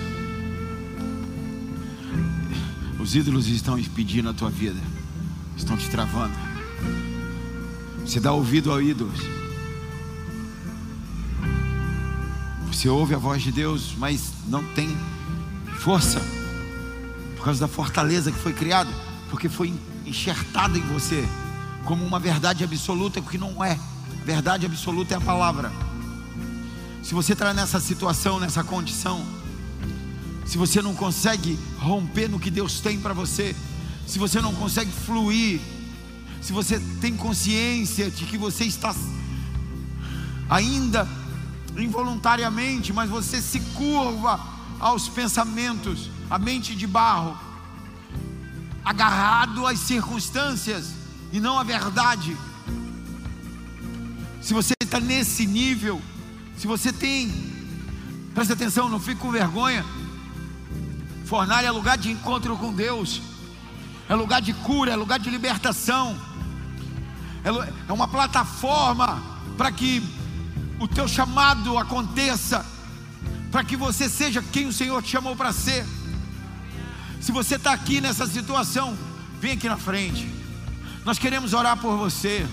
[3.00, 4.78] Os ídolos estão impedindo a tua vida,
[5.56, 6.34] estão te travando.
[8.04, 9.43] Você dá ouvido ao ídolos.
[12.84, 14.94] Você ouve a voz de Deus, mas não tem
[15.78, 16.20] força,
[17.34, 18.90] por causa da fortaleza que foi criada,
[19.30, 19.72] porque foi
[20.04, 21.26] enxertada em você
[21.86, 23.80] como uma verdade absoluta, que não é.
[24.22, 25.72] Verdade absoluta é a palavra.
[27.02, 29.24] Se você está nessa situação, nessa condição,
[30.44, 33.56] se você não consegue romper no que Deus tem para você,
[34.06, 35.58] se você não consegue fluir,
[36.42, 38.94] se você tem consciência de que você está
[40.50, 41.08] ainda
[41.76, 44.40] involuntariamente, mas você se curva
[44.78, 47.36] aos pensamentos, a mente de barro,
[48.84, 50.94] agarrado às circunstâncias
[51.32, 52.36] e não à verdade.
[54.40, 56.00] Se você está nesse nível,
[56.56, 57.32] se você tem,
[58.34, 59.84] preste atenção, não fique com vergonha.
[61.24, 63.22] Fornalha é lugar de encontro com Deus,
[64.08, 66.14] é lugar de cura, é lugar de libertação,
[67.42, 69.22] é, é uma plataforma
[69.56, 70.02] para que
[70.78, 72.64] o teu chamado aconteça,
[73.50, 75.86] para que você seja quem o Senhor te chamou para ser.
[77.20, 78.96] Se você está aqui nessa situação,
[79.40, 80.28] vem aqui na frente.
[81.04, 82.46] Nós queremos orar por você.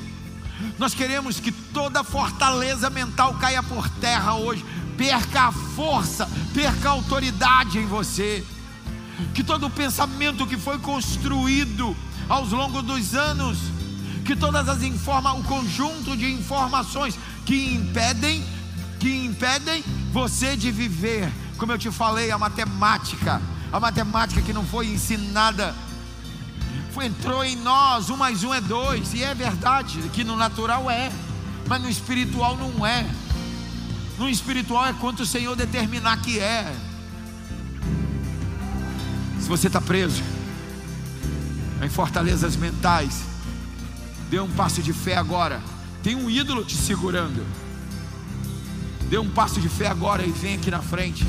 [0.78, 4.64] Nós queremos que toda fortaleza mental caia por terra hoje,
[4.98, 8.46] perca a força, perca a autoridade em você.
[9.34, 11.96] Que todo pensamento que foi construído
[12.30, 13.58] aos longos dos anos,
[14.26, 18.44] que todas as informa, o conjunto de informações que impedem,
[19.00, 23.42] que impedem você de viver, como eu te falei, a matemática,
[23.72, 25.74] a matemática que não foi ensinada
[26.92, 30.92] foi, entrou em nós, um mais um é dois, e é verdade que no natural
[30.92, 31.10] é,
[31.68, 33.06] mas no espiritual não é.
[34.20, 36.70] No espiritual é quanto o Senhor determinar que é.
[39.40, 40.22] Se você está preso
[41.82, 43.31] em fortalezas mentais,
[44.32, 45.62] dê um passo de fé agora.
[46.02, 47.46] Tem um ídolo te segurando.
[49.10, 51.26] Dê um passo de fé agora e vem aqui na frente.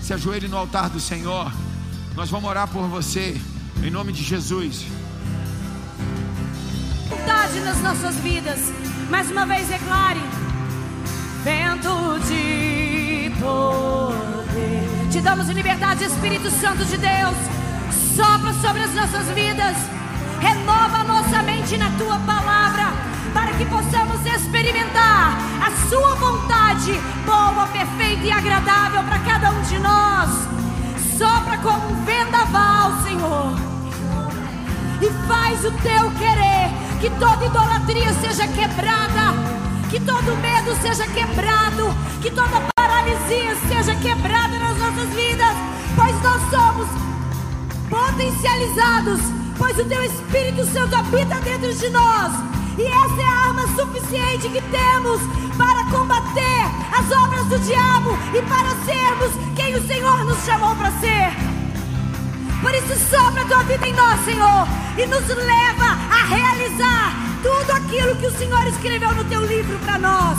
[0.00, 1.52] Se ajoelhe no altar do Senhor.
[2.14, 3.36] Nós vamos orar por você.
[3.82, 4.86] Em nome de Jesus.
[7.08, 8.60] Vontade nas nossas vidas.
[9.10, 10.20] Mais uma vez, declare:
[11.42, 15.10] Vento de poder.
[15.10, 17.36] Te damos liberdade, Espírito Santo de Deus.
[18.14, 19.76] Sopra sobre as nossas vidas.
[20.40, 22.92] Renova nossa mente na tua palavra.
[23.32, 26.92] Para que possamos experimentar a Sua vontade,
[27.24, 30.30] boa, perfeita e agradável para cada um de nós.
[31.18, 33.76] Sopra como um vendaval, Senhor
[35.00, 36.70] e faz o teu querer.
[37.00, 39.34] Que toda idolatria seja quebrada,
[39.90, 45.56] que todo medo seja quebrado, que toda paralisia seja quebrada nas nossas vidas,
[45.94, 46.88] pois nós somos
[47.90, 49.20] potencializados,
[49.58, 52.32] pois o teu Espírito Santo habita dentro de nós.
[52.78, 55.20] E essa é a arma suficiente que temos
[55.56, 60.90] para combater as obras do diabo e para sermos quem o Senhor nos chamou para
[60.92, 61.32] ser.
[62.60, 64.68] Por isso, sopra a tua vida em nós, Senhor,
[64.98, 69.98] e nos leva a realizar tudo aquilo que o Senhor escreveu no teu livro para
[69.98, 70.38] nós.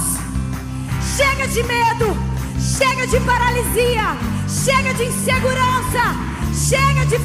[1.15, 2.17] Chega de medo,
[2.59, 4.17] chega de paralisia,
[4.47, 6.15] chega de insegurança,
[6.53, 7.17] chega de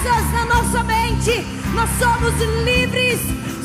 [0.00, 1.46] fortalezas na nossa mente.
[1.74, 3.20] Nós somos livres,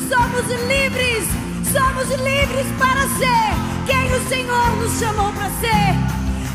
[0.08, 1.26] somos livres,
[1.72, 3.54] somos livres para ser
[3.86, 5.94] quem o Senhor nos chamou para ser.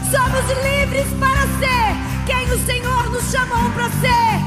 [0.10, 1.96] Somos livres para ser
[2.26, 4.40] quem o Senhor nos chamou para ser.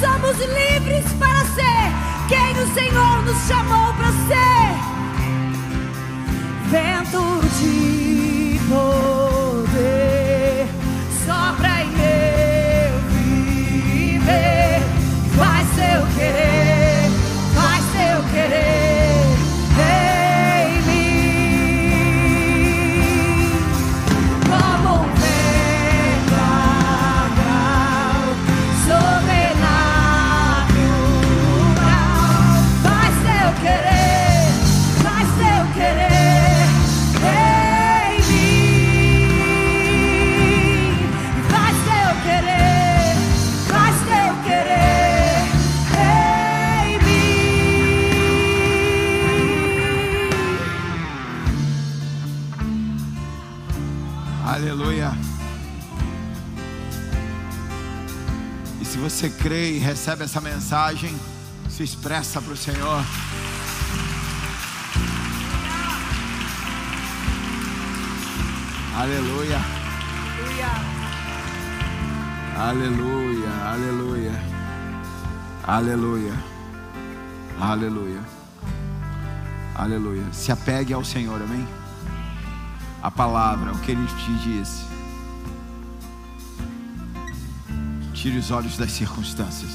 [0.00, 1.92] Somos livres para ser
[2.28, 4.74] quem o Senhor nos chamou para ser.
[6.70, 10.66] Vento de poder
[11.26, 11.73] sopra
[59.14, 61.14] você crê e recebe essa mensagem,
[61.70, 63.04] se expressa para o Senhor.
[68.96, 69.60] Aleluia.
[72.58, 73.50] Aleluia.
[73.64, 74.42] Aleluia.
[75.62, 76.44] Aleluia.
[77.60, 78.20] Aleluia.
[79.76, 80.32] Aleluia.
[80.32, 81.68] Se apegue ao Senhor, amém?
[83.00, 84.93] A palavra, o que Ele te disse.
[88.24, 89.70] Tire os olhos das circunstâncias.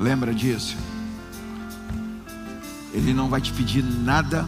[0.00, 0.76] Lembra disso?
[2.92, 4.44] Ele não vai te pedir nada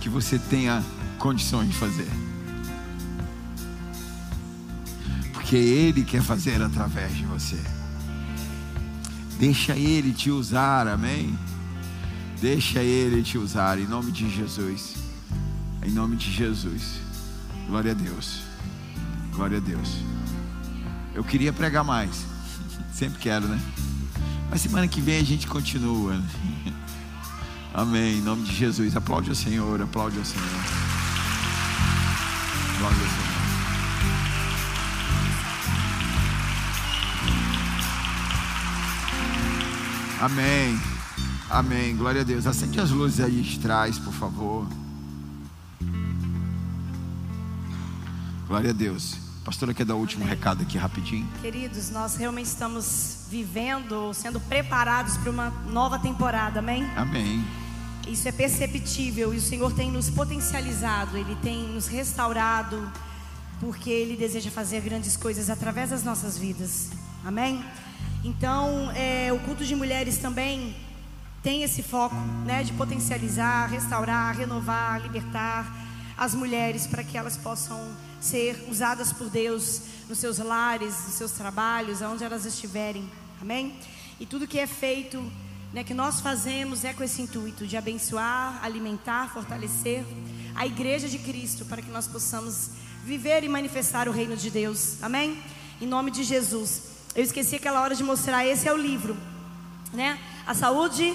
[0.00, 0.80] que você tenha
[1.18, 2.06] condições de fazer.
[5.32, 7.60] Porque Ele quer fazer através de você.
[9.40, 11.36] Deixa Ele te usar, amém?
[12.40, 14.94] Deixa Ele te usar, em nome de Jesus.
[15.82, 17.00] Em nome de Jesus.
[17.66, 18.53] Glória a Deus.
[19.34, 19.96] Glória a Deus.
[21.14, 22.24] Eu queria pregar mais.
[22.92, 23.60] Sempre quero, né?
[24.48, 26.20] Mas semana que vem a gente continua.
[27.74, 28.18] Amém.
[28.18, 28.96] Em nome de Jesus.
[28.96, 29.82] Aplaude o Senhor.
[29.82, 30.46] Aplaude o Senhor.
[32.76, 33.34] Aplaude o Senhor.
[40.20, 40.80] Amém.
[41.50, 41.96] Amém.
[41.96, 42.46] Glória a Deus.
[42.46, 44.66] Acende as luzes aí de trás, por favor.
[48.46, 49.23] Glória a Deus.
[49.44, 51.28] Pastora, quer dar o último recado aqui rapidinho?
[51.42, 56.82] Queridos, nós realmente estamos vivendo, sendo preparados para uma nova temporada, amém?
[56.96, 57.44] Amém.
[58.08, 62.90] Isso é perceptível e o Senhor tem nos potencializado, Ele tem nos restaurado,
[63.60, 66.90] porque Ele deseja fazer grandes coisas através das nossas vidas,
[67.22, 67.62] amém?
[68.24, 70.74] Então, é, o culto de mulheres também
[71.42, 72.16] tem esse foco,
[72.46, 75.83] né, de potencializar, restaurar, renovar, libertar
[76.16, 81.32] as mulheres para que elas possam ser usadas por Deus nos seus lares, nos seus
[81.32, 83.08] trabalhos, aonde elas estiverem.
[83.40, 83.74] Amém?
[84.18, 85.22] E tudo que é feito,
[85.72, 90.04] né, que nós fazemos é com esse intuito de abençoar, alimentar, fortalecer
[90.54, 92.70] a igreja de Cristo para que nós possamos
[93.04, 95.02] viver e manifestar o reino de Deus.
[95.02, 95.42] Amém?
[95.80, 96.94] Em nome de Jesus.
[97.14, 99.16] Eu esqueci aquela hora de mostrar, esse é o livro,
[99.92, 100.18] né?
[100.46, 101.14] A saúde,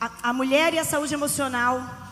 [0.00, 2.03] a, a mulher e a saúde emocional.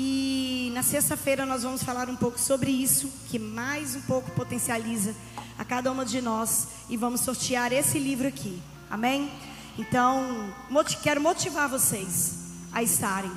[0.00, 5.12] E na sexta-feira nós vamos falar um pouco sobre isso, que mais um pouco potencializa
[5.58, 6.68] a cada uma de nós.
[6.88, 9.28] E vamos sortear esse livro aqui, amém?
[9.76, 10.54] Então,
[11.02, 12.36] quero motivar vocês
[12.72, 13.32] a estarem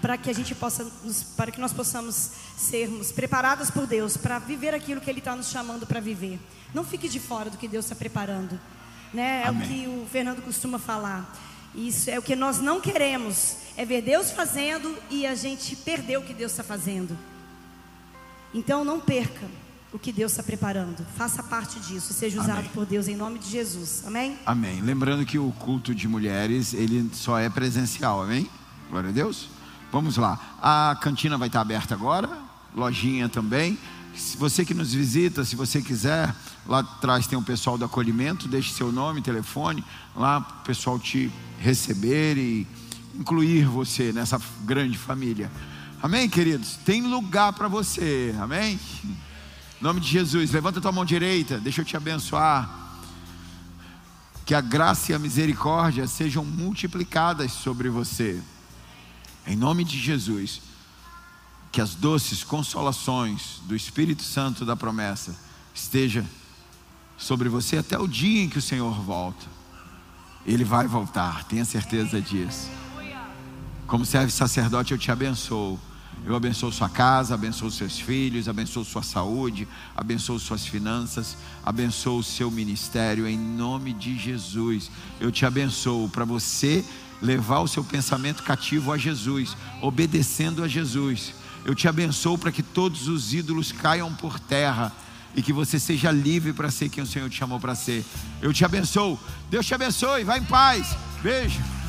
[0.00, 0.90] para que a gente possa,
[1.36, 5.50] para que nós possamos sermos preparadas por Deus para viver aquilo que Ele está nos
[5.50, 6.40] chamando para viver.
[6.72, 8.58] Não fique de fora do que Deus está preparando.
[9.12, 9.42] Né?
[9.44, 9.62] É Amém.
[9.62, 11.30] o que o Fernando costuma falar.
[11.74, 13.56] Isso é o que nós não queremos.
[13.76, 17.16] É ver Deus fazendo e a gente perder o que Deus está fazendo.
[18.52, 19.46] Então não perca
[19.92, 21.04] o que Deus está preparando.
[21.16, 22.12] Faça parte disso.
[22.12, 22.70] Seja usado Amém.
[22.72, 24.02] por Deus em nome de Jesus.
[24.06, 24.38] Amém?
[24.44, 24.80] Amém.
[24.80, 28.22] Lembrando que o culto de mulheres, ele só é presencial.
[28.22, 28.48] Amém?
[28.90, 29.48] Glória a Deus.
[29.92, 30.56] Vamos lá.
[30.60, 32.28] A cantina vai estar aberta agora.
[32.74, 33.78] Lojinha também.
[34.14, 36.34] Se você que nos visita, se você quiser,
[36.66, 39.84] lá atrás tem o pessoal do acolhimento, deixe seu nome, telefone,
[40.16, 41.30] lá o pessoal te
[41.60, 42.66] receber e
[43.14, 45.50] incluir você nessa grande família.
[46.02, 46.76] Amém, queridos?
[46.84, 48.80] Tem lugar para você, amém?
[49.04, 52.78] Em nome de Jesus, levanta tua mão direita, deixa eu te abençoar.
[54.46, 58.40] Que a graça e a misericórdia sejam multiplicadas sobre você.
[59.46, 60.62] Em nome de Jesus
[61.72, 65.36] que as doces consolações do Espírito Santo da promessa
[65.72, 66.26] esteja
[67.16, 69.59] sobre você até o dia em que o Senhor volta.
[70.46, 72.68] Ele vai voltar, tenha certeza disso.
[73.86, 75.78] Como serve sacerdote, eu te abençoo.
[76.24, 82.22] Eu abençoo sua casa, abençoo seus filhos, abençoo sua saúde, abençoo suas finanças, abençoo o
[82.22, 84.90] seu ministério em nome de Jesus.
[85.18, 86.84] Eu te abençoo para você
[87.22, 91.32] levar o seu pensamento cativo a Jesus, obedecendo a Jesus
[91.64, 94.92] eu te abençoo para que todos os ídolos caiam por terra
[95.34, 98.04] e que você seja livre para ser quem o Senhor te chamou para ser.
[98.42, 99.18] Eu te abençoo.
[99.50, 100.24] Deus te abençoe.
[100.24, 100.96] Vai em paz.
[101.22, 101.79] Beijo.